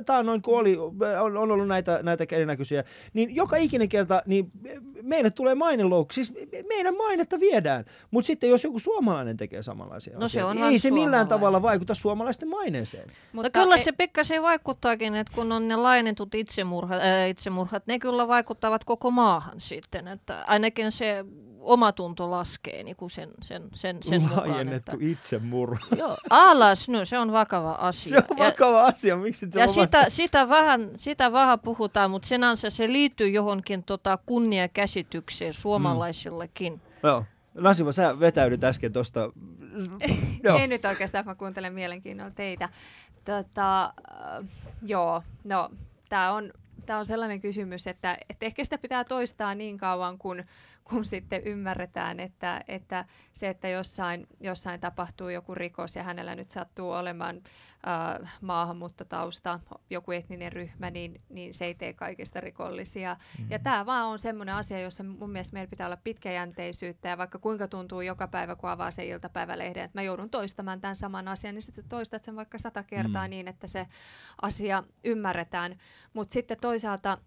tämä 0.07 0.23
noin 0.23 0.43
kun 0.43 0.59
oli, 0.59 0.77
on, 1.21 1.37
on 1.37 1.51
ollut 1.51 1.69
näitä, 1.69 2.01
näitä 2.03 2.25
erinäköisiä, 2.31 2.85
niin 3.15 3.35
joka 3.35 3.57
ikinen 3.57 3.89
kerta 3.89 4.23
niin 4.27 4.51
meille 5.03 5.31
tulee 5.31 5.55
maineloukku. 5.55 6.15
Siis 6.15 6.35
meidän 6.69 6.97
mainetta 6.97 7.41
viedään. 7.41 7.85
Mutta 8.11 8.27
sitten 8.27 8.51
jos 8.51 8.65
joku 8.65 8.79
suomalainen 8.79 9.37
tekee 9.37 9.63
samanlaisia 9.63 10.19
No 10.19 10.21
se 10.21 10.25
asioita, 10.25 10.49
on 10.49 10.57
niin 10.57 10.63
vaan 10.63 10.73
ei 10.73 10.79
se 10.79 10.91
millään 10.91 11.29
tavalla 11.29 11.63
vaikuta 11.63 11.95
suomalaisten 11.95 12.49
maineeseen. 12.49 13.11
Mutta 13.33 13.51
kyllä 13.51 13.79
se 13.79 13.93
pikkasen 13.93 14.43
vaikuttaakin, 14.43 15.15
että 15.15 15.33
kun 15.35 15.53
on 15.53 15.69
ne 15.69 15.77
lainetut 15.77 16.35
itsemurhat, 16.35 17.01
äh, 17.01 17.29
itsemurhat, 17.29 17.87
ne 17.87 17.99
kyllä 17.99 18.29
vaikuttavat 18.29 18.85
koko 18.85 19.11
maahan 19.11 19.61
sitten. 19.61 20.09
Että 20.09 20.45
ainakin 20.47 20.93
se 20.93 21.25
omatunto 21.63 22.31
laskee 22.31 22.83
niin 22.83 22.97
kuin 22.97 23.11
sen, 23.11 23.31
sen, 23.43 23.63
sen, 23.75 24.03
sen 24.03 24.23
mukaan. 24.23 24.49
Laajennettu 24.49 24.93
Että, 24.93 25.07
itsemurha. 25.07 25.87
joo, 25.99 26.17
alas, 26.31 26.89
no 26.89 27.05
se 27.05 27.19
on 27.19 27.33
vakava 27.33 27.73
asia. 27.73 28.21
Se 28.21 28.27
on 28.31 28.39
vakava 28.39 28.85
asia. 28.85 29.17
Miksi 29.17 29.47
se 29.51 29.61
ja 29.61 29.65
on 29.65 29.69
sitä, 29.69 30.05
sitä, 30.09 30.49
vähän, 30.49 30.91
sitä 30.95 31.33
vähän 31.33 31.61
puhutaan, 31.61 32.11
mutta 32.11 32.29
sinänsä 32.29 32.71
se 32.71 32.93
liittyy 32.93 33.29
johonkin 33.29 33.85
tota 33.85 34.19
kunniakäsitykseen 34.27 35.53
suomalaisillakin. 35.53 36.81
Joo. 37.03 37.25
Nasiva, 37.55 37.93
sä 37.93 38.21
vetäydyt 38.21 38.65
äsken 38.65 38.93
tuosta. 38.93 39.31
Ei 40.61 40.67
nyt 40.67 40.85
oikeastaan, 40.85 41.25
mä 41.25 41.35
kuuntelen 41.35 41.73
mielenkiinnolla 41.73 42.31
teitä. 42.31 42.69
Tota, 43.25 43.85
äh, 43.85 44.49
joo, 44.83 45.23
no 45.45 45.71
tämä 46.09 46.33
on, 46.33 46.53
tää 46.87 46.99
on 46.99 47.07
sellainen 47.07 47.41
kysymys, 47.41 47.87
että, 47.87 48.19
että 48.31 48.47
ehkä 48.47 48.65
sitä 48.65 48.79
pitää 48.79 49.05
toistaa 49.05 49.55
niin 49.55 49.79
kauan, 49.79 50.19
kun, 50.19 50.45
kun 50.85 51.05
sitten 51.05 51.43
ymmärretään, 51.45 52.21
että, 52.21 52.61
että 52.69 53.05
se, 53.33 53.49
että 53.49 53.69
jossain, 53.69 54.27
jossain 54.41 54.81
tapahtuu 54.81 55.29
joku 55.29 55.55
rikos 55.55 55.97
ja 55.97 56.03
hänellä 56.03 56.35
nyt 56.35 56.51
sattuu 56.51 56.91
olemaan 56.91 57.37
äh, 57.37 58.33
maahanmuuttotausta, 58.41 59.61
joku 59.91 60.13
etninen 60.13 60.53
ryhmä, 60.53 60.91
niin, 60.91 61.21
niin 61.29 61.55
se 61.55 61.65
ei 61.65 61.75
tee 61.75 61.93
kaikista 61.93 62.41
rikollisia. 62.41 63.15
Mm-hmm. 63.15 63.51
Ja 63.51 63.59
tämä 63.59 63.87
vaan 63.87 64.07
on 64.07 64.19
semmoinen 64.19 64.55
asia, 64.55 64.81
jossa 64.81 65.03
mun 65.05 65.31
mielestä 65.31 65.55
meillä 65.55 65.71
pitää 65.71 65.87
olla 65.87 65.97
pitkäjänteisyyttä 65.97 67.09
ja 67.09 67.19
vaikka 67.19 67.39
kuinka 67.39 67.69
tuntuu 67.69 68.01
joka 68.01 68.29
päivä, 68.29 68.57
kun 68.57 68.71
avaa 68.71 68.91
se 68.91 69.07
iltapäivälehden, 69.07 69.85
että 69.85 69.99
mä 69.99 70.03
joudun 70.03 70.31
toistamaan 70.31 70.81
tämän 70.81 70.97
saman 70.97 71.29
asian, 71.29 71.55
niin 71.55 71.63
sitten 71.63 71.89
toistat 71.89 72.25
sen 72.25 72.37
vaikka 72.37 72.59
sata 72.59 72.83
kertaa 72.83 73.27
mm. 73.27 73.31
niin, 73.31 73.49
että 73.49 73.67
se 73.67 73.87
asia 74.43 74.83
ymmärretään. 75.05 75.79
Mutta 76.13 76.33
sitten 76.33 76.59
toisaalta 76.61 77.19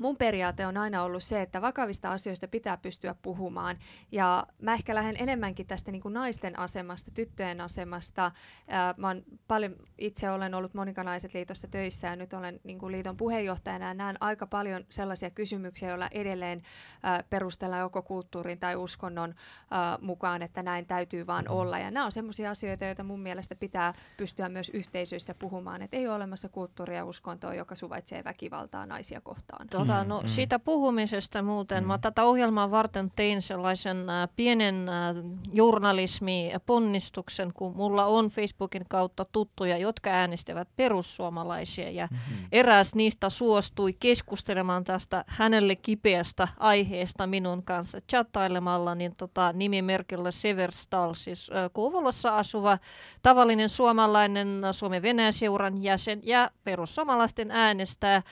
mun 0.00 0.16
periaate 0.16 0.66
on 0.66 0.76
aina 0.76 1.02
ollut 1.02 1.22
se, 1.22 1.42
että 1.42 1.62
vakavista 1.62 2.10
asioista 2.10 2.48
pitää 2.48 2.76
pystyä 2.76 3.14
puhumaan. 3.22 3.78
Ja 4.12 4.46
mä 4.62 4.74
ehkä 4.74 4.94
lähden 4.94 5.16
enemmänkin 5.18 5.66
tästä 5.66 5.92
niin 5.92 6.02
kuin 6.02 6.14
naisten 6.14 6.58
asemasta, 6.58 7.10
tyttöjen 7.10 7.60
asemasta. 7.60 8.30
Ää, 8.68 8.94
mä 8.96 9.06
oon 9.06 9.22
paljon, 9.48 9.76
itse 9.98 10.30
olen 10.30 10.54
ollut 10.54 10.74
Monikanaiset 10.74 11.34
liitossa 11.34 11.68
töissä 11.68 12.08
ja 12.08 12.16
nyt 12.16 12.32
olen 12.32 12.60
niin 12.64 12.78
kuin 12.78 12.92
liiton 12.92 13.16
puheenjohtajana 13.16 13.86
ja 13.86 13.94
näen 13.94 14.16
aika 14.20 14.46
paljon 14.46 14.84
sellaisia 14.88 15.30
kysymyksiä, 15.30 15.88
joilla 15.88 16.08
edelleen 16.10 16.62
ää, 17.02 17.24
perustellaan 17.30 17.80
joko 17.80 18.02
kulttuurin 18.02 18.58
tai 18.58 18.76
uskonnon 18.76 19.34
ää, 19.70 19.98
mukaan, 20.00 20.42
että 20.42 20.62
näin 20.62 20.86
täytyy 20.86 21.26
vaan 21.26 21.48
olla. 21.48 21.78
Ja 21.78 21.90
nämä 21.90 22.06
on 22.06 22.12
sellaisia 22.12 22.50
asioita, 22.50 22.84
joita 22.84 23.04
mun 23.04 23.20
mielestä 23.20 23.54
pitää 23.54 23.92
pystyä 24.16 24.48
myös 24.48 24.70
yhteisöissä 24.74 25.34
puhumaan, 25.34 25.82
että 25.82 25.96
ei 25.96 26.06
ole 26.06 26.14
olemassa 26.14 26.48
kulttuuria 26.48 26.96
ja 26.96 27.04
uskontoa, 27.04 27.54
joka 27.54 27.74
suvaitsee 27.74 28.24
väkivaltaa 28.24 28.86
naisia 28.86 29.20
kohtaan. 29.20 29.68
Tota, 29.86 30.04
no, 30.04 30.22
siitä 30.26 30.58
puhumisesta 30.58 31.42
muuten, 31.42 31.86
mä 31.86 31.98
tätä 31.98 32.24
ohjelmaa 32.24 32.70
varten 32.70 33.12
tein 33.16 33.42
sellaisen 33.42 34.10
äh, 34.10 34.28
pienen 34.36 34.88
äh, 34.88 35.14
journalismiponnistuksen, 35.52 37.52
kun 37.52 37.76
mulla 37.76 38.06
on 38.06 38.28
Facebookin 38.28 38.84
kautta 38.88 39.24
tuttuja, 39.24 39.76
jotka 39.76 40.10
äänestävät 40.10 40.68
perussuomalaisia. 40.76 41.90
Ja 41.90 42.08
mm-hmm. 42.10 42.46
eräs 42.52 42.94
niistä 42.94 43.30
suostui 43.30 43.92
keskustelemaan 43.92 44.84
tästä 44.84 45.24
hänelle 45.26 45.76
kipeästä 45.76 46.48
aiheesta 46.58 47.26
minun 47.26 47.62
kanssa 47.62 48.00
chattailemalla, 48.00 48.94
niin 48.94 49.12
tota, 49.18 49.52
nimimerkillä 49.52 50.30
Severstal, 50.30 51.14
siis 51.14 51.50
äh, 51.50 51.70
Kouvolassa 51.72 52.36
asuva 52.36 52.78
tavallinen 53.22 53.68
suomalainen 53.68 54.64
äh, 54.64 54.74
Suomen 54.74 55.02
Venäjän 55.02 55.32
seuran 55.32 55.82
jäsen 55.82 56.20
ja 56.22 56.50
perussuomalaisten 56.64 57.50
äänestää 57.50 58.22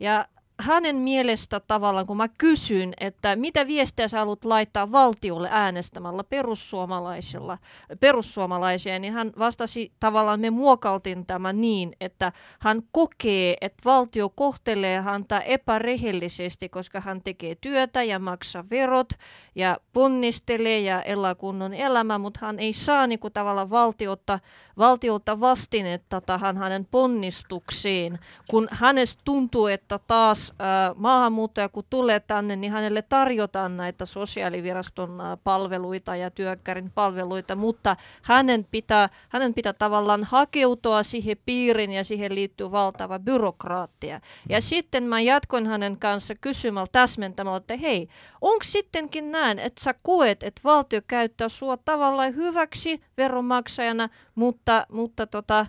ja 0.00 0.26
hänen 0.60 0.96
mielestä 0.96 1.60
tavallaan, 1.60 2.06
kun 2.06 2.16
mä 2.16 2.28
kysyn, 2.28 2.92
että 3.00 3.36
mitä 3.36 3.66
viestiä 3.66 4.08
sä 4.08 4.18
haluat 4.18 4.44
laittaa 4.44 4.92
valtiolle 4.92 5.48
äänestämällä 5.52 6.24
perussuomalaisilla, 6.24 7.58
perussuomalaisia, 8.00 8.98
niin 8.98 9.12
hän 9.12 9.32
vastasi 9.38 9.92
tavallaan, 10.00 10.40
me 10.40 10.50
muokaltin 10.50 11.26
tämän 11.26 11.60
niin, 11.60 11.92
että 12.00 12.32
hän 12.60 12.82
kokee, 12.92 13.56
että 13.60 13.82
valtio 13.84 14.28
kohtelee 14.28 15.00
häntä 15.00 15.40
epärehellisesti, 15.40 16.68
koska 16.68 17.00
hän 17.00 17.22
tekee 17.22 17.54
työtä 17.54 18.02
ja 18.02 18.18
maksaa 18.18 18.64
verot 18.70 19.08
ja 19.54 19.76
ponnistelee 19.92 20.80
ja 20.80 21.02
elää 21.02 21.34
kunnon 21.34 21.74
elämä, 21.74 22.18
mutta 22.18 22.40
hän 22.42 22.58
ei 22.58 22.72
saa 22.72 23.06
niin 23.06 23.18
kuin, 23.18 23.32
tavallaan 23.32 23.70
valtiota, 23.70 24.40
valtiolta 24.78 25.40
vastinetta 25.40 26.20
tähän 26.20 26.56
hänen 26.56 26.86
ponnistukseen, 26.90 28.18
kun 28.50 28.68
hänestä 28.70 29.22
tuntuu, 29.24 29.66
että 29.66 29.98
taas 29.98 30.49
maahanmuuttaja 30.94 31.68
kun 31.68 31.84
tulee 31.90 32.20
tänne, 32.20 32.56
niin 32.56 32.72
hänelle 32.72 33.02
tarjotaan 33.02 33.76
näitä 33.76 34.06
sosiaaliviraston 34.06 35.18
palveluita 35.44 36.16
ja 36.16 36.30
työkkärin 36.30 36.90
palveluita, 36.90 37.56
mutta 37.56 37.96
hänen 38.22 38.66
pitää, 38.70 39.08
hänen 39.28 39.54
pitää 39.54 39.72
tavallaan 39.72 40.24
hakeutua 40.24 41.02
siihen 41.02 41.36
piirin 41.46 41.92
ja 41.92 42.04
siihen 42.04 42.34
liittyy 42.34 42.70
valtava 42.70 43.18
byrokraattia. 43.18 44.20
Ja 44.48 44.60
sitten 44.60 45.04
mä 45.04 45.20
jatkoin 45.20 45.66
hänen 45.66 45.96
kanssa 45.96 46.34
kysymällä 46.34 46.86
täsmentämällä, 46.92 47.56
että 47.56 47.76
hei, 47.76 48.08
onko 48.40 48.64
sittenkin 48.64 49.32
näin, 49.32 49.58
että 49.58 49.84
sä 49.84 49.94
koet, 50.02 50.42
että 50.42 50.60
valtio 50.64 51.00
käyttää 51.06 51.48
sua 51.48 51.76
tavallaan 51.76 52.34
hyväksi 52.34 53.00
veronmaksajana, 53.16 54.08
mutta, 54.40 54.86
mutta 54.92 55.26
tota, 55.26 55.66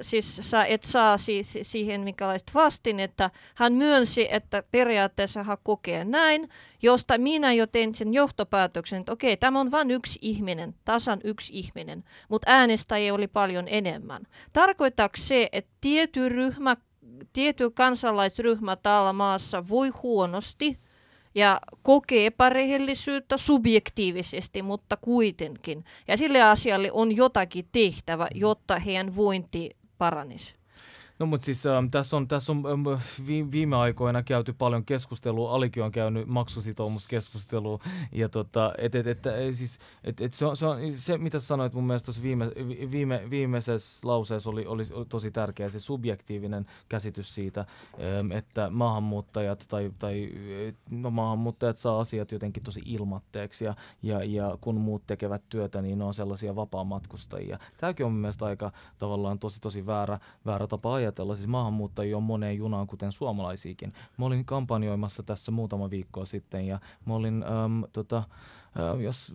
siis 0.00 0.36
sä 0.42 0.64
et 0.64 0.82
saa 0.82 1.18
siis 1.18 1.58
siihen 1.62 2.00
minkälaista 2.00 2.52
vastin, 2.54 3.00
että 3.00 3.30
hän 3.54 3.72
myönsi, 3.72 4.28
että 4.30 4.62
periaatteessa 4.70 5.42
hän 5.42 5.56
kokee 5.62 6.04
näin, 6.04 6.48
josta 6.82 7.18
minä 7.18 7.52
jo 7.52 7.66
tein 7.66 7.94
sen 7.94 8.14
johtopäätöksen, 8.14 9.00
että 9.00 9.12
okei, 9.12 9.36
tämä 9.36 9.60
on 9.60 9.70
vain 9.70 9.90
yksi 9.90 10.18
ihminen, 10.22 10.74
tasan 10.84 11.20
yksi 11.24 11.58
ihminen, 11.58 12.04
mutta 12.28 12.50
äänestäjiä 12.50 13.14
oli 13.14 13.26
paljon 13.26 13.64
enemmän. 13.68 14.22
Tarkoittaako 14.52 15.16
se, 15.16 15.48
että 15.52 15.70
tietty 15.80 16.28
ryhmä, 16.28 16.76
tietty 17.32 17.70
kansalaisryhmä 17.70 18.76
täällä 18.76 19.12
maassa 19.12 19.68
voi 19.68 19.88
huonosti, 19.88 20.78
ja 21.36 21.60
kokee 21.82 22.26
epärehellisyyttä 22.26 23.36
subjektiivisesti, 23.36 24.62
mutta 24.62 24.96
kuitenkin. 24.96 25.84
Ja 26.08 26.16
sille 26.16 26.42
asialle 26.42 26.92
on 26.92 27.16
jotakin 27.16 27.68
tehtävä, 27.72 28.28
jotta 28.34 28.78
heidän 28.78 29.16
vointi 29.16 29.70
paranisi. 29.98 30.54
No 31.18 31.26
mutta 31.26 31.44
siis 31.44 31.66
ähm, 31.66 31.86
tässä 31.90 32.16
on, 32.16 32.28
tässä 32.28 32.52
on 32.52 32.62
ähm, 32.66 33.02
vi, 33.26 33.50
viime 33.52 33.76
aikoina 33.76 34.22
käyty 34.22 34.52
paljon 34.52 34.84
keskustelua, 34.84 35.52
Alikin 35.52 35.82
on 35.82 35.92
käynyt 35.92 36.28
maksusitoumuskeskustelua, 36.28 37.78
ja 38.12 38.28
tota, 38.28 38.72
et, 38.78 38.94
et, 38.94 39.06
et, 39.06 39.22
siis, 39.52 39.78
et, 40.04 40.20
et 40.20 40.34
se, 40.34 40.46
on, 40.46 40.56
se, 40.56 40.66
on, 40.66 40.78
se, 40.96 41.18
mitä 41.18 41.38
sanoit 41.38 41.72
mun 41.72 41.86
mielestä 41.86 42.06
tuossa 42.06 42.22
viime, 42.22 42.50
viime, 42.90 43.22
viimeisessä 43.30 44.08
lauseessa 44.08 44.50
oli, 44.50 44.66
oli, 44.66 44.82
oli 44.92 45.04
tosi 45.04 45.30
tärkeä, 45.30 45.68
se 45.68 45.78
subjektiivinen 45.78 46.66
käsitys 46.88 47.34
siitä, 47.34 47.60
ähm, 47.60 48.32
että 48.32 48.70
maahanmuuttajat 48.70 49.64
tai, 49.68 49.90
tai 49.98 50.28
no, 50.90 51.10
maahanmuuttajat 51.10 51.76
saa 51.76 52.00
asiat 52.00 52.32
jotenkin 52.32 52.62
tosi 52.62 52.82
ilmatteeksi, 52.84 53.64
ja, 53.64 53.74
ja, 54.02 54.24
ja 54.24 54.58
kun 54.60 54.80
muut 54.80 55.06
tekevät 55.06 55.42
työtä, 55.48 55.82
niin 55.82 55.98
ne 55.98 56.04
on 56.04 56.14
sellaisia 56.14 56.56
vapaamatkustajia. 56.56 57.58
Tämäkin 57.76 58.06
on 58.06 58.12
mun 58.12 58.20
mielestä 58.20 58.44
aika 58.44 58.72
tavallaan 58.98 59.38
tosi 59.38 59.60
tosi 59.60 59.86
väärä, 59.86 60.18
väärä 60.46 60.66
tapa 60.66 60.94
ajatella 60.94 61.05
ajatella, 61.06 61.34
siis 61.34 61.46
maahanmuuttajia 61.46 62.16
on 62.16 62.22
moneen 62.22 62.56
junaan, 62.56 62.86
kuten 62.86 63.12
suomalaisiakin. 63.12 63.92
Mä 64.16 64.24
olin 64.24 64.44
kampanjoimassa 64.44 65.22
tässä 65.22 65.52
muutama 65.52 65.90
viikko 65.90 66.24
sitten 66.24 66.66
ja 66.66 66.80
mä 67.04 67.14
olin 67.14 67.42
äm, 67.64 67.84
tota, 67.92 68.16
äh, 68.16 69.00
jos 69.00 69.34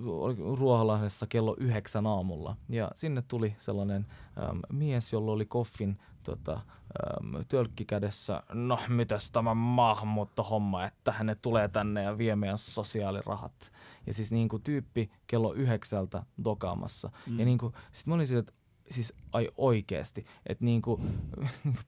Ruoholahdessa 0.57 1.27
kello 1.27 1.55
yhdeksän 1.59 2.07
aamulla. 2.07 2.55
Ja 2.69 2.91
sinne 2.95 3.23
tuli 3.27 3.55
sellainen 3.59 4.05
äm, 4.49 4.59
mies, 4.71 5.13
jolla 5.13 5.31
oli 5.31 5.45
koffin 5.45 5.97
tota, 6.23 6.53
äm, 6.53 7.45
tölkki 7.47 7.85
kädessä. 7.85 8.43
No, 8.53 8.79
mitäs 8.87 9.31
tämä 9.31 9.53
maahanmuuttohomma, 9.53 10.85
että 10.85 11.11
hänet 11.11 11.41
tulee 11.41 11.67
tänne 11.67 12.03
ja 12.03 12.17
vie 12.17 12.35
meidän 12.35 12.57
sosiaalirahat. 12.57 13.71
Ja 14.07 14.13
siis 14.13 14.31
niin 14.31 14.49
kuin 14.49 14.63
tyyppi 14.63 15.11
kello 15.27 15.53
yhdeksältä 15.53 16.23
dokaamassa. 16.43 17.11
Mm. 17.27 17.39
Ja 17.39 17.45
niin 17.45 17.57
kuin, 17.57 17.73
sit 17.91 18.07
mä 18.07 18.15
olin 18.15 18.27
sille, 18.27 18.39
että 18.39 18.53
siis 18.91 19.13
ai 19.33 19.49
oikeesti, 19.57 20.25
että 20.45 20.65
niinku, 20.71 21.01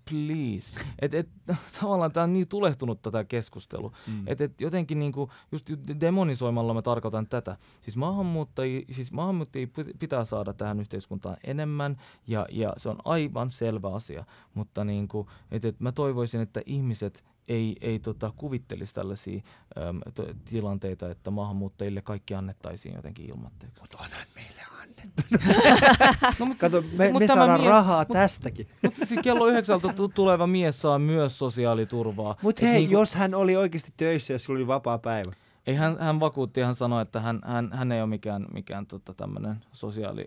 please, 0.09 0.83
että 0.99 1.17
et, 1.17 1.29
tavallaan 1.81 2.11
tämä 2.11 2.23
on 2.23 2.33
niin 2.33 2.47
tulehtunut 2.47 3.01
tätä 3.01 3.23
keskustelua, 3.23 3.91
mm. 4.07 4.27
että 4.27 4.43
et 4.43 4.61
jotenkin 4.61 4.99
niinku, 4.99 5.31
just 5.51 5.69
demonisoimalla 5.99 6.73
mä 6.73 6.81
tarkoitan 6.81 7.27
tätä, 7.27 7.57
siis 7.81 7.97
maahanmuuttajia, 7.97 8.81
siis 8.91 9.11
maahanmuuttajia 9.11 9.67
pitää 9.99 10.25
saada 10.25 10.53
tähän 10.53 10.79
yhteiskuntaan 10.79 11.37
enemmän 11.43 11.97
ja, 12.27 12.47
ja 12.51 12.73
se 12.77 12.89
on 12.89 12.97
aivan 13.05 13.49
selvä 13.49 13.93
asia, 13.93 14.25
mutta 14.53 14.83
niinku, 14.83 15.29
että 15.51 15.67
et 15.67 15.79
mä 15.79 15.91
toivoisin, 15.91 16.41
että 16.41 16.61
ihmiset 16.65 17.23
ei, 17.47 17.75
ei 17.81 17.99
tota, 17.99 18.33
kuvittelisi 18.37 18.93
tällaisia 18.93 19.41
äm, 19.77 19.99
t- 20.13 20.45
tilanteita, 20.49 21.11
että 21.11 21.31
maahanmuuttajille 21.31 22.01
kaikki 22.01 22.33
annettaisiin 22.33 22.95
jotenkin 22.95 23.29
ilmatteeksi. 23.29 23.81
Mutta 23.81 23.97
onhan 23.97 24.27
meille 24.35 24.72
no, 26.39 26.45
mutta 26.45 26.61
Kato, 26.61 26.83
me, 26.97 27.11
mutta 27.11 27.19
me 27.19 27.27
saadaan 27.27 27.59
mies, 27.59 27.69
rahaa 27.69 28.05
mut, 28.07 28.13
tästäkin. 28.13 28.67
Mutta 28.83 29.05
siis 29.05 29.19
kello 29.23 29.47
yhdeksältä 29.47 29.93
tuleva 30.13 30.47
mies 30.47 30.81
saa 30.81 30.99
myös 30.99 31.37
sosiaaliturvaa. 31.37 32.35
Mutta 32.41 32.65
hei, 32.65 32.73
niin 32.73 32.87
kun... 32.89 32.93
jos 32.93 33.15
hän 33.15 33.33
oli 33.33 33.55
oikeasti 33.55 33.93
töissä 33.97 34.33
ja 34.33 34.39
sillä 34.39 34.55
oli 34.55 34.67
vapaa 34.67 34.97
päivä. 34.97 35.31
Ei, 35.67 35.75
hän, 35.75 35.97
hän 35.99 36.19
vakuutti, 36.19 36.61
hän 36.61 36.75
sanoi, 36.75 37.01
että 37.01 37.19
hän, 37.19 37.39
hän, 37.45 37.69
hän 37.73 37.91
ei 37.91 38.01
ole 38.01 38.09
mikään, 38.09 38.45
mikään 38.53 38.85
tota, 38.85 39.13
tämmöinen 39.13 39.55
sosiaali 39.71 40.25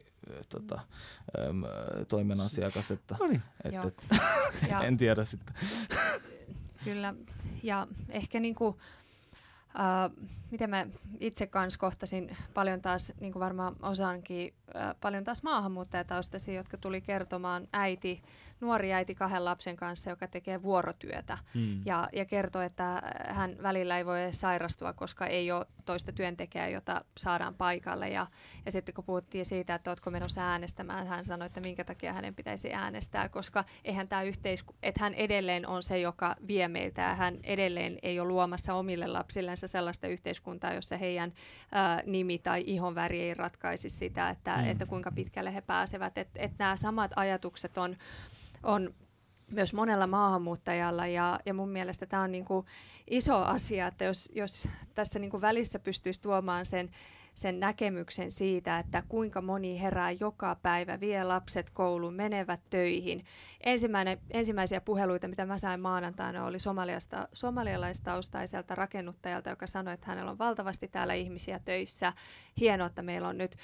tota, 0.48 0.80
äm, 1.48 1.62
toimen 2.08 2.40
asiakas. 2.40 2.90
Että, 2.90 3.16
no 3.20 3.26
niin. 3.26 3.42
et, 3.64 3.74
et, 3.84 4.08
en 4.86 4.96
tiedä 4.96 5.24
sitten. 5.24 5.54
Kyllä, 6.84 7.14
ja 7.62 7.86
ehkä 8.08 8.40
niinku, 8.40 8.78
Uh, 9.78 10.28
miten 10.50 10.70
mä 10.70 10.86
itse 11.20 11.46
kanssa 11.46 11.78
kohtasin 11.78 12.36
paljon 12.54 12.80
taas, 12.80 13.12
niin 13.20 13.32
kuin 13.32 13.40
varmaan 13.40 13.76
osaankin, 13.82 14.54
uh, 14.68 15.00
paljon 15.00 15.24
taas 15.24 15.42
maahanmuuttajataustaisia, 15.42 16.54
jotka 16.54 16.76
tuli 16.76 17.00
kertomaan 17.00 17.68
äiti 17.72 18.22
nuori 18.60 18.92
äiti 18.92 19.14
kahden 19.14 19.44
lapsen 19.44 19.76
kanssa, 19.76 20.10
joka 20.10 20.28
tekee 20.28 20.62
vuorotyötä 20.62 21.38
hmm. 21.54 21.82
ja, 21.84 22.08
ja 22.12 22.24
kertoo, 22.24 22.62
että 22.62 23.02
hän 23.28 23.56
välillä 23.62 23.98
ei 23.98 24.06
voi 24.06 24.22
edes 24.22 24.40
sairastua, 24.40 24.92
koska 24.92 25.26
ei 25.26 25.52
ole 25.52 25.66
toista 25.84 26.12
työntekijää, 26.12 26.68
jota 26.68 27.04
saadaan 27.16 27.54
paikalle. 27.54 28.08
Ja, 28.08 28.26
ja 28.66 28.72
sitten 28.72 28.94
kun 28.94 29.04
puhuttiin 29.04 29.46
siitä, 29.46 29.74
että 29.74 29.90
oletko 29.90 30.10
menossa 30.10 30.40
äänestämään, 30.40 31.06
hän 31.06 31.24
sanoi, 31.24 31.46
että 31.46 31.60
minkä 31.60 31.84
takia 31.84 32.12
hänen 32.12 32.34
pitäisi 32.34 32.72
äänestää, 32.72 33.28
koska 33.28 33.64
eihän 33.84 34.08
tämä 34.08 34.22
yhteisku, 34.22 34.74
että 34.82 35.00
hän 35.00 35.14
edelleen 35.14 35.68
on 35.68 35.82
se, 35.82 35.98
joka 35.98 36.36
vie 36.46 36.68
meiltä 36.68 37.02
ja 37.02 37.14
hän 37.14 37.38
edelleen 37.42 37.98
ei 38.02 38.20
ole 38.20 38.28
luomassa 38.28 38.74
omille 38.74 39.06
lapsillensa 39.06 39.65
sellaista 39.68 40.06
yhteiskuntaa, 40.06 40.72
jossa 40.72 40.96
heidän 40.96 41.32
ää, 41.72 42.02
nimi 42.06 42.38
tai 42.38 42.64
ihonväri 42.66 43.22
ei 43.22 43.34
ratkaisi 43.34 43.88
sitä, 43.88 44.30
että, 44.30 44.56
hmm. 44.56 44.70
että 44.70 44.86
kuinka 44.86 45.12
pitkälle 45.12 45.54
he 45.54 45.60
pääsevät. 45.60 46.18
Että 46.18 46.40
et 46.42 46.52
nämä 46.58 46.76
samat 46.76 47.10
ajatukset 47.16 47.78
on 47.78 47.96
on 48.62 48.94
myös 49.50 49.74
monella 49.74 50.06
maahanmuuttajalla 50.06 51.06
ja, 51.06 51.40
ja 51.46 51.54
mun 51.54 51.68
mielestä 51.68 52.06
tämä 52.06 52.22
on 52.22 52.32
niin 52.32 52.44
kuin 52.44 52.66
iso 53.10 53.36
asia, 53.36 53.86
että 53.86 54.04
jos, 54.04 54.30
jos 54.34 54.68
tässä 54.94 55.18
niin 55.18 55.30
kuin 55.30 55.40
välissä 55.40 55.78
pystyisi 55.78 56.20
tuomaan 56.20 56.66
sen 56.66 56.90
sen 57.36 57.60
näkemyksen 57.60 58.30
siitä, 58.30 58.78
että 58.78 59.02
kuinka 59.08 59.40
moni 59.40 59.80
herää 59.82 60.10
joka 60.10 60.56
päivä, 60.62 61.00
vie 61.00 61.24
lapset 61.24 61.70
kouluun, 61.70 62.14
menevät 62.14 62.60
töihin. 62.70 63.24
Ensimmäinen, 63.60 64.18
ensimmäisiä 64.30 64.80
puheluita, 64.80 65.28
mitä 65.28 65.46
mä 65.46 65.58
sain 65.58 65.80
maanantaina, 65.80 66.44
oli 66.44 66.58
somaliasta, 66.58 67.28
somalialaistaustaiselta 67.32 68.74
rakennuttajalta, 68.74 69.50
joka 69.50 69.66
sanoi, 69.66 69.94
että 69.94 70.06
hänellä 70.06 70.30
on 70.30 70.38
valtavasti 70.38 70.88
täällä 70.88 71.14
ihmisiä 71.14 71.60
töissä. 71.64 72.12
Hienoa, 72.60 72.86
että 72.86 73.02
meillä 73.02 73.28
on 73.28 73.38
nyt 73.38 73.56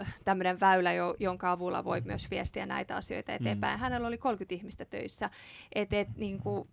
äh, 0.00 0.14
tämmöinen 0.24 0.60
väylä, 0.60 0.92
jo, 0.92 1.14
jonka 1.18 1.50
avulla 1.50 1.84
voi 1.84 2.00
myös 2.00 2.30
viestiä 2.30 2.66
näitä 2.66 2.96
asioita 2.96 3.32
eteenpäin. 3.32 3.78
Mm. 3.78 3.80
Hänellä 3.80 4.08
oli 4.08 4.18
30 4.18 4.54
ihmistä 4.54 4.84
töissä. 4.84 5.30
Et, 5.74 5.92
et, 5.92 6.08
niin 6.16 6.38
kuin, 6.38 6.68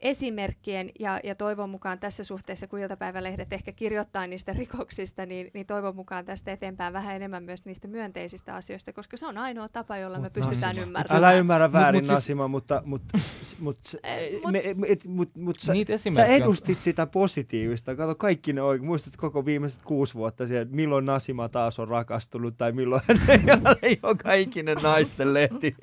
esimerkkien 0.00 0.90
ja, 1.00 1.20
ja 1.24 1.34
toivon 1.34 1.70
mukaan 1.70 1.98
tässä 1.98 2.24
suhteessa, 2.24 2.66
kun 2.66 2.78
iltapäivälehdet 2.78 3.52
ehkä 3.52 3.72
kirjoittaa 3.72 4.26
niistä 4.26 4.52
rikoksista, 4.52 5.26
niin, 5.26 5.50
niin 5.54 5.66
toivon 5.66 5.96
mukaan 5.96 6.24
tästä 6.24 6.52
eteenpäin 6.52 6.92
vähän 6.92 7.16
enemmän 7.16 7.42
myös 7.42 7.64
niistä 7.64 7.88
myönteisistä 7.88 8.54
asioista, 8.54 8.92
koska 8.92 9.16
se 9.16 9.26
on 9.26 9.38
ainoa 9.38 9.68
tapa, 9.68 9.96
jolla 9.96 10.18
me 10.18 10.30
pystytään 10.30 10.60
Nasima. 10.60 10.86
ymmärtämään. 10.86 11.24
Älä 11.24 11.32
ymmärrä 11.32 11.72
väärin, 11.72 12.02
mut, 12.02 12.08
mut 12.08 12.14
Nasima, 12.14 12.42
siis... 12.42 12.50
mutta, 12.50 12.82
mutta, 12.84 13.18
mutta, 13.60 13.90
me, 14.50 14.62
et, 14.88 15.06
mut, 15.06 15.36
mut 15.36 15.60
sä, 15.60 15.72
sä 16.14 16.24
edustit 16.24 16.80
sitä 16.80 17.06
positiivista. 17.06 17.96
Kato, 17.96 18.14
kaikki 18.14 18.52
ne 18.52 18.62
oikein. 18.62 18.86
Muistat 18.86 19.16
koko 19.16 19.44
viimeiset 19.44 19.82
kuusi 19.82 20.14
vuotta 20.14 20.46
siellä, 20.46 20.66
milloin 20.70 21.04
Nasima 21.04 21.48
taas 21.48 21.78
on 21.78 21.88
rakastunut 21.88 22.56
tai 22.58 22.72
milloin 22.72 23.02
hän 23.08 23.76
ei 23.82 23.98
ole 24.02 24.16
kaikinen 24.16 24.78
naisten 24.82 25.34
lehti. 25.34 25.76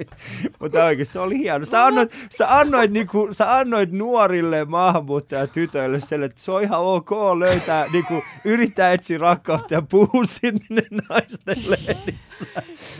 mutta 0.59 0.85
oikein 0.85 1.05
se 1.05 1.19
oli 1.19 1.37
hieno. 1.37 1.65
Sä 1.65 1.85
annoit, 1.85 2.13
sä 2.31 2.57
annoit, 2.57 2.91
niinku, 2.91 3.27
sä 3.31 3.55
annoit 3.55 3.91
nuorille 4.07 4.65
maahanmuuttajatytöille 4.65 5.99
sen, 5.99 6.23
että 6.23 6.41
se 6.41 6.51
on 6.51 6.63
ihan 6.63 6.81
ok 6.81 7.11
löytää, 7.39 7.85
niin 7.93 8.05
kuin, 8.05 8.23
yrittää 8.45 8.91
etsiä 8.91 9.17
rakkautta 9.17 9.73
ja 9.73 9.81
puhua 9.81 10.25
sinne 10.25 10.81
naisten 11.09 11.55
lehdissä. 11.67 12.45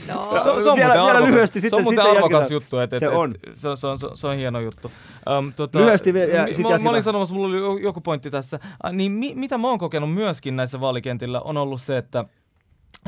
No. 0.07 0.39
Se, 0.43 0.63
se 0.63 0.69
on 0.69 0.77
vielä, 0.77 0.93
vielä 0.93 1.25
lyhyesti 1.25 1.61
sitten, 1.61 1.83
se 1.83 1.89
on 1.89 1.95
sitten 1.95 2.15
arvokas 2.15 2.51
juttu. 2.51 2.79
Et, 2.79 2.93
et, 2.93 2.99
se, 2.99 3.09
on. 3.09 3.35
Et, 3.47 3.57
se, 3.57 3.67
se, 3.75 3.87
on, 3.87 3.97
se, 4.13 4.27
on 4.27 4.35
hieno 4.35 4.59
juttu. 4.59 4.91
Um, 5.37 5.53
tota, 5.53 5.79
lyhyesti 5.79 6.13
vielä, 6.13 6.33
ja 6.33 6.53
sitten 6.53 6.71
mä, 6.71 6.79
mä 6.79 6.89
olin 6.89 7.03
sanomassa, 7.03 7.35
mulla 7.35 7.47
oli 7.47 7.81
joku 7.81 8.01
pointti 8.01 8.31
tässä. 8.31 8.59
Uh, 8.85 8.91
niin 8.91 9.11
mi, 9.11 9.33
mitä 9.35 9.57
mä 9.57 9.67
oon 9.67 9.77
kokenut 9.77 10.13
myöskin 10.13 10.55
näissä 10.55 10.79
vaalikentillä 10.79 11.41
on 11.41 11.57
ollut 11.57 11.81
se, 11.81 11.97
että 11.97 12.25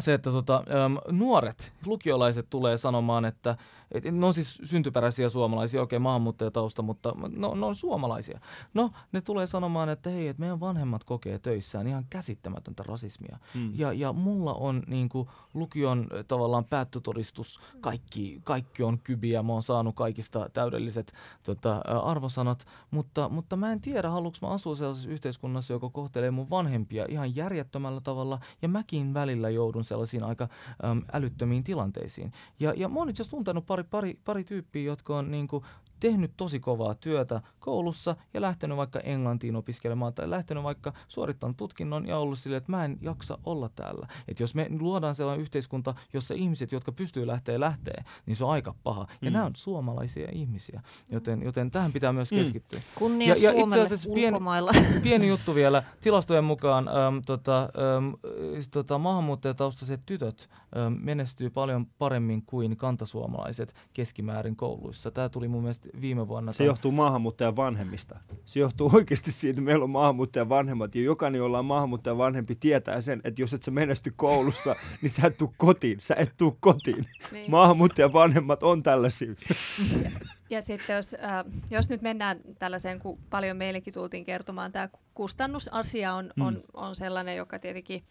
se, 0.02 0.14
että 0.14 0.32
tota, 0.32 0.64
nuoret 1.12 1.74
lukiolaiset 1.86 2.50
tulee 2.50 2.78
sanomaan, 2.78 3.26
että 3.26 3.58
et, 3.92 4.04
ne 4.04 4.26
on 4.26 4.34
siis 4.34 4.62
syntyperäisiä 4.64 5.30
suomalaisia, 5.30 5.82
okei 5.82 5.98
okay, 5.98 6.04
maahanmuuttajatausta, 6.04 6.82
mutta 6.82 7.14
no, 7.30 7.56
ne 7.56 7.66
on 7.66 7.76
suomalaisia. 7.76 8.40
No, 8.74 8.92
ne 9.12 9.22
tulee 9.22 9.48
sanomaan, 9.48 9.90
että 9.90 10.10
hei, 10.10 10.28
että 10.28 10.40
meidän 10.40 10.60
vanhemmat 10.60 11.04
kokee 11.04 11.40
töissään 11.40 11.88
ihan 11.88 12.06
käsittämätöntä 12.10 12.84
rasismia. 12.84 13.38
Mm. 13.56 13.72
Ja, 13.76 13.94
ja 13.94 14.14
mulla 14.14 14.54
on 14.54 14.84
niin 14.88 15.10
kuin, 15.10 15.28
lukion 15.54 16.08
tavallaan 16.28 16.66
päättötodistus, 16.66 17.60
kaikki, 17.82 18.42
kaikki 18.44 18.84
on 18.84 19.00
kybiä, 19.00 19.44
mä 19.44 19.54
oon 19.54 19.64
saanut 19.64 19.96
kaikista 19.96 20.50
täydelliset 20.54 21.14
tota, 21.44 21.76
arvosanat, 22.04 22.66
mutta, 22.92 23.30
mutta 23.30 23.56
mä 23.56 23.72
en 23.72 23.82
tiedä, 23.82 24.10
haluanko 24.10 24.38
mä 24.42 24.48
asua 24.48 24.76
sellaisessa 24.76 25.10
yhteiskunnassa, 25.10 25.74
joka 25.74 25.90
kohtelee 25.90 26.32
mun 26.32 26.50
vanhempia 26.50 27.06
ihan 27.10 27.36
järjettömällä 27.36 28.02
tavalla, 28.02 28.40
ja 28.62 28.68
mäkin 28.68 29.14
välillä 29.14 29.50
joudun 29.50 29.86
sellaisiin 29.90 30.24
aika 30.24 30.48
äm, 30.84 31.02
älyttömiin 31.14 31.64
tilanteisiin. 31.64 32.32
Ja, 32.60 32.74
ja 32.78 32.90
mä 32.90 33.00
oon 33.00 33.10
itse 33.10 33.22
asiassa 33.22 33.38
tuntenut 33.38 33.66
pari, 33.66 33.84
pari, 33.84 34.20
pari 34.26 34.44
tyyppiä, 34.44 34.84
jotka 34.84 35.18
on 35.18 35.32
niin 35.32 35.48
kuin, 35.48 35.64
tehnyt 36.00 36.32
tosi 36.38 36.60
kovaa 36.60 36.94
työtä 36.96 37.42
koulussa 37.60 38.16
ja 38.34 38.42
lähtenyt 38.42 38.78
vaikka 38.78 39.00
Englantiin 39.00 39.56
opiskelemaan 39.56 40.14
tai 40.14 40.30
lähtenyt 40.30 40.64
vaikka 40.64 40.94
suorittanut 41.08 41.58
tutkinnon 41.58 42.08
ja 42.08 42.18
ollut 42.18 42.40
silleen, 42.40 42.58
että 42.58 42.72
mä 42.72 42.86
en 42.86 42.98
jaksa 43.02 43.38
olla 43.44 43.70
täällä. 43.76 44.08
Että 44.28 44.44
jos 44.44 44.56
me 44.56 44.68
luodaan 44.80 45.16
sellainen 45.16 45.42
yhteiskunta, 45.42 45.96
jossa 46.14 46.34
ihmiset, 46.34 46.72
jotka 46.72 46.92
pystyy 46.92 47.28
lähteä 47.28 47.60
lähtee, 47.60 48.04
niin 48.26 48.36
se 48.36 48.46
on 48.46 48.52
aika 48.52 48.76
paha. 48.84 49.08
Ja 49.22 49.30
mm. 49.30 49.34
nämä 49.34 49.46
on 49.46 49.56
suomalaisia 49.56 50.30
ihmisiä, 50.32 50.82
joten, 51.10 51.44
joten 51.44 51.72
tähän 51.72 51.94
pitää 51.94 52.14
myös 52.14 52.32
mm. 52.32 52.38
keskittyä. 52.38 52.80
Mm. 52.80 52.86
Kunnia 52.96 53.36
ja, 53.36 53.54
ja 53.54 53.64
itse 53.64 53.82
asiassa 53.82 54.10
pieni, 54.14 54.38
pieni 55.04 55.28
juttu 55.28 55.56
vielä. 55.56 55.84
Tilastojen 56.02 56.44
mukaan 56.44 56.88
äm, 56.88 57.22
tota, 57.26 57.62
äm, 57.98 58.14
tota, 58.72 58.98
maahanmuuttajataustaiset 58.98 60.02
tytöt 60.06 60.50
äm, 60.78 60.98
menestyy 61.02 61.50
paljon 61.50 61.86
paremmin 61.86 62.44
kuin 62.46 62.78
kantasuomalaiset 62.78 63.76
keskimäärin 63.94 64.56
kouluissa. 64.56 65.12
Tämä 65.12 65.30
tuli 65.30 65.48
mun 65.48 65.62
mielestä 65.62 65.89
viime 66.02 66.28
vuonna. 66.28 66.52
Se 66.52 66.64
johtuu 66.64 66.92
maahanmuuttajan 66.92 67.56
vanhemmista. 67.56 68.20
Se 68.46 68.60
johtuu 68.60 68.92
oikeasti 68.94 69.32
siitä, 69.32 69.52
että 69.52 69.62
meillä 69.62 69.84
on 69.84 69.90
maahanmuuttajan 69.90 70.50
vanhemmat 70.50 70.96
ja 70.96 71.02
jokainen, 71.02 71.40
jolla 71.40 71.60
on 71.60 71.66
maahanmuuttajan 71.66 72.18
vanhempi, 72.18 72.56
tietää 72.56 73.02
sen, 73.02 73.22
että 73.24 73.42
jos 73.42 73.54
et 73.54 73.64
sä 73.64 73.72
menesty 73.72 74.14
koulussa, 74.16 74.76
niin 75.02 75.10
sä 75.10 75.28
et 75.28 75.38
tuu 75.38 75.54
kotiin. 75.58 75.98
Sä 76.02 76.16
et 76.16 76.34
tuu 76.38 76.58
kotiin. 76.60 77.06
Niin. 77.32 77.52
Maahanmuuttajan 77.52 78.14
vanhemmat 78.14 78.64
on 78.64 78.84
tällaisia. 78.84 79.36
Ja, 80.04 80.10
ja 80.50 80.62
sitten 80.62 80.96
jos, 80.96 81.14
äh, 81.14 81.46
jos 81.70 81.90
nyt 81.90 82.02
mennään 82.02 82.40
tällaiseen, 82.60 83.00
kun 83.00 83.20
paljon 83.30 83.58
meillekin 83.58 83.94
tultiin 83.94 84.26
kertomaan, 84.26 84.72
tämä 84.72 84.90
kustannusasia 85.14 86.14
on, 86.14 86.34
mm. 86.36 86.44
on, 86.44 86.64
on 86.74 86.96
sellainen, 86.96 87.36
joka 87.36 87.60
tietenkin 87.60 88.04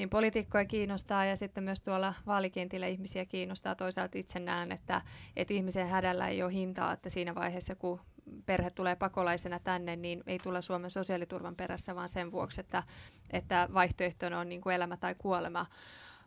niin 0.00 0.10
poliitikkoja 0.10 0.64
kiinnostaa 0.64 1.24
ja 1.24 1.36
sitten 1.36 1.64
myös 1.64 1.82
tuolla 1.82 2.14
vaalikentillä 2.26 2.86
ihmisiä 2.86 3.24
kiinnostaa. 3.26 3.74
Toisaalta 3.74 4.18
itse 4.18 4.40
näen, 4.40 4.72
että, 4.72 5.02
että 5.36 5.54
ihmisen 5.54 5.88
hädällä 5.88 6.28
ei 6.28 6.42
ole 6.42 6.52
hintaa, 6.52 6.92
että 6.92 7.10
siinä 7.10 7.34
vaiheessa 7.34 7.74
kun 7.74 8.00
perhe 8.46 8.70
tulee 8.70 8.96
pakolaisena 8.96 9.58
tänne, 9.58 9.96
niin 9.96 10.22
ei 10.26 10.38
tule 10.38 10.62
Suomen 10.62 10.90
sosiaaliturvan 10.90 11.56
perässä, 11.56 11.94
vaan 11.94 12.08
sen 12.08 12.32
vuoksi, 12.32 12.60
että, 12.60 12.82
että 13.30 13.68
vaihtoehtona 13.74 14.38
on 14.38 14.48
niin 14.48 14.60
kuin 14.60 14.74
elämä 14.74 14.96
tai 14.96 15.14
kuolema. 15.18 15.66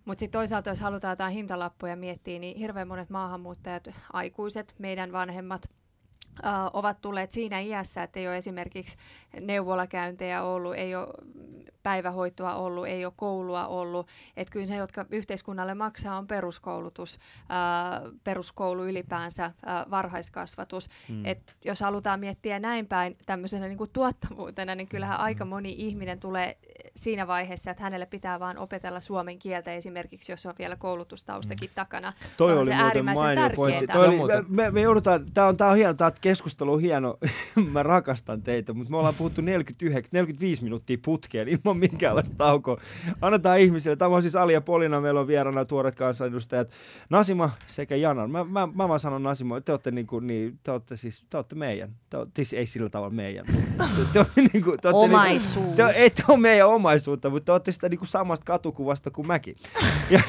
Mutta 0.06 0.20
sitten 0.20 0.40
toisaalta, 0.40 0.70
jos 0.70 0.82
halutaan 0.82 1.12
jotain 1.12 1.34
hintalappuja 1.34 1.96
miettiä, 1.96 2.40
niin 2.40 2.58
hirveän 2.58 2.88
monet 2.88 3.10
maahanmuuttajat, 3.10 3.90
aikuiset, 4.14 4.76
meidän 4.80 5.12
vanhemmat, 5.12 5.70
Uh, 6.40 6.70
ovat 6.74 7.02
tulleet 7.02 7.32
siinä 7.32 7.60
iässä, 7.60 8.04
että 8.04 8.20
ei 8.20 8.28
ole 8.28 8.38
esimerkiksi 8.38 8.98
neuvolakäyntejä 9.42 10.44
ollut, 10.44 10.76
ei 10.76 10.96
ole 10.96 11.08
päivähoitoa 11.84 12.56
ollut, 12.56 12.88
ei 12.88 13.06
ole 13.06 13.14
koulua 13.16 13.68
ollut. 13.68 14.08
Että 14.38 14.52
kyllä 14.52 14.68
ne, 14.68 14.76
jotka 14.76 15.06
yhteiskunnalle 15.12 15.74
maksaa, 15.74 16.18
on 16.18 16.28
peruskoulutus, 16.28 17.20
ää, 17.50 18.02
peruskoulu 18.24 18.86
ylipäänsä, 18.86 19.52
ää, 19.66 19.86
varhaiskasvatus. 19.92 20.90
Mm. 21.10 21.26
Et 21.26 21.56
jos 21.66 21.80
halutaan 21.80 22.20
miettiä 22.20 22.60
näin 22.60 22.88
päin 22.88 23.18
tämmöisenä 23.26 23.68
niin 23.68 23.78
kuin 23.78 23.90
tuottavuutena, 23.90 24.76
niin 24.76 24.88
kyllähän 24.88 25.18
mm. 25.18 25.24
aika 25.24 25.46
moni 25.46 25.76
ihminen 25.78 26.20
tulee 26.20 26.58
siinä 26.96 27.28
vaiheessa, 27.28 27.72
että 27.72 27.84
hänelle 27.84 28.06
pitää 28.06 28.40
vaan 28.40 28.58
opetella 28.58 29.00
suomen 29.00 29.40
kieltä 29.40 29.72
esimerkiksi, 29.72 30.32
jos 30.32 30.46
on 30.46 30.54
vielä 30.60 30.76
koulutustaustakin 30.76 31.70
mm. 31.70 31.76
takana. 31.76 32.14
Toi 32.38 32.52
on 32.52 32.58
oli 32.58 32.66
se 32.66 32.74
äärimmäisen 32.74 33.36
tärkeää. 33.36 33.82
Toi 33.94 34.08
oli, 34.08 34.46
me, 34.48 34.72
me 34.72 34.82
joudutaan, 34.82 35.26
tämä 35.34 35.48
on, 35.48 35.58
tää 35.58 35.70
on 35.70 35.76
hieno, 35.76 35.94
tämä 35.94 36.12
keskustelu 36.22 36.74
on 36.74 36.82
hieno, 36.82 37.18
mä 37.74 37.84
rakastan 37.84 38.42
teitä, 38.42 38.74
mutta 38.74 38.92
me 38.92 38.98
ollaan 38.98 39.16
puhuttu 39.16 39.42
49, 39.42 40.10
45 40.14 40.64
minuuttia 40.64 40.98
putkeen 41.06 41.48
ilman 41.48 41.73
ole 41.74 41.80
minkäänlaista 41.80 42.36
taukoa. 42.38 42.78
Annetaan 43.22 43.60
ihmisille. 43.60 43.96
Tämä 43.96 44.16
on 44.16 44.22
siis 44.22 44.36
Ali 44.36 44.54
ja 44.54 44.62
Polina. 44.62 45.02
Meillä 45.02 45.20
on 45.20 45.28
vieraana 45.28 45.66
tuoret 45.66 45.96
kansanedustajat 45.96 46.70
Nasima 47.10 47.50
sekä 47.68 47.96
Janan. 47.96 48.32
Mä, 48.32 48.44
mä, 48.44 48.68
mä 48.76 48.88
vaan 48.90 49.00
sanon 49.00 49.24
Nasima, 49.24 49.62
te 49.62 49.72
olette, 49.72 49.92
niin 49.92 50.08
kuin, 50.08 50.28
niin, 50.28 50.60
te 50.64 50.72
olette 50.72 50.98
siis 50.98 51.24
te 51.30 51.38
olette 51.38 51.56
meidän. 51.56 51.90
Te 52.10 52.18
olette, 52.18 52.32
siis 52.36 52.54
ei 52.54 52.66
sillä 52.66 52.90
tavalla 52.90 53.14
meidän. 53.14 53.46
Te, 53.46 53.86
te, 54.14 54.20
olette, 54.20 54.42
niin 54.54 54.64
kuin, 54.64 54.80
te 54.82 54.88
olette, 54.88 55.16
Omaisuus. 55.16 55.56
Niin 55.56 55.66
kuin, 55.66 55.76
te, 55.76 56.00
ei 56.00 56.10
te 56.10 56.24
ole 56.28 56.38
meidän 56.38 56.68
omaisuutta, 56.68 57.30
mutta 57.30 57.46
te 57.46 57.52
olette 57.52 57.72
sitä 57.72 57.90
niin 57.90 58.00
kuin 58.00 58.10
samasta 58.10 58.46
katukuvasta 58.46 59.12
kuin 59.12 59.28
mäkin. 59.28 59.56
Ja, 60.10 60.20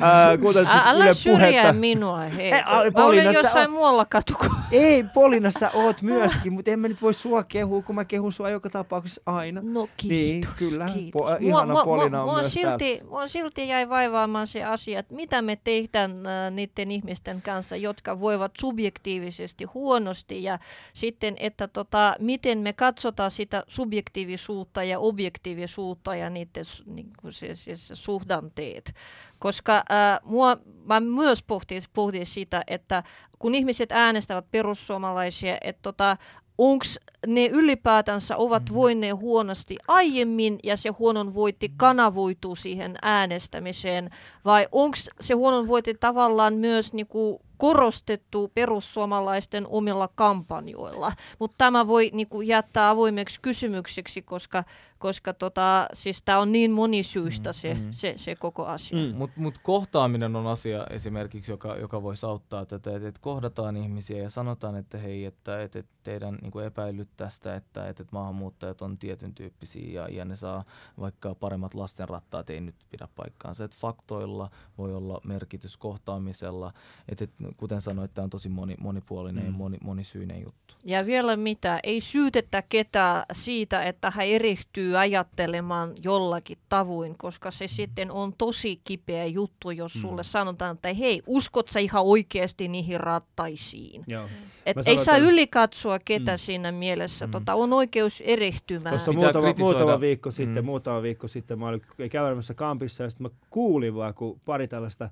ää, 0.00 0.36
siis 0.36 0.66
Älä 0.84 1.14
syrjää 1.14 1.72
minua, 1.72 2.18
hei. 2.18 2.52
Ei, 2.52 2.90
mä 2.96 3.04
olen 3.04 3.34
jossain 3.34 3.70
muualla 3.70 4.04
katukuvassa. 4.04 4.62
Ei, 4.72 5.04
Polina, 5.14 5.50
sä 5.50 5.70
oot 5.74 6.02
myöskin, 6.02 6.52
mutta 6.52 6.70
en 6.70 6.78
mä 6.78 6.88
nyt 6.88 7.02
voi 7.02 7.14
sua 7.14 7.42
kehua, 7.42 7.82
kun 7.82 7.94
mä 7.94 8.04
kehun 8.04 8.32
sua 8.32 8.50
joka 8.50 8.70
tapauksessa 8.70 9.22
aina. 9.26 9.60
No 9.64 9.88
niin, 10.08 10.44
kyllä. 10.56 10.86
Kiitos. 10.94 11.22
Po- 11.22 11.36
ihana 11.40 11.72
mua, 11.72 11.84
Polina 11.84 12.22
on 12.22 12.28
mua, 12.28 12.34
myös 12.34 12.52
silti, 12.52 13.00
mua 13.08 13.26
silti 13.26 13.68
jäi 13.68 13.88
vaivaamaan 13.88 14.46
se 14.46 14.64
asia, 14.64 14.98
että 14.98 15.14
mitä 15.14 15.42
me 15.42 15.58
tehdään 15.64 16.26
äh, 16.26 16.50
niiden 16.50 16.90
ihmisten 16.90 17.42
kanssa, 17.42 17.76
jotka 17.76 18.20
voivat 18.20 18.52
subjektiivisesti 18.60 19.64
huonosti 19.64 20.42
ja 20.42 20.58
sitten, 20.94 21.36
että 21.40 21.68
tota, 21.68 22.16
miten 22.18 22.58
me 22.58 22.72
katsotaan 22.72 23.30
sitä 23.30 23.64
subjektiivisuutta 23.68 24.84
ja 24.84 24.98
objektiivisuutta 24.98 26.14
ja 26.14 26.30
niiden 26.30 26.64
niin 26.86 27.10
kuin 27.20 27.32
se, 27.32 27.54
se, 27.54 27.76
se 27.76 27.94
suhdanteet. 27.94 28.94
Koska 29.38 29.76
äh, 29.76 30.20
mua, 30.24 30.56
mä 30.84 31.00
myös 31.00 31.42
pohtin, 31.42 31.82
pohtin 31.92 32.26
sitä, 32.26 32.64
että 32.66 33.02
kun 33.38 33.54
ihmiset 33.54 33.92
äänestävät 33.92 34.50
perussuomalaisia, 34.50 35.58
että 35.60 35.82
tota, 35.82 36.16
onko 36.58 36.84
ne 37.26 37.46
ylipäätänsä 37.46 38.36
ovat 38.36 38.62
mm. 38.70 38.74
voineet 38.74 39.20
huonosti 39.20 39.76
aiemmin 39.88 40.58
ja 40.64 40.76
se 40.76 40.88
huononvointi 40.88 41.72
kanavoituu 41.76 42.56
siihen 42.56 42.96
äänestämiseen, 43.02 44.10
vai 44.44 44.68
onko 44.72 44.96
se 45.20 45.34
huononvointi 45.34 45.94
tavallaan 45.94 46.54
myös 46.54 46.92
niinku 46.92 47.40
korostettu 47.56 48.52
perussuomalaisten 48.54 49.66
omilla 49.66 50.08
kampanjoilla. 50.14 51.12
Mutta 51.38 51.54
tämä 51.58 51.86
voi 51.86 52.10
niinku 52.12 52.40
jättää 52.40 52.90
avoimeksi 52.90 53.40
kysymykseksi, 53.40 54.22
koska 54.22 54.64
koska 54.98 55.34
tota, 55.34 55.88
siis 55.92 56.22
tämä 56.22 56.38
on 56.38 56.52
niin 56.52 56.70
monisyistä 56.70 57.52
se, 57.52 57.74
mm, 57.74 57.80
mm. 57.80 57.86
se, 57.90 58.14
se 58.16 58.34
koko 58.34 58.66
asia. 58.66 58.98
Mm. 58.98 59.16
Mutta 59.16 59.40
mut 59.40 59.58
kohtaaminen 59.58 60.36
on 60.36 60.46
asia 60.46 60.86
esimerkiksi, 60.90 61.52
joka, 61.52 61.76
joka 61.76 62.02
voisi 62.02 62.26
auttaa 62.26 62.66
tätä, 62.66 62.96
että 62.96 63.08
et 63.08 63.18
kohdataan 63.18 63.76
ihmisiä 63.76 64.22
ja 64.22 64.30
sanotaan, 64.30 64.76
että 64.76 64.98
hei, 64.98 65.24
että 65.24 65.62
et, 65.62 65.76
et 65.76 65.86
teidän 66.02 66.38
niinku 66.42 66.58
epäilyt 66.58 67.08
tästä, 67.16 67.54
että 67.54 67.88
et, 67.88 68.00
et 68.00 68.12
maahanmuuttajat 68.12 68.82
on 68.82 68.98
tietyn 68.98 69.34
tyyppisiä 69.34 70.02
ja, 70.02 70.08
ja 70.08 70.24
ne 70.24 70.36
saa 70.36 70.64
vaikka 71.00 71.34
paremmat 71.34 71.74
lastenrattaat, 71.74 72.50
ei 72.50 72.60
nyt 72.60 72.74
pidä 72.90 73.08
paikkaansa. 73.16 73.64
Et 73.64 73.74
faktoilla 73.74 74.50
voi 74.78 74.94
olla 74.94 75.20
merkitys 75.24 75.76
kohtaamisella, 75.76 76.72
että 77.08 77.24
et, 77.24 77.30
kuten 77.56 77.80
sanoit, 77.80 78.14
tämä 78.14 78.24
on 78.24 78.30
tosi 78.30 78.48
moni, 78.48 78.74
monipuolinen 78.80 79.44
mm. 79.44 79.50
ja 79.50 79.56
moni, 79.56 79.78
monisyinen 79.82 80.42
juttu. 80.42 80.74
Ja 80.84 81.06
vielä 81.06 81.36
mitä, 81.36 81.80
ei 81.82 82.00
syytetä 82.00 82.62
ketään 82.62 83.24
siitä, 83.32 83.82
että 83.82 84.10
hän 84.10 84.26
erehtyy 84.26 84.85
ajattelemaan 84.94 85.92
jollakin 86.04 86.58
tavoin, 86.68 87.18
koska 87.18 87.50
se 87.50 87.66
sitten 87.66 88.10
on 88.10 88.32
tosi 88.38 88.80
kipeä 88.84 89.24
juttu, 89.24 89.70
jos 89.70 89.94
mm. 89.94 90.00
sulle 90.00 90.22
sanotaan, 90.22 90.74
että 90.74 90.94
hei, 90.94 91.22
uskot 91.26 91.68
sä 91.68 91.80
ihan 91.80 92.04
oikeasti 92.04 92.68
niihin 92.68 93.00
rattaisiin. 93.00 94.04
Joo. 94.06 94.28
Et 94.66 94.76
ei 94.86 94.98
saa 94.98 95.16
ylikatsoa 95.16 95.98
ketä 96.04 96.32
mm. 96.32 96.38
siinä 96.38 96.72
mielessä, 96.72 97.26
mm. 97.26 97.30
tota, 97.30 97.54
on 97.54 97.72
oikeus 97.72 98.20
erehtymään. 98.20 98.92
Tuossa 98.92 99.12
muutama, 99.12 99.54
muutama, 99.58 100.00
viikko 100.00 100.30
sitten, 100.30 100.64
mm. 100.64 100.66
muutama 100.66 101.02
viikko 101.02 101.28
sitten 101.28 101.58
mä 101.58 101.68
olin 101.68 101.82
kävelemässä 102.10 102.54
kampissa 102.54 103.02
ja 103.02 103.10
sitten 103.10 103.26
mä 103.26 103.38
kuulin 103.50 103.94
vaan, 103.94 104.14
kun 104.14 104.40
pari 104.44 104.68
tällaista 104.68 105.10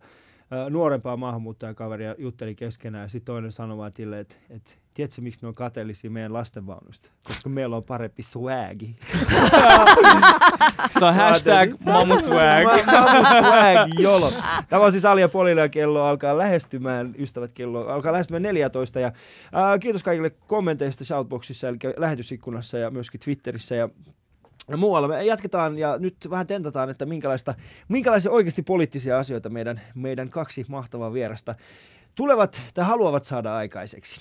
nuorempaa 0.71 1.17
maahanmuuttajakaveria 1.17 2.15
jutteli 2.19 2.55
keskenään 2.55 3.03
ja 3.03 3.09
sitten 3.09 3.35
toinen 3.35 3.53
sanoi 3.53 3.89
että, 3.89 4.21
että, 4.21 4.35
että 4.51 4.71
tiedätkö 4.95 5.21
miksi 5.21 5.43
ne 5.43 5.49
on 5.49 5.55
kateellisia 5.55 6.11
meidän 6.11 6.33
lastenvaunusta? 6.33 7.11
Koska 7.27 7.49
meillä 7.49 7.77
on 7.77 7.85
parempi 7.85 8.23
swagi. 8.23 8.97
Se 10.99 11.05
on 11.05 11.15
hashtag 11.15 11.71
mama 11.87 12.21
swag. 12.21 12.67
Swag, 13.41 13.99
jolo. 13.99 14.33
Tämä 14.69 14.83
on 14.83 14.93
siis 14.93 15.05
Alia 15.05 15.29
Polina 15.29 15.69
kello 15.69 16.05
alkaa 16.05 16.39
lähestymään, 16.39 17.15
ystävät 17.19 17.53
kello 17.53 17.87
alkaa 17.87 18.13
lähestymään 18.13 18.43
14. 18.43 19.01
Ja, 19.01 19.13
ää, 19.53 19.79
kiitos 19.79 20.03
kaikille 20.03 20.31
kommenteista 20.31 21.05
Shoutboxissa, 21.05 21.69
eli 21.69 21.79
lähetysikkunassa 21.97 22.79
ja 22.79 22.91
myöskin 22.91 23.21
Twitterissä. 23.21 23.75
Ja 23.75 23.89
ja 24.69 24.77
muualla. 24.77 25.09
Me 25.09 25.25
jatketaan 25.25 25.79
ja 25.79 25.99
nyt 25.99 26.17
vähän 26.31 26.47
tentataan, 26.47 26.91
että 26.91 27.07
minkälaista, 27.07 27.55
minkälaisia 27.89 28.31
oikeasti 28.31 28.63
poliittisia 28.63 29.19
asioita 29.19 29.49
meidän, 29.49 29.81
meidän 29.95 30.31
kaksi 30.31 30.65
mahtavaa 30.69 31.13
vierasta 31.13 31.55
tulevat 32.15 32.63
tai 32.75 32.85
haluavat 32.85 33.25
saada 33.25 33.57
aikaiseksi. 33.57 34.21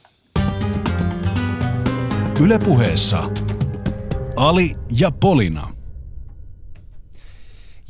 Ylepuheessa 2.41 3.29
Ali 4.35 4.75
ja 4.99 5.11
Polina. 5.11 5.75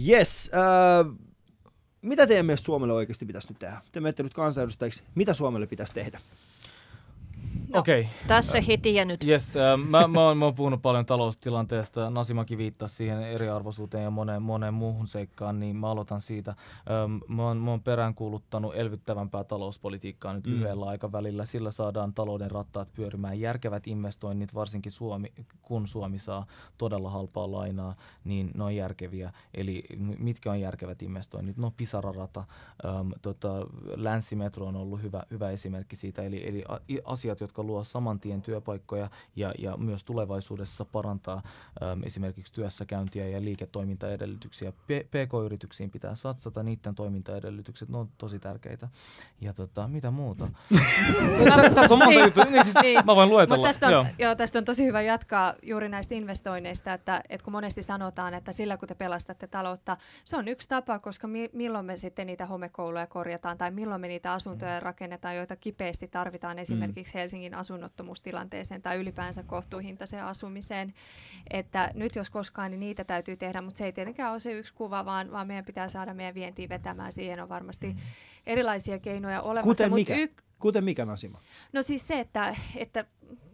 Yes. 0.08 0.52
Äh, 0.54 1.18
mitä 2.02 2.28
teidän 2.28 2.46
mielestä 2.46 2.66
Suomelle 2.66 2.94
oikeasti 2.94 3.26
pitäisi 3.26 3.48
nyt 3.48 3.60
tehdä? 3.60 3.82
Te 3.92 4.00
menette 4.00 4.24
nyt 4.24 4.34
kansanedustajiksi. 4.34 5.04
Mitä 5.16 5.34
Suomelle 5.34 5.68
pitäisi 5.68 5.94
tehdä? 5.94 6.20
No, 7.74 7.80
Okei. 7.80 8.08
Tässä 8.28 8.62
heti 8.62 8.96
ja 8.96 9.06
nyt. 9.06 9.24
Yes, 9.28 9.58
äh, 9.58 9.80
mä, 9.90 10.08
mä, 10.08 10.20
oon, 10.28 10.38
mä 10.38 10.46
oon 10.46 10.56
puhunut 10.56 10.82
paljon 10.82 11.06
taloustilanteesta. 11.06 12.10
Nasimakin 12.10 12.58
viittasi 12.58 12.96
siihen 12.96 13.22
eriarvoisuuteen 13.24 14.04
ja 14.04 14.10
moneen, 14.10 14.42
moneen 14.42 14.74
muuhun 14.74 15.08
seikkaan, 15.08 15.60
niin 15.60 15.76
mä 15.76 15.90
aloitan 15.92 16.22
siitä. 16.22 16.52
Ähm, 16.52 17.36
mä, 17.36 17.44
oon, 17.48 17.58
mä 17.58 17.70
oon 17.72 17.82
peräänkuuluttanut 17.82 18.76
elvyttävämpää 18.76 19.44
talouspolitiikkaa 19.44 20.34
nyt 20.34 20.48
Mm. 20.48 20.52
lyhyellä 20.54 20.86
aikavälillä. 20.86 21.46
Sillä 21.46 21.72
saadaan 21.72 22.14
talouden 22.14 22.52
rattaat 22.52 22.94
pyörimään. 22.94 23.40
Järkevät 23.40 23.88
investoinnit, 23.88 24.54
varsinkin 24.54 24.92
Suomi, 24.92 25.34
kun 25.62 25.88
Suomi 25.88 26.20
saa 26.20 26.46
todella 26.78 27.10
halpaa 27.10 27.52
lainaa, 27.52 27.96
niin 28.24 28.52
ne 28.54 28.64
on 28.64 28.76
järkeviä. 28.76 29.34
Eli 29.54 29.84
mitkä 30.20 30.52
on 30.52 30.60
järkevät 30.60 31.02
investoinnit? 31.02 31.58
No 31.58 31.72
Pisara-rata, 31.78 32.44
ähm, 32.86 33.10
tota, 33.22 33.50
Länsimetro 33.96 34.66
on 34.66 34.76
ollut 34.76 35.02
hyvä, 35.02 35.24
hyvä 35.32 35.50
esimerkki 35.50 35.96
siitä. 35.96 36.22
Eli, 36.24 36.48
eli 36.48 36.64
asiat, 37.06 37.40
jotka 37.42 37.63
luo 37.68 37.84
saman 37.84 38.20
tien 38.20 38.42
työpaikkoja 38.42 39.10
ja, 39.36 39.54
ja 39.60 39.78
myös 39.78 40.04
tulevaisuudessa 40.04 40.86
parantaa 40.86 41.42
äm, 41.84 42.04
esimerkiksi 42.04 42.54
työssäkäyntiä 42.54 43.28
ja 43.28 43.42
liiketoimintaedellytyksiä. 43.42 44.72
P- 44.72 45.08
PK-yrityksiin 45.12 45.92
pitää 45.92 46.16
satsata, 46.16 46.64
niiden 46.64 46.96
toimintaedellytykset, 46.96 47.90
ne 47.90 47.98
on 47.98 48.10
tosi 48.18 48.40
tärkeitä. 48.40 48.88
Ja 49.42 49.54
tota, 49.54 49.88
mitä 49.88 50.12
muuta? 50.12 50.48
Tä- 51.44 51.70
Tässä 51.76 51.94
on 51.94 52.00
monta 52.00 52.10
Niin. 52.10 52.24
juttua, 52.24 52.44
niin 52.46 52.64
siis 52.64 52.76
Niin. 52.82 53.00
mä 53.06 53.16
voin 53.16 53.30
luetella. 53.30 53.68
Tästä 53.68 53.86
on, 53.88 53.92
Joo. 53.94 54.06
joo. 54.20 54.36
tästä 54.36 54.60
on 54.60 54.66
tosi 54.66 54.86
hyvä 54.86 55.02
jatkaa 55.02 55.54
juuri 55.64 55.90
näistä 55.90 56.16
investoinneista, 56.16 56.94
että, 56.94 57.24
että 57.30 57.44
kun 57.44 57.52
monesti 57.54 57.84
sanotaan, 57.84 58.34
että 58.34 58.52
sillä 58.52 58.78
kun 58.78 58.88
te 58.88 58.96
pelastatte 58.96 59.48
taloutta, 59.48 59.98
se 60.26 60.38
on 60.38 60.48
yksi 60.48 60.70
tapa, 60.70 61.00
koska 61.00 61.28
mi- 61.28 61.50
milloin 61.54 61.86
me 61.86 61.98
sitten 61.98 62.28
niitä 62.28 62.46
homekouluja 62.46 63.08
korjataan 63.08 63.58
tai 63.58 63.72
milloin 63.72 64.02
me 64.02 64.08
niitä 64.08 64.34
asuntoja 64.34 64.80
rakennetaan, 64.80 65.36
joita 65.36 65.56
kipeästi 65.56 66.08
tarvitaan 66.08 66.60
esimerkiksi 66.60 67.14
Helsingin 67.14 67.53
asunnottomuustilanteeseen 67.56 68.82
tai 68.82 68.98
ylipäänsä 68.98 69.44
kohtuuhintaiseen 69.44 70.26
asumiseen. 70.26 70.94
Että 71.50 71.92
nyt 71.94 72.16
jos 72.16 72.30
koskaan, 72.30 72.72
niin 72.72 72.80
niitä 72.80 73.04
täytyy 73.04 73.38
tehdä, 73.38 73.62
mutta 73.62 73.78
se 73.78 73.86
ei 73.86 73.94
tietenkään 73.94 74.32
ole 74.32 74.40
se 74.40 74.52
yksi 74.52 74.74
kuva, 74.74 75.06
vaan, 75.06 75.32
vaan 75.32 75.48
meidän 75.48 75.66
pitää 75.66 75.88
saada 75.88 76.14
meidän 76.14 76.36
vientiin 76.36 76.70
vetämään. 76.70 77.12
Siihen 77.12 77.40
on 77.40 77.50
varmasti 77.50 77.96
erilaisia 78.46 79.00
keinoja 79.00 79.42
olemassa. 79.42 79.70
Kuten 79.70 79.90
mut 79.90 79.96
mikä? 79.96 80.16
yk- 80.16 80.44
Kuten 80.64 80.84
mikä 80.84 81.06
Nasima? 81.06 81.40
No 81.74 81.82
siis 81.82 82.08
se, 82.08 82.20
että, 82.20 82.56
että 82.76 83.06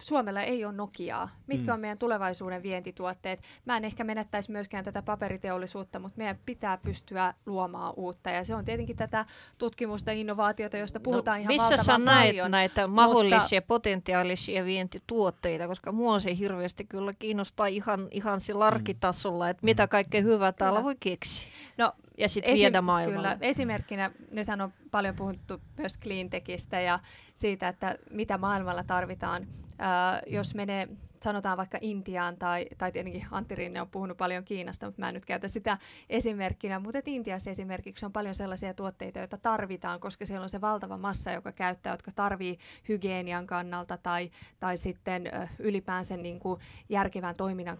Suomella 0.01 0.41
ei 0.41 0.65
ole 0.65 0.73
Nokiaa. 0.73 1.29
Mitkä 1.47 1.63
Mm. 1.63 1.67
mm. 1.67 1.73
on 1.73 1.79
meidän 1.79 1.97
tulevaisuuden 1.97 2.63
vientituotteet? 2.63 3.41
Mä 3.65 3.77
en 3.77 3.85
ehkä 3.85 4.03
menettäisi 4.03 4.51
myöskään 4.51 4.83
tätä 4.85 5.01
paperiteollisuutta, 5.01 5.99
mutta 5.99 6.17
meidän 6.17 6.39
pitää 6.45 6.77
pystyä 6.77 7.33
luomaan 7.45 7.93
uutta. 7.97 8.29
Ja 8.29 8.43
se 8.43 8.55
on 8.55 8.65
tietenkin 8.65 8.95
tätä 8.95 9.25
tutkimusta, 9.57 10.11
innovaatiota, 10.11 10.77
josta 10.77 10.99
puhutaan 10.99 11.37
no, 11.37 11.41
ihan 11.41 11.53
missä 11.53 11.69
sä 11.69 11.75
valtavan 11.77 12.05
näet 12.05 12.29
paljon. 12.29 12.51
näitä 12.51 12.87
mahdollisia 12.87 13.61
potentiaalisia 13.61 14.65
vientituotteita, 14.65 15.67
koska 15.67 15.91
mua 15.91 16.19
se 16.19 16.37
hirveästi 16.37 16.85
kyllä 16.85 17.13
kiinnostaa 17.13 17.67
ihan, 17.67 18.07
ihan 18.11 18.39
sillä 18.39 18.65
arkitasolla, 18.65 19.49
että 19.49 19.65
mitä 19.65 19.87
kaikkea 19.87 20.21
hyvää 20.21 20.51
täällä 20.51 20.83
voi 20.83 20.95
keksiä. 20.99 21.47
No, 21.77 21.93
Ja 22.19 22.29
sitten 22.29 22.53
viedä 22.53 22.81
maailmalle. 22.81 23.27
Kyllä, 23.27 23.37
esimerkkinä, 23.41 24.11
nythän 24.31 24.61
on 24.61 24.73
paljon 24.91 25.15
puhuttu 25.15 25.61
myös 25.77 25.97
cleantechistä 25.99 26.81
ja 26.81 26.99
siitä, 27.35 27.67
että 27.67 27.95
mitä 28.11 28.37
maailmalla 28.37 28.83
tarvitaan. 28.83 29.47
Ää, 29.77 30.21
jos 30.27 30.55
menee, 30.55 30.87
sanotaan 31.23 31.57
vaikka 31.57 31.77
Intiaan 31.81 32.37
tai, 32.37 32.65
tai 32.77 32.91
tietenkin 32.91 33.25
Antti 33.31 33.55
Rinne 33.55 33.81
on 33.81 33.89
puhunut 33.89 34.17
paljon 34.17 34.43
Kiinasta, 34.43 34.85
mutta 34.85 35.01
mä 35.01 35.07
en 35.07 35.13
nyt 35.13 35.25
käytä 35.25 35.47
sitä 35.47 35.77
esimerkkinä, 36.09 36.79
mutta 36.79 36.99
Intiassa 37.05 37.49
esimerkiksi 37.49 38.05
on 38.05 38.11
paljon 38.11 38.35
sellaisia 38.35 38.73
tuotteita, 38.73 39.19
joita 39.19 39.37
tarvitaan, 39.37 39.99
koska 39.99 40.25
siellä 40.25 40.43
on 40.43 40.49
se 40.49 40.61
valtava 40.61 40.97
massa, 40.97 41.31
joka 41.31 41.51
käyttää, 41.51 41.93
jotka 41.93 42.11
tarvii 42.11 42.57
hygienian 42.89 43.47
kannalta 43.47 43.97
tai, 43.97 44.31
tai 44.59 44.77
sitten 44.77 45.31
ylipäänsä 45.59 46.17
niin 46.17 46.39
kuin 46.39 46.59
järkevän 46.89 47.35
toiminnan 47.37 47.77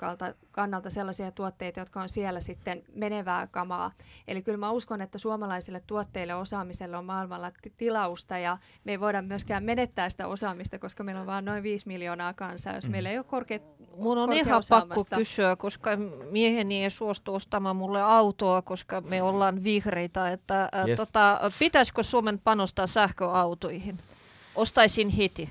kannalta, 0.51 0.89
sellaisia 0.89 1.31
tuotteita, 1.31 1.79
jotka 1.79 2.01
on 2.01 2.09
siellä 2.09 2.39
sitten 2.39 2.83
menevää 2.93 3.47
kamaa. 3.47 3.91
Eli 4.27 4.41
kyllä 4.41 4.57
mä 4.57 4.71
uskon, 4.71 5.01
että 5.01 5.17
suomalaisille 5.17 5.81
tuotteille 5.87 6.35
osaamiselle 6.35 6.97
on 6.97 7.05
maailmalla 7.05 7.51
ti- 7.61 7.73
tilausta 7.77 8.37
ja 8.37 8.57
me 8.83 8.91
ei 8.91 8.99
voida 8.99 9.21
myöskään 9.21 9.63
menettää 9.63 10.09
sitä 10.09 10.27
osaamista, 10.27 10.79
koska 10.79 11.03
meillä 11.03 11.21
on 11.21 11.27
vain 11.27 11.45
noin 11.45 11.63
5 11.63 11.87
miljoonaa 11.87 12.33
kansaa. 12.33 12.75
Jos 12.75 12.89
meillä 12.89 13.09
ei 13.09 13.17
ole 13.17 13.25
korkeat 13.29 13.61
Mun 13.97 14.17
on 14.17 14.33
ihan 14.33 14.63
pakko 14.69 15.05
kysyä, 15.15 15.55
koska 15.55 15.89
mieheni 16.31 16.83
ei 16.83 16.89
suostu 16.89 17.35
ostamaan 17.35 17.75
mulle 17.75 18.01
autoa, 18.01 18.61
koska 18.61 19.01
me 19.01 19.21
ollaan 19.21 19.63
vihreitä. 19.63 20.31
Että, 20.31 20.69
yes. 20.77 20.87
Yes. 20.87 20.97
tota, 20.99 21.39
pitäisikö 21.59 22.03
Suomen 22.03 22.39
panostaa 22.39 22.87
sähköautoihin? 22.87 23.99
Ostaisin 24.55 25.09
heti. 25.09 25.49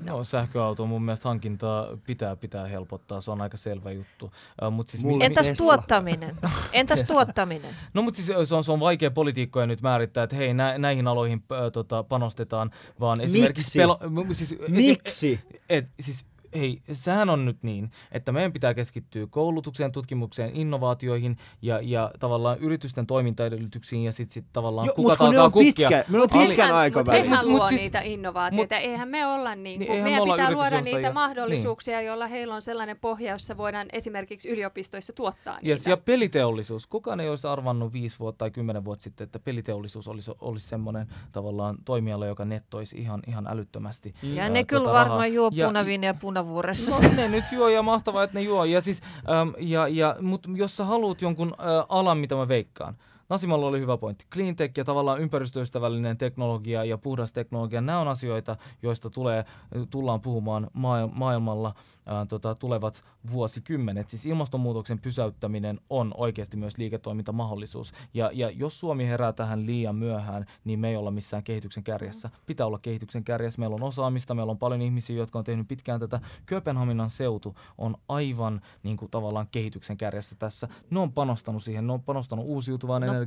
No, 0.00 0.24
sähköauto 0.24 0.86
mun 0.86 1.02
mielestä 1.02 1.28
hankintaa 1.28 1.86
pitää 2.06 2.36
pitää 2.36 2.66
helpottaa, 2.66 3.20
se 3.20 3.30
on 3.30 3.40
aika 3.40 3.56
selvä 3.56 3.90
juttu. 3.92 4.32
Uh, 4.62 4.70
mut 4.70 4.88
siis 4.88 5.04
mi- 5.04 5.10
Mulle- 5.10 5.18
mi- 5.22 5.24
Entäs 5.26 5.46
Tesla. 5.46 5.66
tuottaminen? 5.66 6.36
Entäs 6.72 7.02
tuottaminen? 7.02 7.74
No 7.94 8.02
mutta 8.02 8.22
siis 8.22 8.48
se 8.48 8.54
on, 8.54 8.64
se 8.64 8.72
on 8.72 8.80
vaikea 8.80 9.10
poliitikkoja 9.10 9.66
nyt 9.66 9.82
määrittää, 9.82 10.24
että 10.24 10.36
hei 10.36 10.54
nä, 10.54 10.78
näihin 10.78 11.08
aloihin 11.08 11.44
äh, 11.52 11.72
tota, 11.72 12.02
panostetaan, 12.02 12.70
vaan 13.00 13.20
esimerkiksi... 13.20 13.78
Miksi? 13.78 14.08
m- 14.30 14.32
siis, 14.34 14.52
esi- 14.52 14.70
Miksi? 14.72 15.40
et, 15.68 15.90
siis 16.00 16.24
hei, 16.54 16.82
sehän 16.92 17.30
on 17.30 17.44
nyt 17.44 17.62
niin, 17.62 17.90
että 18.12 18.32
meidän 18.32 18.52
pitää 18.52 18.74
keskittyä 18.74 19.26
koulutukseen, 19.30 19.92
tutkimukseen, 19.92 20.56
innovaatioihin 20.56 21.36
ja, 21.62 21.80
ja 21.82 22.10
tavallaan 22.20 22.58
yritysten 22.58 23.06
toimintaedellytyksiin 23.06 24.04
ja 24.04 24.12
sitten 24.12 24.34
sit 24.34 24.44
tavallaan 24.52 24.86
Jo, 24.86 24.92
kuka 24.96 25.08
mut 25.10 25.20
alkaa 25.20 25.44
on 25.44 25.52
kukkia. 25.52 25.88
pitkä, 25.88 26.04
on 26.12 26.28
Ali- 26.32 26.46
pitkän 26.46 26.74
aikavälin. 26.74 27.20
Mutta 27.20 27.32
eihän 27.34 27.38
Mut- 27.46 27.50
mut 27.50 27.58
luo 27.58 27.68
siis- 27.68 27.80
niitä 27.80 28.00
innovaatioita. 28.00 28.76
eihän 28.76 29.08
me 29.08 29.26
olla 29.26 29.54
niin 29.54 29.62
Niin, 29.64 29.78
kuin, 29.78 29.90
eihän 29.90 30.02
me 30.04 30.10
meidän 30.10 30.22
olla 30.22 30.34
pitää 30.34 30.52
luoda 30.52 30.80
niitä 30.80 31.12
mahdollisuuksia, 31.12 32.00
joilla 32.02 32.26
heillä 32.26 32.54
on 32.54 32.62
sellainen 32.62 32.96
pohja, 33.00 33.32
jossa 33.32 33.56
voidaan 33.56 33.86
esimerkiksi 33.92 34.48
yliopistoissa 34.48 35.12
tuottaa 35.12 35.58
Yes, 35.66 35.80
niitä. 35.80 35.90
ja 35.90 35.96
peliteollisuus. 35.96 36.86
Kukaan 36.86 37.20
ei 37.20 37.28
olisi 37.28 37.46
arvannut 37.46 37.92
viisi 37.92 38.18
vuotta 38.18 38.38
tai 38.38 38.50
kymmenen 38.50 38.84
vuotta 38.84 39.02
sitten, 39.02 39.24
että 39.24 39.38
peliteollisuus 39.38 40.08
olisi, 40.08 40.30
olisi 40.40 40.68
semmoinen 40.68 41.06
tavallaan 41.32 41.76
toimiala, 41.84 42.26
joka 42.26 42.44
nettoisi 42.44 42.98
ihan, 42.98 43.20
ihan 43.26 43.46
älyttömästi. 43.46 44.14
Ja 44.22 44.42
ää, 44.42 44.48
ne 44.48 44.64
kyllä 44.64 44.80
tota 44.82 44.92
varmaan 44.92 45.10
rahaa. 45.10 45.26
juo 45.26 45.50
Ja- 45.52 45.66
punaviiniä 45.66 46.10
ja 46.10 46.14
punavuoressa. 46.42 47.02
No 47.02 47.08
ne 47.16 47.28
nyt 47.28 47.44
juo 47.52 47.68
ja 47.68 47.82
mahtavaa, 47.82 48.24
että 48.24 48.38
ne 48.38 48.42
juo. 48.42 48.64
Ja 48.64 48.80
siis, 48.80 49.02
äm, 49.16 49.54
ja, 49.58 49.88
ja, 49.88 50.16
mutta 50.20 50.48
jos 50.54 50.76
sä 50.76 50.84
haluat 50.84 51.22
jonkun 51.22 51.54
ä, 51.58 51.86
alan, 51.88 52.18
mitä 52.18 52.34
mä 52.34 52.48
veikkaan, 52.48 52.96
Nasimalla 53.32 53.66
oli 53.66 53.80
hyvä 53.80 53.96
pointti. 53.96 54.26
Cleantech 54.32 54.78
ja 54.78 54.84
tavallaan 54.84 55.20
ympäristöystävällinen 55.20 56.18
teknologia 56.18 56.84
ja 56.84 56.98
puhdas 56.98 57.32
teknologia, 57.32 57.80
nämä 57.80 57.98
on 57.98 58.08
asioita, 58.08 58.56
joista 58.82 59.10
tulee, 59.10 59.44
tullaan 59.90 60.20
puhumaan 60.20 60.70
maa- 60.72 61.06
maailmalla 61.06 61.74
ää, 62.06 62.26
tota, 62.26 62.54
tulevat 62.54 63.04
vuosikymmenet. 63.32 64.08
Siis 64.08 64.26
ilmastonmuutoksen 64.26 64.98
pysäyttäminen 64.98 65.80
on 65.90 66.14
oikeasti 66.16 66.56
myös 66.56 66.78
liiketoimintamahdollisuus. 66.78 67.92
Ja, 68.14 68.30
ja 68.34 68.50
jos 68.50 68.80
Suomi 68.80 69.06
herää 69.06 69.32
tähän 69.32 69.66
liian 69.66 69.96
myöhään, 69.96 70.46
niin 70.64 70.78
me 70.80 70.88
ei 70.88 70.96
olla 70.96 71.10
missään 71.10 71.42
kehityksen 71.42 71.84
kärjessä. 71.84 72.30
Pitää 72.46 72.66
olla 72.66 72.78
kehityksen 72.78 73.24
kärjessä. 73.24 73.60
Meillä 73.60 73.74
on 73.74 73.82
osaamista, 73.82 74.34
meillä 74.34 74.50
on 74.50 74.58
paljon 74.58 74.82
ihmisiä, 74.82 75.16
jotka 75.16 75.38
on 75.38 75.44
tehnyt 75.44 75.68
pitkään 75.68 76.00
tätä. 76.00 76.20
Kööpenhaminan 76.46 77.10
seutu 77.10 77.54
on 77.78 77.96
aivan 78.08 78.60
niin 78.82 78.96
kuin, 78.96 79.10
tavallaan 79.10 79.48
kehityksen 79.50 79.96
kärjessä 79.96 80.36
tässä. 80.38 80.68
Ne 80.90 80.98
on 81.00 81.12
panostanut 81.12 81.62
siihen, 81.62 81.86
ne 81.86 81.92
on 81.92 82.02
panostanut 82.02 82.46
uusiutuvaan 82.46 83.02
No. 83.02 83.21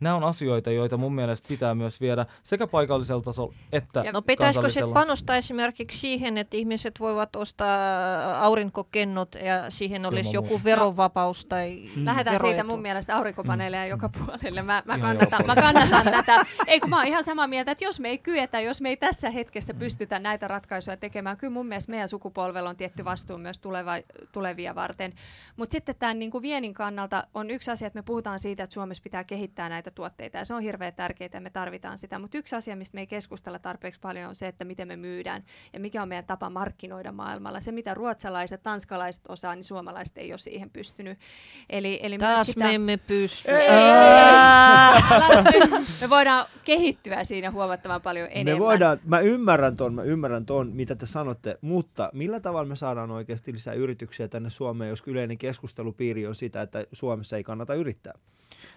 Nämä 0.00 0.16
on 0.16 0.24
asioita, 0.24 0.70
joita 0.70 0.96
mun 0.96 1.14
mielestä 1.14 1.48
pitää 1.48 1.74
myös 1.74 2.00
viedä 2.00 2.26
sekä 2.42 2.66
paikallisella 2.66 3.22
tasolla 3.22 3.54
että 3.72 4.00
Ja- 4.04 4.12
No 4.12 4.22
pitäisikö 4.22 4.68
se 4.68 4.80
panostaa 4.94 5.36
esimerkiksi 5.36 5.98
siihen, 5.98 6.38
että 6.38 6.56
ihmiset 6.56 7.00
voivat 7.00 7.36
ostaa 7.36 8.44
aurinkokennot 8.44 9.34
ja 9.34 9.70
siihen 9.70 10.06
olisi 10.06 10.30
Ilman 10.30 10.34
joku 10.34 10.60
verovapaus 10.64 11.44
tai 11.46 11.82
Lähdetään 12.04 12.36
siitä 12.36 12.46
veroetu? 12.48 12.66
mun 12.70 12.82
mielestä 12.82 13.16
aurinkopaneeleja 13.16 13.86
joka 13.86 14.08
puolelle. 14.08 14.62
Mä, 14.62 14.82
mä, 14.86 14.98
kannatan, 14.98 15.46
mä 15.46 15.54
kannatan 15.54 16.04
tätä. 16.04 16.36
Ei 16.66 16.80
kun 16.80 16.90
mä 16.90 16.96
oon 16.96 17.06
ihan 17.06 17.24
samaa 17.24 17.46
mieltä, 17.46 17.70
että 17.72 17.84
jos 17.84 18.00
me 18.00 18.08
ei 18.08 18.18
kyetä, 18.18 18.60
jos 18.60 18.80
me 18.80 18.88
ei 18.88 18.96
tässä 18.96 19.30
hetkessä 19.30 19.74
pystytä 19.74 20.18
näitä 20.18 20.48
ratkaisuja 20.48 20.96
tekemään, 20.96 21.36
kyllä 21.36 21.52
mun 21.52 21.66
mielestä 21.66 21.90
meidän 21.90 22.08
sukupolvella 22.08 22.70
on 22.70 22.76
tietty 22.76 23.04
vastuu 23.04 23.38
myös 23.38 23.58
tuleva, 23.58 23.92
tulevia 24.32 24.74
varten. 24.74 25.12
Mutta 25.56 25.72
sitten 25.72 25.94
tämän 25.98 26.18
niin 26.18 26.30
kuin 26.30 26.42
viennin 26.42 26.74
kannalta 26.74 27.26
on 27.34 27.50
yksi 27.50 27.70
asia, 27.70 27.86
että 27.86 27.98
me 27.98 28.02
puhutaan 28.02 28.38
siitä, 28.38 28.62
että 28.62 28.74
Suomessa 28.74 29.02
pitää 29.02 29.24
kehittää 29.24 29.39
näitä 29.56 29.90
tuotteita 29.90 30.38
ja 30.38 30.44
se 30.44 30.54
on 30.54 30.62
hirveän 30.62 30.94
tärkeää 30.94 31.30
ja 31.32 31.40
me 31.40 31.50
tarvitaan 31.50 31.98
sitä. 31.98 32.18
Mutta 32.18 32.38
yksi 32.38 32.56
asia, 32.56 32.76
mistä 32.76 32.94
me 32.94 33.00
ei 33.00 33.06
keskustella 33.06 33.58
tarpeeksi 33.58 34.00
paljon 34.00 34.28
on 34.28 34.34
se, 34.34 34.48
että 34.48 34.64
miten 34.64 34.88
me 34.88 34.96
myydään 34.96 35.44
ja 35.72 35.80
mikä 35.80 36.02
on 36.02 36.08
meidän 36.08 36.24
tapa 36.24 36.50
markkinoida 36.50 37.12
maailmalla. 37.12 37.60
Se, 37.60 37.72
mitä 37.72 37.94
ruotsalaiset, 37.94 38.62
tanskalaiset 38.62 39.22
osaa, 39.28 39.54
niin 39.54 39.64
suomalaiset 39.64 40.18
ei 40.18 40.32
ole 40.32 40.38
siihen 40.38 40.70
pystynyt. 40.70 41.18
Eli, 41.70 42.00
eli 42.02 42.18
Taas 42.18 42.56
me 42.56 42.74
emme 42.74 42.96
pysty. 42.96 43.50
Ei, 43.50 43.68
Älä 43.68 45.42
nyt. 45.52 45.70
me 46.00 46.10
voidaan 46.10 46.46
kehittyä 46.64 47.24
siinä 47.24 47.50
huomattavan 47.50 48.02
paljon 48.02 48.28
enemmän. 48.30 48.62
Me 48.62 48.66
voidaan, 48.66 48.98
mä 49.04 49.20
ymmärrän 49.20 49.76
ton, 49.76 49.94
mä 49.94 50.02
ymmärrän 50.02 50.46
ton, 50.46 50.70
mitä 50.72 50.96
te 50.96 51.06
sanotte, 51.06 51.58
mutta 51.60 52.10
millä 52.12 52.40
tavalla 52.40 52.68
me 52.68 52.76
saadaan 52.76 53.10
oikeasti 53.10 53.52
lisää 53.52 53.74
yrityksiä 53.74 54.28
tänne 54.28 54.50
Suomeen, 54.50 54.90
jos 54.90 55.02
yleinen 55.06 55.38
keskustelupiiri 55.38 56.26
on 56.26 56.34
sitä, 56.34 56.62
että 56.62 56.86
Suomessa 56.92 57.36
ei 57.36 57.42
kannata 57.42 57.74
yrittää? 57.74 58.14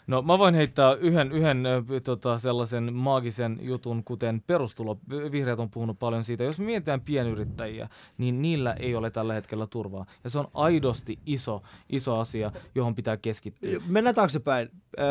No 0.07 0.21
mä 0.21 0.37
voin 0.37 0.55
heittää 0.55 0.93
yhden, 0.93 1.31
yhden 1.31 1.63
tota, 2.03 2.39
sellaisen 2.39 2.93
maagisen 2.93 3.59
jutun, 3.61 4.03
kuten 4.03 4.43
perustulo. 4.47 4.99
Vihreät 5.31 5.59
on 5.59 5.69
puhunut 5.69 5.99
paljon 5.99 6.23
siitä. 6.23 6.43
Jos 6.43 6.59
me 6.59 6.65
mietitään 6.65 7.01
pienyrittäjiä, 7.01 7.89
niin 8.17 8.41
niillä 8.41 8.73
ei 8.73 8.95
ole 8.95 9.11
tällä 9.11 9.33
hetkellä 9.33 9.67
turvaa. 9.67 10.05
Ja 10.23 10.29
se 10.29 10.39
on 10.39 10.47
aidosti 10.53 11.19
iso, 11.25 11.61
iso 11.89 12.19
asia, 12.19 12.51
johon 12.75 12.95
pitää 12.95 13.17
keskittyä. 13.17 13.79
Mennään 13.87 14.15
taaksepäin. 14.15 14.69
Öö, 14.99 15.05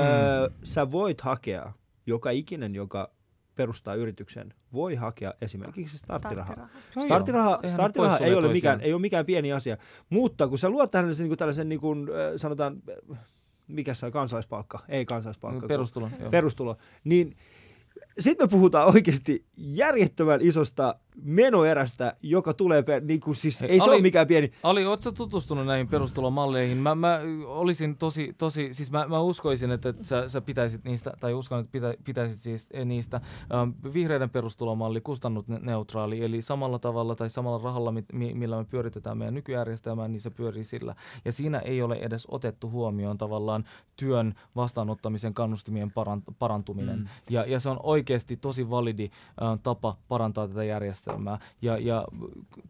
sä 0.64 0.90
voit 0.90 1.20
hakea, 1.20 1.72
joka 2.06 2.30
ikinen, 2.30 2.74
joka 2.74 3.10
perustaa 3.54 3.94
yrityksen, 3.94 4.54
voi 4.72 4.94
hakea 4.94 5.34
esimerkiksi 5.40 5.98
starttirahaa. 5.98 6.68
Starttiraha. 6.90 7.08
Starttiraha, 7.08 7.60
starttiraha 7.68 8.18
ei, 8.18 8.34
ole 8.34 8.52
mikään, 8.52 8.80
ei 8.80 8.92
ole 8.92 9.00
mikään 9.00 9.26
pieni 9.26 9.52
asia, 9.52 9.76
mutta 10.10 10.48
kun 10.48 10.58
sä 10.58 10.70
luot 10.70 10.90
tähän 10.90 11.14
niin 11.18 11.36
tällaisen, 11.36 11.68
niin 11.68 11.80
kuin, 11.80 12.08
äh, 12.08 12.32
sanotaan, 12.36 12.82
mikä 13.72 13.94
se 13.94 14.06
on, 14.06 14.12
kansalaispalkka, 14.12 14.78
ei 14.88 15.04
kansalaispalkka, 15.04 15.66
Perustulo. 15.66 16.10
perustulo, 16.30 16.76
niin 17.04 17.36
sitten 18.20 18.46
me 18.46 18.50
puhutaan 18.50 18.88
oikeasti 18.94 19.44
järjettömän 19.58 20.40
isosta 20.40 20.94
menoerästä, 21.22 22.16
joka 22.22 22.54
tulee, 22.54 22.82
per, 22.82 23.04
niin 23.04 23.20
kuin, 23.20 23.34
siis 23.36 23.60
Hei, 23.60 23.70
ei 23.70 23.80
se 23.80 23.84
Ali- 23.84 23.94
ole 23.94 24.02
mikään 24.02 24.26
pieni, 24.26 24.52
Ali, 24.62 24.86
ootko 24.86 25.12
tutustunut 25.12 25.66
näihin 25.66 25.88
perustulomalleihin? 25.88 26.78
Mä, 26.78 26.94
mä 26.94 27.20
olisin 27.46 27.96
tosi, 27.96 28.34
tosi 28.38 28.68
siis 28.74 28.90
mä, 28.90 29.06
mä 29.08 29.20
uskoisin, 29.20 29.70
että, 29.70 29.88
että 29.88 30.04
sä, 30.04 30.28
sä 30.28 30.40
pitäisit 30.40 30.84
niistä, 30.84 31.12
tai 31.20 31.34
uskon, 31.34 31.60
että 31.60 31.72
pitä, 31.72 31.94
pitäisit 32.04 32.40
siis 32.40 32.68
niistä. 32.84 33.20
Ähm, 33.54 33.70
vihreiden 33.94 34.30
perustulomalli, 34.30 35.00
kustannusneutraali, 35.00 36.24
eli 36.24 36.42
samalla 36.42 36.78
tavalla 36.78 37.14
tai 37.14 37.30
samalla 37.30 37.64
rahalla, 37.64 37.92
mi- 37.92 38.04
mi- 38.12 38.34
millä 38.34 38.56
me 38.58 38.64
pyöritetään 38.64 39.18
meidän 39.18 39.34
nykyjärjestelmää, 39.34 40.08
niin 40.08 40.20
se 40.20 40.30
pyörii 40.30 40.64
sillä. 40.64 40.94
Ja 41.24 41.32
siinä 41.32 41.58
ei 41.58 41.82
ole 41.82 41.94
edes 41.94 42.26
otettu 42.30 42.70
huomioon 42.70 43.18
tavallaan 43.18 43.64
työn 43.96 44.34
vastaanottamisen 44.56 45.34
kannustimien 45.34 45.88
parant- 45.90 46.34
parantuminen. 46.38 46.98
Mm. 46.98 47.06
Ja, 47.30 47.44
ja 47.46 47.60
se 47.60 47.68
on 47.68 47.80
oikeasti 48.02 48.36
tosi 48.36 48.70
validi 48.70 49.10
äh, 49.42 49.58
tapa 49.62 49.96
parantaa 50.08 50.48
tätä 50.48 50.64
järjestelmää. 50.64 51.38
Ja, 51.62 51.78
ja 51.78 52.04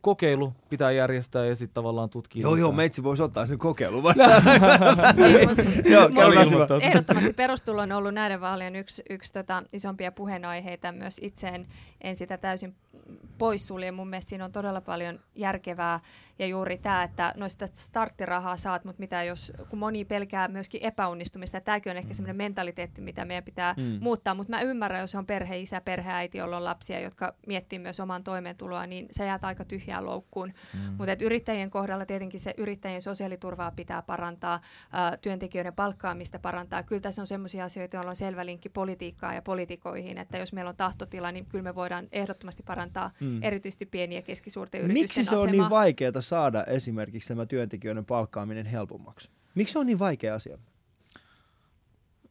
kokeilu 0.00 0.52
pitää 0.68 0.90
järjestää 0.90 1.46
ja 1.46 1.54
sitten 1.54 1.74
tavallaan 1.74 2.10
tutkia. 2.10 2.42
joo 2.42 2.56
joo, 2.56 2.72
meitsi 2.72 3.02
voisi 3.02 3.22
ottaa 3.22 3.46
sen 3.46 3.58
kokeilun 3.58 4.02
vastaan. 4.02 4.42
Mut- 4.42 5.88
joo, 5.92 6.06
ilmoittaa. 6.06 6.78
Ehdottomasti 6.80 7.32
perustulo 7.32 7.82
on 7.82 7.92
ollut 7.92 8.14
näiden 8.14 8.40
vaalien 8.40 8.76
yksi, 8.76 9.02
yksi 9.10 9.32
tota, 9.32 9.62
isompia 9.72 10.12
puheenaiheita. 10.12 10.92
Myös 10.92 11.18
itse 11.22 11.48
en, 11.48 11.66
en 12.00 12.16
sitä 12.16 12.38
täysin 12.38 12.74
poissulje. 13.38 13.92
Mun 13.92 14.08
mielestä 14.08 14.28
siinä 14.28 14.44
on 14.44 14.52
todella 14.52 14.80
paljon 14.80 15.20
järkevää. 15.34 16.00
Ja 16.38 16.46
juuri 16.46 16.78
tämä, 16.78 17.02
että 17.02 17.32
noista 17.36 17.66
starttirahaa 17.74 18.56
saat, 18.56 18.84
mutta 18.84 19.00
mitä 19.00 19.22
jos, 19.22 19.52
kun 19.68 19.78
moni 19.78 20.04
pelkää 20.04 20.48
myöskin 20.48 20.82
epäonnistumista. 20.82 21.56
Ja 21.56 21.60
tämäkin 21.60 21.90
on 21.90 21.96
ehkä 21.96 22.14
semmoinen 22.14 22.36
mentaliteetti, 22.36 23.00
mitä 23.00 23.24
meidän 23.24 23.44
pitää 23.44 23.74
Mm. 23.76 23.82
mm. 23.82 23.98
muuttaa. 24.00 24.34
Mutta 24.34 24.50
mä 24.50 24.60
ymmärrän, 24.60 25.00
jos 25.00 25.14
on 25.14 25.26
perheisä, 25.26 25.80
perheäiti, 25.80 26.38
jolla 26.38 26.56
on 26.56 26.64
lapsia, 26.64 27.00
jotka 27.00 27.34
miettii 27.46 27.78
myös 27.78 28.00
oman 28.00 28.24
toimeentuloa, 28.24 28.86
niin 28.86 29.06
se 29.10 29.24
jää 29.24 29.38
aika 29.42 29.64
tyhjään 29.64 30.06
loukkuun. 30.06 30.52
Mm. 30.74 30.80
Mutta 30.98 31.24
yrittäjien 31.24 31.70
kohdalla 31.70 32.06
tietenkin 32.06 32.40
se 32.40 32.54
yrittäjien 32.56 33.02
sosiaaliturvaa 33.02 33.70
pitää 33.70 34.02
parantaa, 34.02 34.60
työntekijöiden 35.22 35.74
palkkaamista 35.74 36.38
parantaa. 36.38 36.82
Kyllä 36.82 37.00
tässä 37.00 37.22
on 37.22 37.26
sellaisia 37.26 37.64
asioita, 37.64 37.96
joilla 37.96 38.10
on 38.10 38.16
selvä 38.16 38.46
linkki 38.46 38.68
politiikkaan 38.68 39.34
ja 39.34 39.42
poliitikoihin, 39.42 40.18
että 40.18 40.38
jos 40.38 40.52
meillä 40.52 40.68
on 40.68 40.76
tahtotila, 40.76 41.32
niin 41.32 41.46
kyllä 41.46 41.64
me 41.64 41.74
voidaan 41.74 42.08
ehdottomasti 42.12 42.62
parantaa 42.62 43.01
Mm. 43.20 43.26
mm. 43.26 43.42
erityisesti 43.42 43.86
pieniä 43.86 44.18
ja 44.18 44.22
keskisuurten 44.22 44.80
yritysten 44.80 45.02
Miksi 45.02 45.24
se 45.24 45.34
on 45.34 45.48
asemaa. 45.48 45.52
niin 45.52 45.70
vaikeaa 45.70 46.20
saada 46.20 46.64
esimerkiksi 46.64 47.28
tämä 47.28 47.46
työntekijöiden 47.46 48.04
palkkaaminen 48.04 48.66
helpommaksi? 48.66 49.30
Miksi 49.54 49.72
se 49.72 49.78
on 49.78 49.86
niin 49.86 49.98
vaikea 49.98 50.34
asia? 50.34 50.58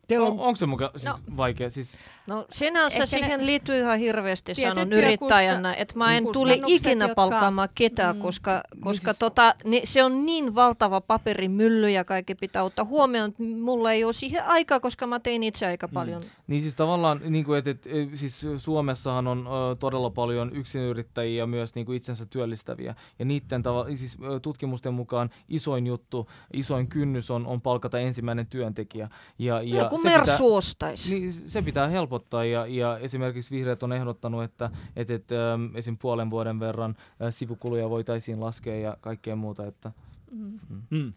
Teillä 0.08 0.28
On, 0.28 0.34
on, 0.34 0.40
onko 0.40 0.56
se 0.56 0.66
muka 0.66 0.92
siis 0.98 1.14
No. 1.30 1.38
vaikea? 1.38 1.70
Siis, 1.70 1.98
No 2.28 2.46
sinänsä 2.50 2.96
Ehkä 2.96 3.06
siihen 3.06 3.40
ne- 3.40 3.46
liittyy 3.46 3.80
ihan 3.80 4.00
hirveästi 4.00 4.56
sanon 4.56 4.94
yrittäjänä, 4.94 5.74
että 5.74 5.98
mä 5.98 6.18
en 6.18 6.24
kustannukset, 6.24 6.70
ikinä 6.70 7.06
jotka- 7.06 7.16
palkkaamaan 7.16 7.70
ketään, 7.76 8.16
Mm. 8.16 8.22
koska, 8.22 8.64
koska 8.80 9.06
siis- 9.14 9.20
tota, 9.20 9.56
niin 9.64 9.88
se 9.88 10.04
on 10.04 10.26
niin 10.26 10.56
valtava 10.56 11.02
paperimylly 11.02 11.90
ja 11.90 12.04
kaikki 12.04 12.36
pitää 12.36 12.64
ottaa 12.64 12.86
huomioon, 12.86 13.30
että 13.30 13.44
mulla 13.44 13.92
ei 13.92 14.04
ole 14.04 14.14
siihen 14.14 14.46
aikaa, 14.46 14.80
koska 14.80 15.08
mä 15.08 15.20
tein 15.20 15.44
itse 15.44 15.66
aika 15.68 15.88
paljon. 15.88 16.22
niin 16.48 16.62
siis 16.62 16.76
tavallaan, 16.76 17.22
niin 17.30 17.46
kuin, 17.46 17.60
että, 17.60 17.72
että 17.72 17.90
siis 18.14 18.48
Suomessahan 18.58 19.28
on 19.28 19.48
ö, 19.48 19.76
todella 19.76 20.10
paljon 20.10 20.56
yksinyrittäjiä 20.56 21.48
myös 21.48 21.76
niin 21.76 21.86
kuin 21.86 21.96
itsensä 21.96 22.26
työllistäviä. 22.26 22.96
Ja 23.20 23.26
niiden 23.26 23.64
tava, 23.64 23.86
siis, 23.96 24.18
ö, 24.24 24.40
tutkimusten 24.40 24.94
mukaan 24.94 25.30
isoin 25.50 25.88
juttu, 25.88 26.30
isoin 26.54 26.88
kynnys 26.88 27.32
on, 27.32 27.48
on 27.48 27.62
palkata 27.62 28.00
ensimmäinen 28.00 28.48
työntekijä. 28.48 29.10
Ja, 29.40 29.62
ja 29.62 29.82
Joku 29.84 29.98
se 29.98 30.01
pitää- 30.04 30.18
mersu 30.26 30.56
ostaisi. 30.56 31.20
Niin, 31.20 31.32
se 31.32 31.62
pitää 31.62 31.88
helpottaa 31.88 32.46
ja, 32.46 32.66
ja 32.68 32.98
esimerkiksi 32.98 33.52
vihreät 33.56 33.84
on 33.84 33.94
ehdottanut, 33.94 34.44
että, 34.44 34.70
että, 34.96 35.14
että 35.14 35.54
ähm, 35.54 35.76
esim. 35.76 35.98
puolen 35.98 36.30
vuoden 36.30 36.60
verran 36.60 36.96
äh, 37.22 37.28
sivukuluja 37.30 37.90
voitaisiin 37.90 38.40
laskea 38.40 38.76
ja 38.80 38.98
kaikkea 39.02 39.36
muuta. 39.36 39.66
Että, 39.68 39.92
Mm. 40.32 40.60
mm. 40.90 41.14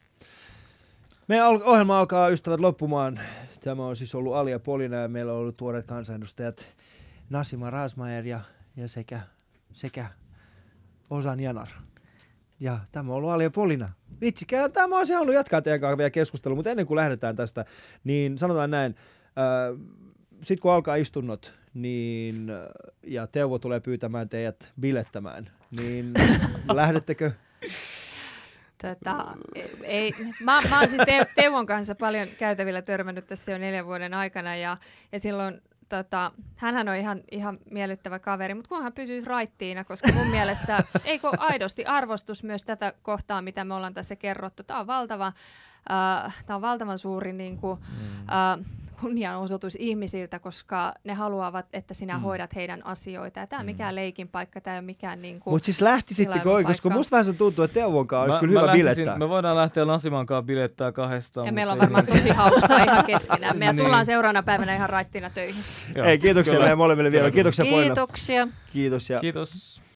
Meidän 1.28 1.46
ohjelma 1.46 1.98
alkaa 1.98 2.28
ystävät 2.28 2.60
loppumaan. 2.60 3.20
Tämä 3.60 3.86
on 3.86 3.96
siis 3.96 4.14
ollut 4.14 4.34
Alia 4.34 4.58
Polina 4.58 4.96
ja 4.96 5.08
meillä 5.08 5.32
on 5.32 5.38
ollut 5.38 5.56
tuoreet 5.56 5.86
kansanedustajat 5.86 6.68
Nasima 7.30 7.70
Rasmaer 7.70 8.26
ja, 8.26 8.40
ja 8.76 8.88
sekä, 8.88 9.20
sekä 9.72 10.06
Osan 11.10 11.40
Janar. 11.40 11.68
Ja 12.60 12.78
tämä 12.92 13.10
on 13.10 13.16
ollut 13.16 13.30
Alia 13.30 13.50
Polina. 13.50 13.92
Vitsikään, 14.20 14.72
tämä 14.72 14.98
olisi 14.98 15.12
halunnut 15.12 15.34
jatkaa 15.34 15.62
teidän 15.62 15.80
kanssa 15.80 15.98
vielä 15.98 16.10
keskustelua, 16.10 16.56
mutta 16.56 16.70
ennen 16.70 16.86
kuin 16.86 16.96
lähdetään 16.96 17.36
tästä, 17.36 17.64
niin 18.04 18.38
sanotaan 18.38 18.70
näin, 18.70 18.94
sitten 20.42 20.58
kun 20.58 20.72
alkaa 20.72 20.96
istunnot, 20.96 21.54
niin, 21.74 22.50
äh, 22.50 22.56
ja 23.06 23.26
Teuvo 23.26 23.58
tulee 23.58 23.80
pyytämään 23.80 24.28
teidät 24.28 24.72
bilettämään, 24.80 25.50
niin 25.70 26.12
lähdettekö? 26.72 27.30
Tota, 28.82 29.36
ei, 29.82 30.14
mä, 30.40 30.60
mä 30.70 30.78
oon 30.78 30.88
siis 30.88 31.02
Teuvon 31.34 31.66
kanssa 31.66 31.94
paljon 31.94 32.28
käytävillä 32.38 32.82
törmännyt 32.82 33.26
tässä 33.26 33.52
jo 33.52 33.58
neljän 33.58 33.86
vuoden 33.86 34.14
aikana 34.14 34.56
ja, 34.56 34.76
ja 35.12 35.20
silloin 35.20 35.62
tota, 35.88 36.32
hänhän 36.56 36.88
on 36.88 36.96
ihan, 36.96 37.20
ihan 37.30 37.58
miellyttävä 37.70 38.18
kaveri, 38.18 38.54
mutta 38.54 38.68
kunhan 38.68 38.92
pysyisi 38.92 39.26
raittiina, 39.26 39.84
koska 39.84 40.12
mun 40.12 40.26
mielestä 40.26 40.84
eikö 41.04 41.28
aidosti 41.38 41.84
arvostus 41.84 42.42
myös 42.42 42.64
tätä 42.64 42.92
kohtaa, 43.02 43.42
mitä 43.42 43.64
me 43.64 43.74
ollaan 43.74 43.94
tässä 43.94 44.16
kerrottu. 44.16 44.62
Tämä 44.62 44.80
on 44.80 44.86
valtava, 44.86 45.26
äh, 45.26 46.44
tää 46.46 46.56
on 46.56 46.62
valtavan 46.62 46.98
suuri 46.98 47.32
niin 47.32 47.56
kuin, 47.56 47.80
äh, 48.18 48.64
kunnianosoitus 49.04 49.76
ihmisiltä, 49.80 50.38
koska 50.38 50.92
ne 51.04 51.14
haluavat, 51.14 51.66
että 51.72 51.94
sinä 51.94 52.14
Mm. 52.16 52.22
hoidat 52.22 52.54
heidän 52.54 52.86
asioita. 52.86 53.40
Ja 53.40 53.46
tämä 53.46 53.60
on 53.60 53.66
mikään 53.66 53.94
leikin 53.94 54.28
paikka, 54.28 54.60
tämä 54.60 54.74
ei 54.74 54.78
ole 54.78 54.84
mikään 54.86 55.22
niin 55.22 55.40
kuin, 55.40 55.54
Mutta 55.54 55.64
siis 55.66 55.80
lähtisittekö 55.82 56.50
oikein, 56.52 56.66
koska 56.66 56.90
musta 56.90 57.10
vähän 57.10 57.24
se 57.24 57.32
tuntuu, 57.32 57.64
että 57.64 57.74
Teuvon 57.74 58.06
kanssa 58.06 58.24
olisi 58.24 58.36
Mä- 58.36 58.40
kyllä 58.40 58.54
mä 58.54 58.60
hyvä 58.60 58.66
lähtisin- 58.72 58.94
bilettää. 58.94 59.18
Me 59.18 59.28
voidaan 59.28 59.56
lähteä 59.56 59.84
Nasiman 59.84 60.26
kanssa 60.26 60.42
bilettää 60.46 60.92
kahdestaan. 60.92 61.46
Ja 61.46 61.52
meillä 61.52 61.72
on 61.72 61.78
varmaan 61.78 62.06
tosi 62.06 62.28
hauskaa 62.28 62.84
ihan 62.84 63.04
keskenään. 63.04 63.56
Me 63.58 63.72
Niin. 63.72 63.76
tullaan 63.84 64.04
seuraavana 64.06 64.42
päivänä 64.42 64.74
ihan 64.74 64.90
raittina 64.90 65.30
töihin. 65.30 65.62
Joo, 65.94 66.06
Ei, 66.06 66.18
kiitoksia 66.18 66.58
meidän 66.58 66.78
molemmille 66.78 67.12
vielä. 67.12 67.30
Kiitoksia. 67.30 67.64
Kiitoksia. 67.64 68.48
Kiitos 68.72 69.10
ja 69.10 69.20
Kiitos. 69.20 69.82